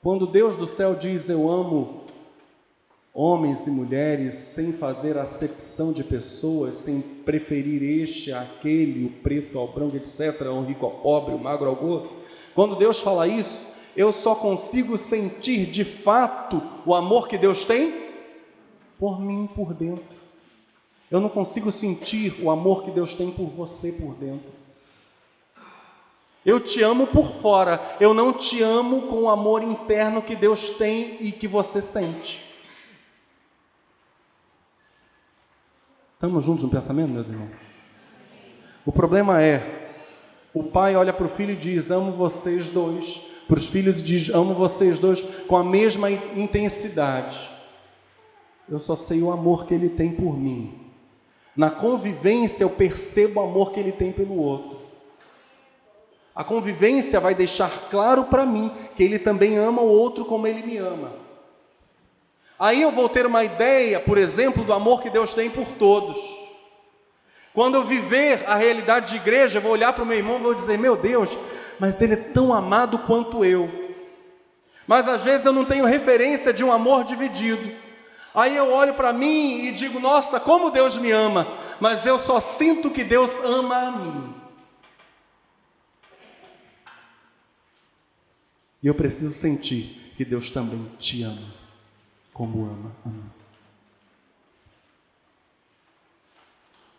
Quando 0.00 0.24
Deus 0.24 0.54
do 0.54 0.68
céu 0.68 0.94
diz 0.94 1.28
eu 1.28 1.50
amo 1.50 2.04
homens 3.12 3.66
e 3.66 3.72
mulheres 3.72 4.34
sem 4.34 4.72
fazer 4.72 5.18
acepção 5.18 5.92
de 5.92 6.04
pessoas, 6.04 6.76
sem 6.76 7.00
preferir 7.00 7.82
este 7.82 8.32
aquele, 8.32 9.04
o 9.04 9.10
preto 9.20 9.58
ao 9.58 9.72
branco, 9.72 9.96
etc., 9.96 10.42
o 10.42 10.62
rico 10.62 10.86
ao 10.86 11.00
pobre, 11.00 11.34
o 11.34 11.38
magro 11.40 11.68
ao 11.68 11.74
gordo. 11.74 12.08
Quando 12.54 12.76
Deus 12.76 13.00
fala 13.00 13.26
isso, 13.26 13.64
eu 13.96 14.12
só 14.12 14.36
consigo 14.36 14.96
sentir 14.96 15.66
de 15.66 15.84
fato 15.84 16.62
o 16.86 16.94
amor 16.94 17.26
que 17.26 17.36
Deus 17.36 17.64
tem 17.64 17.92
por 18.96 19.20
mim 19.20 19.48
por 19.52 19.74
dentro. 19.74 20.17
Eu 21.10 21.20
não 21.20 21.28
consigo 21.28 21.72
sentir 21.72 22.38
o 22.42 22.50
amor 22.50 22.84
que 22.84 22.90
Deus 22.90 23.14
tem 23.14 23.30
por 23.30 23.48
você 23.48 23.92
por 23.92 24.14
dentro. 24.14 24.52
Eu 26.44 26.60
te 26.60 26.82
amo 26.82 27.06
por 27.06 27.34
fora, 27.34 27.80
eu 28.00 28.14
não 28.14 28.32
te 28.32 28.62
amo 28.62 29.02
com 29.02 29.22
o 29.22 29.30
amor 29.30 29.62
interno 29.62 30.22
que 30.22 30.36
Deus 30.36 30.70
tem 30.70 31.16
e 31.20 31.32
que 31.32 31.48
você 31.48 31.80
sente. 31.80 32.42
Estamos 36.14 36.44
juntos 36.44 36.64
no 36.64 36.70
pensamento, 36.70 37.10
meus 37.10 37.28
irmãos? 37.28 37.50
O 38.84 38.92
problema 38.92 39.42
é: 39.42 39.92
o 40.52 40.64
pai 40.64 40.96
olha 40.96 41.12
para 41.12 41.26
o 41.26 41.28
filho 41.28 41.52
e 41.52 41.56
diz: 41.56 41.90
Amo 41.90 42.12
vocês 42.12 42.68
dois. 42.68 43.20
Para 43.46 43.58
os 43.58 43.66
filhos 43.66 44.02
diz: 44.02 44.28
Amo 44.30 44.54
vocês 44.54 44.98
dois 44.98 45.22
com 45.46 45.56
a 45.56 45.62
mesma 45.62 46.10
intensidade. 46.10 47.38
Eu 48.68 48.78
só 48.78 48.96
sei 48.96 49.22
o 49.22 49.30
amor 49.30 49.66
que 49.66 49.74
ele 49.74 49.88
tem 49.88 50.12
por 50.12 50.36
mim. 50.36 50.87
Na 51.58 51.72
convivência 51.72 52.62
eu 52.62 52.70
percebo 52.70 53.40
o 53.40 53.42
amor 53.42 53.72
que 53.72 53.80
ele 53.80 53.90
tem 53.90 54.12
pelo 54.12 54.38
outro. 54.38 54.80
A 56.32 56.44
convivência 56.44 57.18
vai 57.18 57.34
deixar 57.34 57.88
claro 57.90 58.26
para 58.26 58.46
mim 58.46 58.72
que 58.94 59.02
ele 59.02 59.18
também 59.18 59.56
ama 59.56 59.82
o 59.82 59.88
outro 59.88 60.24
como 60.24 60.46
ele 60.46 60.62
me 60.62 60.76
ama. 60.76 61.12
Aí 62.56 62.80
eu 62.80 62.92
vou 62.92 63.08
ter 63.08 63.26
uma 63.26 63.42
ideia, 63.42 63.98
por 63.98 64.16
exemplo, 64.18 64.62
do 64.62 64.72
amor 64.72 65.02
que 65.02 65.10
Deus 65.10 65.34
tem 65.34 65.50
por 65.50 65.66
todos. 65.72 66.16
Quando 67.52 67.74
eu 67.74 67.82
viver 67.82 68.44
a 68.46 68.54
realidade 68.54 69.10
de 69.10 69.16
igreja, 69.16 69.58
eu 69.58 69.62
vou 69.62 69.72
olhar 69.72 69.92
para 69.92 70.04
o 70.04 70.06
meu 70.06 70.16
irmão 70.16 70.38
e 70.38 70.42
vou 70.42 70.54
dizer: 70.54 70.78
Meu 70.78 70.94
Deus, 70.94 71.36
mas 71.80 72.00
ele 72.00 72.12
é 72.12 72.16
tão 72.32 72.54
amado 72.54 73.00
quanto 73.00 73.44
eu. 73.44 73.68
Mas 74.86 75.08
às 75.08 75.24
vezes 75.24 75.44
eu 75.44 75.52
não 75.52 75.64
tenho 75.64 75.86
referência 75.86 76.52
de 76.52 76.62
um 76.62 76.70
amor 76.70 77.02
dividido. 77.02 77.87
Aí 78.38 78.54
eu 78.54 78.70
olho 78.70 78.94
para 78.94 79.12
mim 79.12 79.64
e 79.64 79.72
digo: 79.72 79.98
Nossa, 79.98 80.38
como 80.38 80.70
Deus 80.70 80.96
me 80.96 81.10
ama. 81.10 81.44
Mas 81.80 82.06
eu 82.06 82.16
só 82.16 82.38
sinto 82.38 82.88
que 82.88 83.02
Deus 83.02 83.40
ama 83.40 83.76
a 83.76 83.90
mim. 83.90 84.34
E 88.80 88.86
eu 88.86 88.94
preciso 88.94 89.34
sentir 89.34 90.12
que 90.16 90.24
Deus 90.24 90.52
também 90.52 90.88
te 91.00 91.24
ama, 91.24 91.52
como 92.32 92.64
ama 92.64 92.94
a 93.04 93.08
mim. 93.08 93.30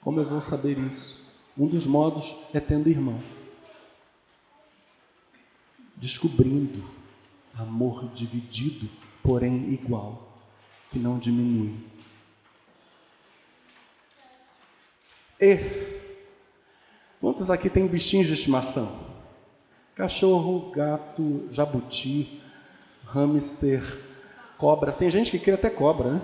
Como 0.02 0.20
eu 0.20 0.26
vou 0.26 0.42
saber 0.42 0.78
isso? 0.78 1.26
Um 1.58 1.68
dos 1.68 1.88
modos 1.88 2.36
é 2.54 2.60
tendo 2.60 2.90
irmão. 2.90 3.20
Descobrindo 5.96 6.84
amor 7.58 8.10
dividido, 8.10 8.90
porém 9.24 9.74
igual, 9.74 10.29
que 10.92 10.98
não 10.98 11.20
diminui. 11.20 11.76
E 15.40 15.58
quantos 17.22 17.50
aqui 17.50 17.70
têm 17.70 17.88
bichinhos 17.88 18.28
de 18.28 18.34
estimação? 18.34 19.08
Cachorro, 19.96 20.72
gato, 20.72 21.48
jabuti, 21.52 22.42
hamster, 23.06 24.04
cobra. 24.58 24.92
Tem 24.92 25.10
gente 25.10 25.32
que 25.32 25.40
cria 25.40 25.56
até 25.56 25.70
cobra, 25.70 26.14
né? 26.14 26.22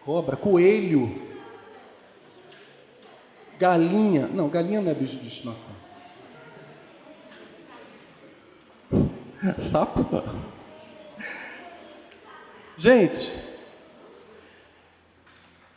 Cobra, 0.00 0.36
coelho, 0.36 1.22
galinha. 3.58 4.26
Não, 4.26 4.48
galinha 4.48 4.80
não 4.80 4.90
é 4.90 4.94
bicho 4.94 5.16
de 5.16 5.28
estimação. 5.28 5.74
Sapo? 9.56 10.04
Gente, 12.76 13.32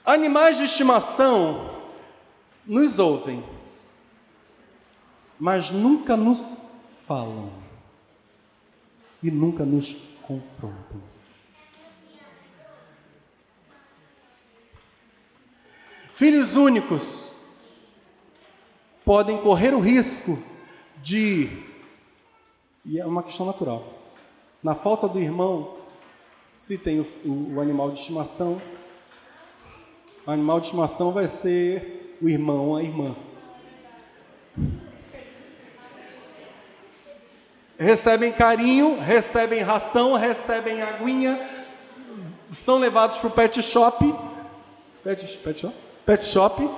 animais 0.05 0.57
de 0.57 0.63
estimação 0.63 1.69
nos 2.65 2.99
ouvem 2.99 3.57
mas 5.39 5.69
nunca 5.69 6.17
nos 6.17 6.61
falam 7.05 7.51
e 9.21 9.29
nunca 9.29 9.63
nos 9.63 9.95
confrontam. 10.23 11.01
Filhos 16.13 16.55
únicos 16.55 17.35
podem 19.05 19.37
correr 19.37 19.73
o 19.75 19.79
risco 19.79 20.41
de, 21.03 21.47
e 22.83 22.99
é 22.99 23.05
uma 23.05 23.21
questão 23.21 23.45
natural, 23.45 23.93
na 24.63 24.73
falta 24.73 25.07
do 25.07 25.19
irmão, 25.19 25.76
se 26.57 26.75
tem 26.75 26.99
o, 26.99 27.05
o, 27.55 27.61
animal 27.61 27.91
de 27.91 27.99
estimação, 27.99 28.59
o 30.25 30.31
animal 30.31 30.59
de 30.59 30.65
estimação 30.65 31.11
vai 31.11 31.27
ser 31.27 32.17
o 32.19 32.27
irmão 32.27 32.69
ou 32.69 32.75
a 32.77 32.81
irmã. 32.81 33.15
Recebem 37.77 38.31
carinho, 38.31 38.99
recebem 38.99 39.61
ração, 39.61 40.15
recebem 40.15 40.81
aguinha, 40.81 41.39
são 42.49 42.79
levados 42.79 43.19
para 43.19 43.27
o 43.27 43.31
pet 43.31 43.61
shop, 43.61 44.11
pet, 45.03 45.37
pet 45.37 45.61
shop, 45.61 45.75
pet 46.07 46.25
shop, 46.25 46.69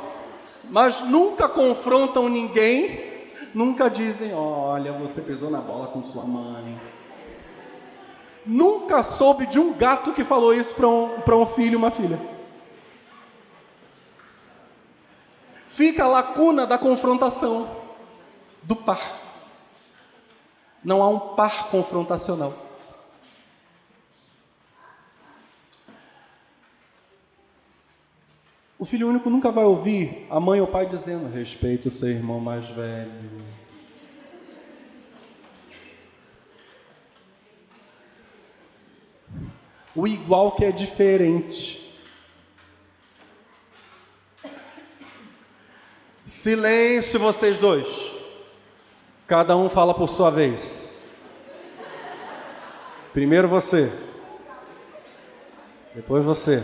mas 0.69 0.99
nunca 0.99 1.47
confrontam 1.47 2.27
ninguém, 2.27 2.99
nunca 3.55 3.89
dizem, 3.89 4.33
olha, 4.33 4.91
você 4.91 5.21
pisou 5.21 5.49
na 5.49 5.61
bola 5.61 5.87
com 5.87 6.03
sua 6.03 6.25
mãe. 6.25 6.98
Nunca 8.49 9.03
soube 9.03 9.45
de 9.45 9.59
um 9.59 9.71
gato 9.75 10.11
que 10.11 10.23
falou 10.23 10.55
isso 10.55 10.73
para 10.73 10.87
um, 10.87 11.43
um 11.43 11.45
filho 11.45 11.73
e 11.73 11.75
uma 11.75 11.91
filha. 11.91 12.19
Fica 15.67 16.05
a 16.05 16.07
lacuna 16.07 16.65
da 16.65 16.75
confrontação, 16.75 17.69
do 18.63 18.75
par. 18.75 18.99
Não 20.83 21.03
há 21.03 21.07
um 21.07 21.35
par 21.35 21.69
confrontacional. 21.69 22.55
O 28.79 28.85
filho 28.85 29.09
único 29.09 29.29
nunca 29.29 29.51
vai 29.51 29.65
ouvir 29.65 30.25
a 30.27 30.39
mãe 30.39 30.59
ou 30.59 30.65
o 30.65 30.71
pai 30.71 30.87
dizendo: 30.87 31.31
respeita 31.31 31.87
o 31.87 31.91
seu 31.91 32.09
irmão 32.09 32.39
mais 32.39 32.67
velho. 32.67 33.38
O 39.95 40.07
igual 40.07 40.53
que 40.53 40.65
é 40.65 40.71
diferente. 40.71 41.79
Silêncio, 46.25 47.19
vocês 47.19 47.57
dois. 47.57 47.87
Cada 49.27 49.57
um 49.57 49.69
fala 49.69 49.93
por 49.93 50.07
sua 50.07 50.29
vez. 50.29 50.99
Primeiro 53.13 53.47
você. 53.47 53.91
Depois 55.95 56.23
você. 56.23 56.63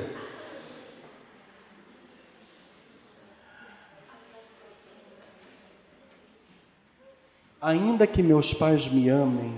Ainda 7.59 8.05
que 8.05 8.21
meus 8.21 8.53
pais 8.53 8.87
me 8.87 9.09
amem, 9.09 9.57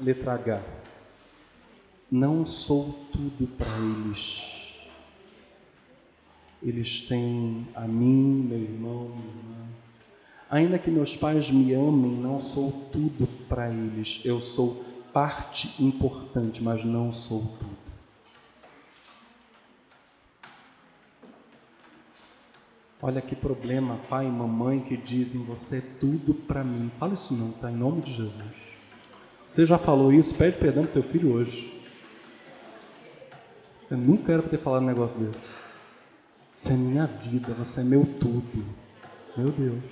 letra 0.00 0.34
H, 0.34 0.60
não 2.14 2.46
sou 2.46 3.08
tudo 3.10 3.48
para 3.58 3.76
eles. 3.76 4.40
Eles 6.62 7.00
têm 7.00 7.66
a 7.74 7.80
mim, 7.88 8.46
meu 8.48 8.60
irmão, 8.60 9.08
minha 9.08 9.26
irmã. 9.26 9.66
Ainda 10.48 10.78
que 10.78 10.92
meus 10.92 11.16
pais 11.16 11.50
me 11.50 11.74
amem, 11.74 12.12
não 12.12 12.38
sou 12.38 12.70
tudo 12.92 13.26
para 13.48 13.68
eles. 13.68 14.20
Eu 14.24 14.40
sou 14.40 14.84
parte 15.12 15.74
importante, 15.82 16.62
mas 16.62 16.84
não 16.84 17.12
sou 17.12 17.40
tudo. 17.58 17.84
Olha 23.02 23.20
que 23.20 23.34
problema, 23.34 23.98
pai 24.08 24.26
e 24.26 24.30
mamãe 24.30 24.78
que 24.78 24.96
dizem 24.96 25.42
você 25.42 25.78
é 25.78 25.98
tudo 25.98 26.32
para 26.32 26.62
mim. 26.62 26.92
Fala 26.96 27.14
isso 27.14 27.34
não, 27.34 27.50
tá? 27.50 27.72
Em 27.72 27.76
nome 27.76 28.02
de 28.02 28.14
Jesus. 28.14 28.44
Você 29.48 29.66
já 29.66 29.76
falou 29.76 30.12
isso? 30.12 30.32
Pede 30.36 30.56
perdão 30.58 30.84
pro 30.84 30.92
teu 30.92 31.02
filho 31.02 31.32
hoje. 31.32 31.73
Você 33.86 33.96
nunca 33.96 34.32
era 34.32 34.42
para 34.42 34.50
ter 34.50 34.62
falado 34.62 34.82
um 34.82 34.86
negócio 34.86 35.18
desse. 35.18 35.44
Você 36.54 36.72
é 36.72 36.76
minha 36.76 37.06
vida, 37.06 37.52
você 37.52 37.80
é 37.80 37.84
meu 37.84 38.04
tudo. 38.04 38.64
Meu 39.36 39.50
Deus. 39.50 39.84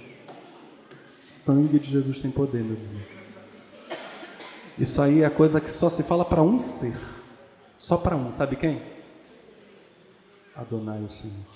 Sangue 1.20 1.78
de 1.78 1.90
Jesus 1.90 2.18
tem 2.20 2.30
poder, 2.30 2.64
meus 2.64 2.80
irmãos. 2.80 3.06
Isso 4.78 5.02
aí 5.02 5.22
é 5.22 5.30
coisa 5.30 5.60
que 5.60 5.70
só 5.70 5.88
se 5.88 6.02
fala 6.02 6.24
para 6.24 6.42
um 6.42 6.58
ser. 6.58 6.96
Só 7.76 7.96
para 7.96 8.16
um, 8.16 8.32
sabe 8.32 8.56
quem? 8.56 8.80
Adonai 10.56 11.02
o 11.02 11.10
Senhor. 11.10 11.52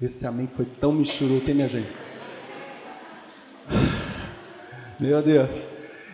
Esse 0.00 0.26
amém 0.26 0.46
foi 0.46 0.64
tão 0.64 0.92
michuruco, 0.92 1.48
hein, 1.48 1.54
minha 1.56 1.68
gente? 1.68 1.92
Meu 4.98 5.22
Deus. 5.22 5.48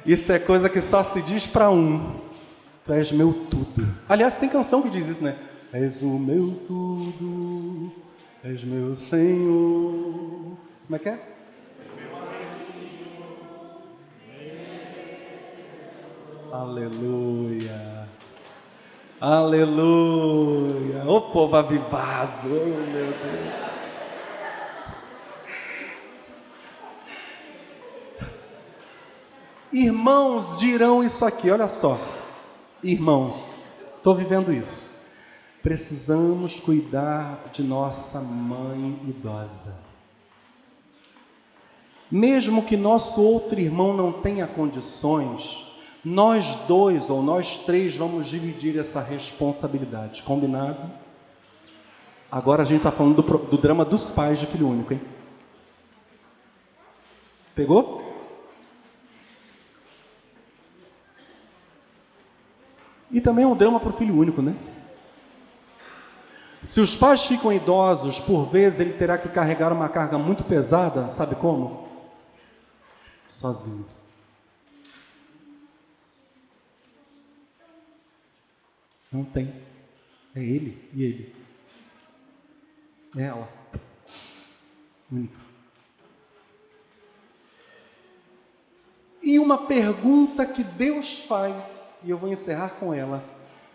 Isso 0.05 0.33
é 0.33 0.39
coisa 0.39 0.68
que 0.68 0.81
só 0.81 1.03
se 1.03 1.20
diz 1.22 1.47
para 1.47 1.70
um. 1.70 2.20
Tu 2.85 2.93
és 2.93 3.11
meu 3.11 3.33
tudo. 3.77 3.93
Aliás, 4.09 4.39
tem 4.39 4.49
canção 4.49 4.83
que 4.83 4.91
diz 4.91 5.07
isso, 5.09 5.22
né? 5.22 5.37
És 5.72 6.03
o 6.03 6.18
meu 6.18 6.62
tudo, 6.66 7.93
és 8.43 8.64
meu 8.64 8.97
Senhor. 8.97 10.57
Como 10.87 10.97
é 10.97 10.99
que 10.99 11.09
é? 11.09 11.20
Aleluia. 16.53 18.09
Aleluia. 19.20 21.05
O 21.05 21.20
povo 21.33 21.57
avivado. 21.57 22.49
Oh, 22.49 22.91
meu 22.91 23.12
Deus. 23.12 23.66
Irmãos 29.72 30.57
dirão 30.59 31.05
isso 31.05 31.24
aqui, 31.24 31.51
olha 31.51 31.68
só. 31.68 32.01
Irmãos, 32.83 33.65
estou 34.07 34.14
vivendo 34.14 34.52
isso. 34.52 34.88
Precisamos 35.61 36.61
cuidar 36.61 37.50
de 37.52 37.61
nossa 37.61 38.20
mãe 38.20 39.00
idosa. 39.04 39.80
Mesmo 42.09 42.62
que 42.62 42.76
nosso 42.76 43.20
outro 43.20 43.59
irmão 43.59 43.92
não 43.92 44.12
tenha 44.12 44.46
condições, 44.46 45.66
nós 46.04 46.54
dois 46.68 47.11
ou 47.11 47.20
nós 47.20 47.59
três 47.59 47.96
vamos 47.96 48.28
dividir 48.28 48.78
essa 48.78 49.00
responsabilidade, 49.00 50.22
combinado? 50.22 50.88
Agora 52.30 52.62
a 52.62 52.64
gente 52.64 52.78
está 52.78 52.92
falando 52.92 53.20
do, 53.20 53.38
do, 53.38 53.59
drama 53.59 53.84
dos 53.84 54.12
pais 54.12 54.38
de 54.38 54.46
filho 54.46 54.68
único, 54.68 54.92
hein? 54.92 55.00
Pegou? 57.57 58.05
E 63.16 63.20
também 63.22 63.47
é 63.47 63.48
um 63.48 63.56
drama 63.56 63.80
para 63.80 63.88
o 63.88 63.93
filho 63.94 64.14
único, 64.14 64.43
né? 64.43 64.55
Se 66.60 66.82
os 66.82 66.94
pais 66.94 67.24
ficam 67.24 67.51
idosos, 67.51 68.20
por 68.20 68.44
vezes 68.44 68.78
ele 68.78 68.93
terá 68.93 69.16
que 69.16 69.30
carregar 69.30 69.72
uma 69.72 69.88
carga 69.88 70.18
muito 70.18 70.44
pesada, 70.44 71.09
sabe 71.09 71.34
como? 71.36 71.88
Sozinho. 73.26 73.86
Não 79.10 79.24
tem. 79.24 79.62
É 80.34 80.40
ele 80.40 80.86
e 80.93 81.02
ele. 81.02 81.34
É 83.16 83.22
ela. 83.22 83.48
Única. 85.10 85.45
E 89.27 89.39
uma 89.39 89.59
pergunta 89.59 90.47
que 90.47 90.65
Deus 90.65 91.24
faz, 91.24 92.01
e 92.03 92.11
eu 92.11 92.16
vou 92.16 92.32
encerrar 92.32 92.70
com 92.78 92.94
ela 92.94 93.23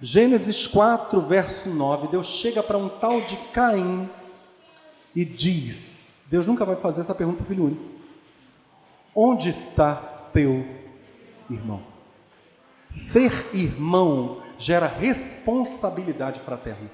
Gênesis 0.02 0.66
4, 0.66 1.22
verso 1.22 1.70
9, 1.70 2.08
Deus 2.08 2.26
chega 2.26 2.64
para 2.64 2.76
um 2.76 2.90
tal 2.90 3.22
de 3.22 3.38
Caim 3.54 4.10
e 5.16 5.24
diz: 5.24 6.26
Deus 6.32 6.48
nunca 6.48 6.66
vai 6.66 6.76
fazer 6.76 7.02
essa 7.02 7.14
pergunta 7.14 7.38
para 7.38 7.44
o 7.44 7.48
filho 7.48 7.66
único. 7.66 7.84
Onde 9.14 9.50
está 9.50 9.96
teu 10.34 10.66
irmão? 11.48 11.84
Ser 12.90 13.32
irmão 13.54 14.42
gera 14.58 14.88
responsabilidade 14.88 16.40
fraterna. 16.40 16.90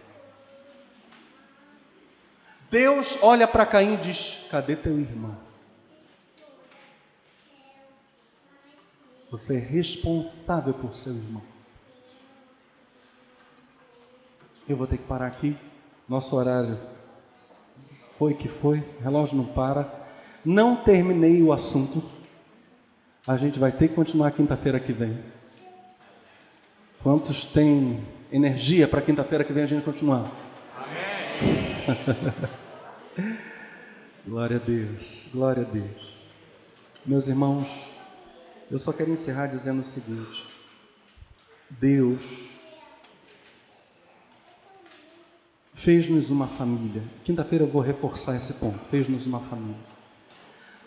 Deus 2.69 3.17
olha 3.21 3.47
para 3.47 3.65
Caim 3.65 3.93
e 3.93 3.97
diz: 3.97 4.39
Cadê 4.51 4.75
teu 4.75 4.99
irmão? 4.99 5.46
Você 9.37 9.57
é 9.57 9.59
responsável 9.59 10.73
por 10.73 10.95
seu 10.95 11.13
irmão. 11.13 11.43
Eu 14.67 14.75
vou 14.75 14.87
ter 14.87 14.97
que 14.97 15.03
parar 15.03 15.27
aqui. 15.27 15.55
Nosso 16.09 16.35
horário 16.35 16.79
foi 18.17 18.33
que 18.33 18.47
foi, 18.47 18.79
o 18.99 19.03
relógio 19.03 19.37
não 19.37 19.45
para. 19.45 19.93
Não 20.43 20.75
terminei 20.75 21.43
o 21.43 21.53
assunto. 21.53 22.01
A 23.27 23.37
gente 23.37 23.59
vai 23.59 23.71
ter 23.71 23.89
que 23.89 23.93
continuar 23.93 24.31
quinta-feira 24.31 24.79
que 24.79 24.91
vem. 24.91 25.23
Quantos 27.03 27.45
têm 27.45 28.03
energia 28.31 28.87
para 28.87 29.01
quinta-feira 29.01 29.43
que 29.43 29.53
vem 29.53 29.61
a 29.61 29.67
gente 29.67 29.83
continuar? 29.85 30.31
Amém. 30.75 31.77
glória 34.25 34.57
a 34.57 34.59
Deus, 34.59 35.29
glória 35.31 35.61
a 35.61 35.71
Deus. 35.71 36.17
Meus 37.05 37.27
irmãos, 37.27 37.96
eu 38.69 38.77
só 38.77 38.91
quero 38.91 39.11
encerrar 39.11 39.47
dizendo 39.47 39.81
o 39.81 39.83
seguinte: 39.83 40.45
Deus 41.69 42.49
fez-nos 45.73 46.29
uma 46.29 46.47
família. 46.47 47.03
Quinta-feira 47.23 47.63
eu 47.63 47.69
vou 47.69 47.81
reforçar 47.81 48.35
esse 48.35 48.53
ponto. 48.53 48.79
Fez-nos 48.89 49.25
uma 49.25 49.39
família. 49.39 49.97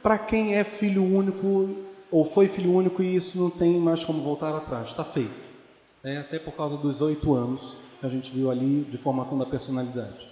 Para 0.02 0.19
quem 0.19 0.57
é 0.57 0.65
filho 0.65 1.05
único 1.05 1.77
ou 2.11 2.24
foi 2.24 2.48
filho 2.48 2.73
único 2.73 3.02
e 3.02 3.15
isso 3.15 3.39
não 3.39 3.51
tem 3.51 3.78
mais 3.78 4.05
como 4.05 4.23
voltar 4.23 4.55
atrás, 4.55 4.89
está 4.89 5.05
feito. 5.05 5.51
É, 6.02 6.19
até 6.19 6.39
por 6.39 6.52
causa 6.52 6.77
dos 6.77 7.01
oito 7.02 7.35
anos 7.35 7.77
que 8.01 8.07
a 8.07 8.09
gente 8.09 8.32
viu 8.32 8.51
ali 8.51 8.82
de 8.90 8.97
formação 8.97 9.39
da 9.39 9.47
personalidade. 9.47 10.28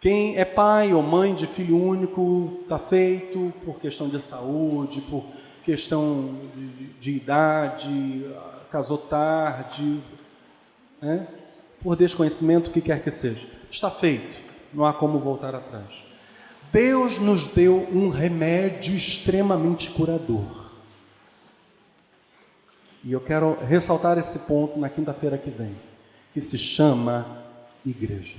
Quem 0.00 0.36
é 0.36 0.44
pai 0.44 0.94
ou 0.94 1.02
mãe 1.02 1.34
de 1.34 1.46
filho 1.46 1.76
único 1.76 2.60
está 2.62 2.78
feito 2.78 3.52
por 3.64 3.80
questão 3.80 4.08
de 4.08 4.20
saúde, 4.20 5.00
por 5.00 5.24
questão 5.68 6.34
de, 6.56 6.86
de 6.98 7.10
idade, 7.10 8.24
casou 8.70 8.96
tarde, 8.96 10.02
né? 10.98 11.28
por 11.82 11.94
desconhecimento, 11.94 12.70
o 12.70 12.72
que 12.72 12.80
quer 12.80 13.02
que 13.02 13.10
seja. 13.10 13.46
Está 13.70 13.90
feito, 13.90 14.40
não 14.72 14.86
há 14.86 14.94
como 14.94 15.18
voltar 15.18 15.54
atrás. 15.54 15.90
Deus 16.72 17.18
nos 17.18 17.48
deu 17.48 17.86
um 17.92 18.08
remédio 18.08 18.96
extremamente 18.96 19.90
curador. 19.90 20.72
E 23.04 23.12
eu 23.12 23.20
quero 23.20 23.58
ressaltar 23.66 24.16
esse 24.16 24.38
ponto 24.40 24.78
na 24.78 24.88
quinta-feira 24.88 25.36
que 25.36 25.50
vem, 25.50 25.76
que 26.32 26.40
se 26.40 26.56
chama 26.56 27.44
igreja. 27.84 28.38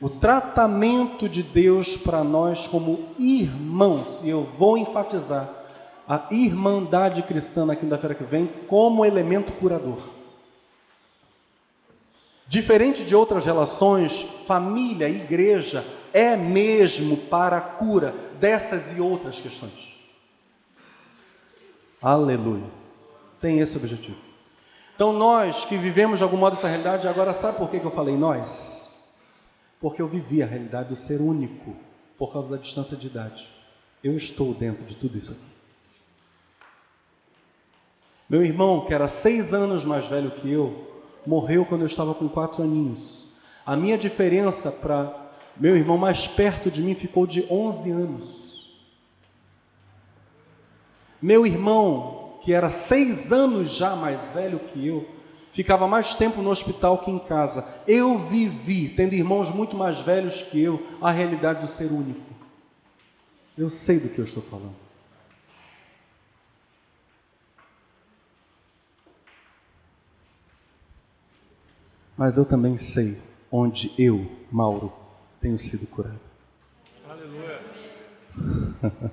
O 0.00 0.10
tratamento 0.10 1.28
de 1.28 1.42
Deus 1.42 1.96
para 1.96 2.22
nós 2.24 2.66
como 2.66 3.08
irmãos, 3.18 4.20
e 4.22 4.28
eu 4.28 4.42
vou 4.42 4.76
enfatizar 4.76 5.48
a 6.06 6.26
irmandade 6.30 7.22
cristã 7.22 7.64
na 7.64 7.76
quinta-feira 7.76 8.14
que 8.14 8.24
vem 8.24 8.46
como 8.66 9.04
elemento 9.04 9.52
curador. 9.52 9.98
Diferente 12.46 13.04
de 13.04 13.16
outras 13.16 13.46
relações, 13.46 14.26
família, 14.46 15.08
igreja 15.08 15.84
é 16.12 16.36
mesmo 16.36 17.16
para 17.16 17.56
a 17.56 17.60
cura 17.60 18.14
dessas 18.38 18.96
e 18.96 19.00
outras 19.00 19.40
questões. 19.40 19.96
Aleluia. 22.00 22.66
Tem 23.40 23.60
esse 23.60 23.76
objetivo. 23.76 24.18
Então, 24.94 25.12
nós 25.12 25.64
que 25.64 25.76
vivemos 25.76 26.18
de 26.18 26.22
algum 26.22 26.36
modo 26.36 26.52
essa 26.52 26.68
realidade, 26.68 27.08
agora 27.08 27.32
sabe 27.32 27.58
por 27.58 27.70
que 27.70 27.78
eu 27.82 27.90
falei 27.90 28.16
nós? 28.16 28.83
Porque 29.84 30.00
eu 30.00 30.08
vivi 30.08 30.42
a 30.42 30.46
realidade 30.46 30.88
do 30.88 30.96
ser 30.96 31.20
único 31.20 31.76
por 32.16 32.32
causa 32.32 32.56
da 32.56 32.56
distância 32.56 32.96
de 32.96 33.06
idade. 33.06 33.46
Eu 34.02 34.16
estou 34.16 34.54
dentro 34.54 34.86
de 34.86 34.96
tudo 34.96 35.18
isso 35.18 35.32
aqui. 35.32 35.44
Meu 38.26 38.42
irmão, 38.42 38.86
que 38.86 38.94
era 38.94 39.06
seis 39.06 39.52
anos 39.52 39.84
mais 39.84 40.06
velho 40.06 40.30
que 40.30 40.50
eu, 40.50 41.02
morreu 41.26 41.66
quando 41.66 41.82
eu 41.82 41.86
estava 41.86 42.14
com 42.14 42.30
quatro 42.30 42.62
aninhos. 42.62 43.28
A 43.66 43.76
minha 43.76 43.98
diferença 43.98 44.72
para 44.72 45.30
meu 45.54 45.76
irmão 45.76 45.98
mais 45.98 46.26
perto 46.26 46.70
de 46.70 46.82
mim 46.82 46.94
ficou 46.94 47.26
de 47.26 47.46
11 47.50 47.90
anos. 47.90 48.78
Meu 51.20 51.46
irmão, 51.46 52.38
que 52.40 52.54
era 52.54 52.70
seis 52.70 53.30
anos 53.30 53.68
já 53.68 53.94
mais 53.94 54.30
velho 54.30 54.60
que 54.60 54.86
eu, 54.86 55.06
ficava 55.54 55.86
mais 55.86 56.16
tempo 56.16 56.42
no 56.42 56.50
hospital 56.50 56.98
que 56.98 57.10
em 57.10 57.18
casa. 57.18 57.64
Eu 57.86 58.18
vivi, 58.18 58.88
tendo 58.88 59.14
irmãos 59.14 59.54
muito 59.54 59.76
mais 59.76 60.00
velhos 60.00 60.42
que 60.42 60.60
eu, 60.60 60.84
a 61.00 61.12
realidade 61.12 61.60
do 61.60 61.68
ser 61.68 61.92
único. 61.92 62.34
Eu 63.56 63.70
sei 63.70 64.00
do 64.00 64.08
que 64.08 64.18
eu 64.18 64.24
estou 64.24 64.42
falando. 64.42 64.74
Mas 72.16 72.36
eu 72.36 72.44
também 72.44 72.76
sei 72.76 73.22
onde 73.50 73.92
eu, 73.96 74.28
Mauro, 74.50 74.92
tenho 75.40 75.56
sido 75.56 75.86
curado. 75.86 76.18
Aleluia. 77.08 77.60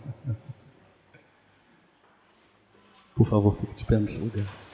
Por 3.15 3.27
favor, 3.27 3.55
fique 3.57 3.76
de 3.76 3.85
pé 3.85 3.97
no 3.97 4.07
seu 4.07 4.23
lugar. 4.23 4.70